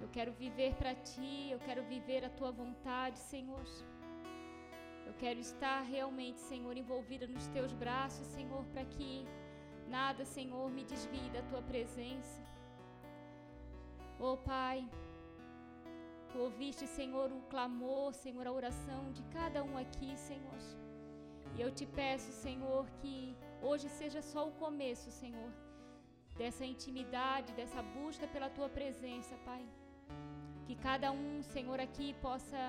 Eu 0.00 0.08
quero 0.08 0.32
viver 0.32 0.72
para 0.76 0.94
Ti, 0.94 1.50
eu 1.50 1.58
quero 1.66 1.82
viver 1.84 2.24
a 2.24 2.30
Tua 2.30 2.50
vontade, 2.50 3.18
Senhor. 3.18 3.66
Eu 5.08 5.12
quero 5.22 5.38
estar 5.38 5.82
realmente, 5.82 6.40
Senhor, 6.40 6.74
envolvida 6.74 7.26
nos 7.26 7.46
Teus 7.48 7.74
braços, 7.74 8.26
Senhor, 8.28 8.64
para 8.72 8.86
que 8.86 9.26
nada, 9.86 10.24
Senhor, 10.24 10.70
me 10.70 10.82
desvie 10.82 11.28
da 11.28 11.42
Tua 11.42 11.60
presença. 11.60 12.42
Oh 14.18 14.38
Pai, 14.38 14.88
Tu 16.34 16.40
ouviste, 16.40 16.84
Senhor, 16.98 17.26
o 17.30 17.42
clamor, 17.50 18.12
Senhor, 18.12 18.44
a 18.44 18.52
oração 18.60 19.02
de 19.16 19.22
cada 19.34 19.60
um 19.66 19.74
aqui, 19.82 20.16
Senhor. 20.16 20.62
E 21.54 21.60
eu 21.64 21.70
te 21.78 21.86
peço, 21.98 22.30
Senhor, 22.32 22.82
que 23.00 23.36
hoje 23.68 23.88
seja 23.98 24.20
só 24.30 24.42
o 24.48 24.56
começo, 24.62 25.12
Senhor, 25.12 25.50
dessa 26.40 26.64
intimidade, 26.72 27.52
dessa 27.60 27.80
busca 27.96 28.26
pela 28.34 28.50
tua 28.56 28.68
presença, 28.68 29.36
Pai. 29.44 29.64
Que 30.66 30.74
cada 30.88 31.12
um, 31.12 31.40
Senhor, 31.54 31.78
aqui 31.86 32.08
possa 32.26 32.62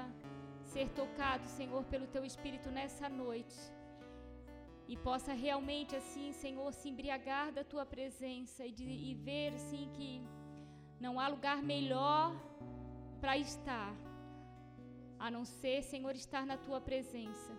ser 0.74 0.88
tocado, 1.02 1.48
Senhor, 1.58 1.84
pelo 1.86 2.06
teu 2.16 2.24
Espírito 2.32 2.70
nessa 2.70 3.10
noite. 3.10 3.60
E 4.88 4.96
possa 4.96 5.34
realmente, 5.34 5.96
assim, 5.96 6.32
Senhor, 6.34 6.72
se 6.72 6.88
embriagar 6.88 7.52
da 7.52 7.64
tua 7.64 7.84
presença 7.84 8.64
e, 8.64 8.72
de, 8.72 8.86
e 9.10 9.16
ver, 9.16 9.56
assim, 9.56 9.90
que 9.98 10.12
não 11.00 11.20
há 11.20 11.28
lugar 11.28 11.64
melhor 11.64 12.28
para 13.26 13.38
estar, 13.40 13.92
a 15.26 15.32
não 15.36 15.44
ser, 15.60 15.78
Senhor, 15.92 16.14
estar 16.16 16.44
na 16.50 16.58
tua 16.66 16.80
presença. 16.90 17.54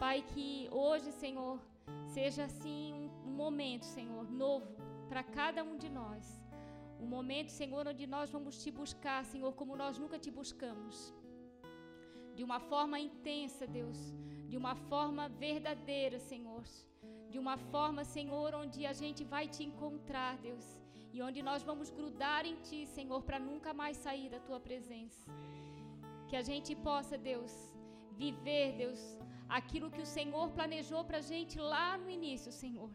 Pai, 0.00 0.16
que 0.30 0.68
hoje, 0.72 1.12
Senhor, 1.12 1.60
seja 2.14 2.42
assim 2.48 2.92
um, 3.28 3.34
momento, 3.42 3.84
Senhor, 3.84 4.24
novo 4.28 4.72
para 5.08 5.22
cada 5.22 5.62
um 5.62 5.76
de 5.76 5.88
nós. 5.88 6.24
Um 7.04 7.06
momento, 7.06 7.52
Senhor, 7.60 7.86
onde 7.86 8.04
nós 8.16 8.32
vamos 8.36 8.60
te 8.64 8.72
buscar, 8.80 9.24
Senhor, 9.24 9.52
como 9.60 9.76
nós 9.76 9.96
nunca 9.96 10.18
te 10.18 10.32
buscamos. 10.40 11.14
De 12.34 12.42
uma 12.42 12.58
forma 12.58 12.98
intensa, 12.98 13.68
Deus. 13.68 14.00
De 14.48 14.56
uma 14.56 14.74
forma 14.74 15.28
verdadeira, 15.28 16.18
Senhor. 16.18 16.64
De 17.30 17.38
uma 17.38 17.56
forma, 17.56 18.02
Senhor, 18.16 18.56
onde 18.56 18.84
a 18.92 18.92
gente 18.92 19.22
vai 19.22 19.46
te 19.46 19.62
encontrar, 19.62 20.36
Deus 20.38 20.83
e 21.14 21.20
onde 21.26 21.40
nós 21.48 21.62
vamos 21.68 21.88
grudar 21.98 22.42
em 22.50 22.56
Ti, 22.66 22.80
Senhor, 22.94 23.20
para 23.26 23.38
nunca 23.48 23.70
mais 23.80 23.96
sair 24.04 24.28
da 24.34 24.40
Tua 24.46 24.58
presença. 24.68 25.26
Que 26.28 26.36
a 26.40 26.44
gente 26.48 26.72
possa, 26.88 27.16
Deus, 27.30 27.52
viver, 28.22 28.68
Deus, 28.82 29.00
aquilo 29.58 29.92
que 29.94 30.02
o 30.06 30.12
Senhor 30.16 30.46
planejou 30.58 31.02
para 31.08 31.18
a 31.22 31.28
gente 31.32 31.56
lá 31.74 31.88
no 32.02 32.10
início, 32.18 32.50
Senhor. 32.62 32.90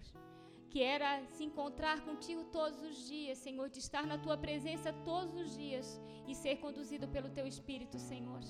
Que 0.72 0.82
era 0.96 1.12
se 1.36 1.44
encontrar 1.50 1.98
contigo 2.08 2.44
todos 2.58 2.82
os 2.90 2.98
dias, 3.12 3.38
Senhor, 3.46 3.68
de 3.76 3.80
estar 3.86 4.06
na 4.12 4.18
Tua 4.26 4.38
presença 4.48 4.92
todos 5.12 5.36
os 5.44 5.52
dias 5.62 5.88
e 6.28 6.36
ser 6.44 6.58
conduzido 6.66 7.08
pelo 7.16 7.30
Teu 7.38 7.48
Espírito, 7.54 7.98
Senhor. 8.12 8.42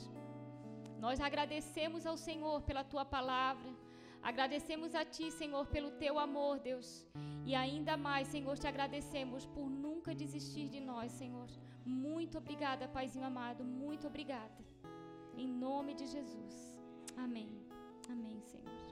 Nós 1.05 1.19
agradecemos 1.27 2.05
ao 2.11 2.17
Senhor 2.27 2.57
pela 2.69 2.83
Tua 2.83 3.05
palavra. 3.17 3.69
Agradecemos 4.21 4.93
a 4.93 5.05
Ti, 5.05 5.31
Senhor, 5.31 5.65
pelo 5.67 5.91
Teu 5.91 6.19
amor, 6.19 6.59
Deus. 6.59 7.05
E 7.45 7.55
ainda 7.55 7.95
mais, 7.97 8.27
Senhor, 8.27 8.57
te 8.57 8.67
agradecemos 8.67 9.45
por 9.45 9.69
nunca 9.69 10.13
desistir 10.13 10.67
de 10.69 10.79
nós, 10.79 11.11
Senhor. 11.11 11.47
Muito 11.85 12.37
obrigada, 12.37 12.87
Paizinho 12.87 13.25
amado. 13.25 13.63
Muito 13.63 14.07
obrigada. 14.07 14.59
Em 15.37 15.47
nome 15.47 15.93
de 15.93 16.05
Jesus. 16.05 16.77
Amém. 17.17 17.49
Amém, 18.09 18.41
Senhor. 18.41 18.88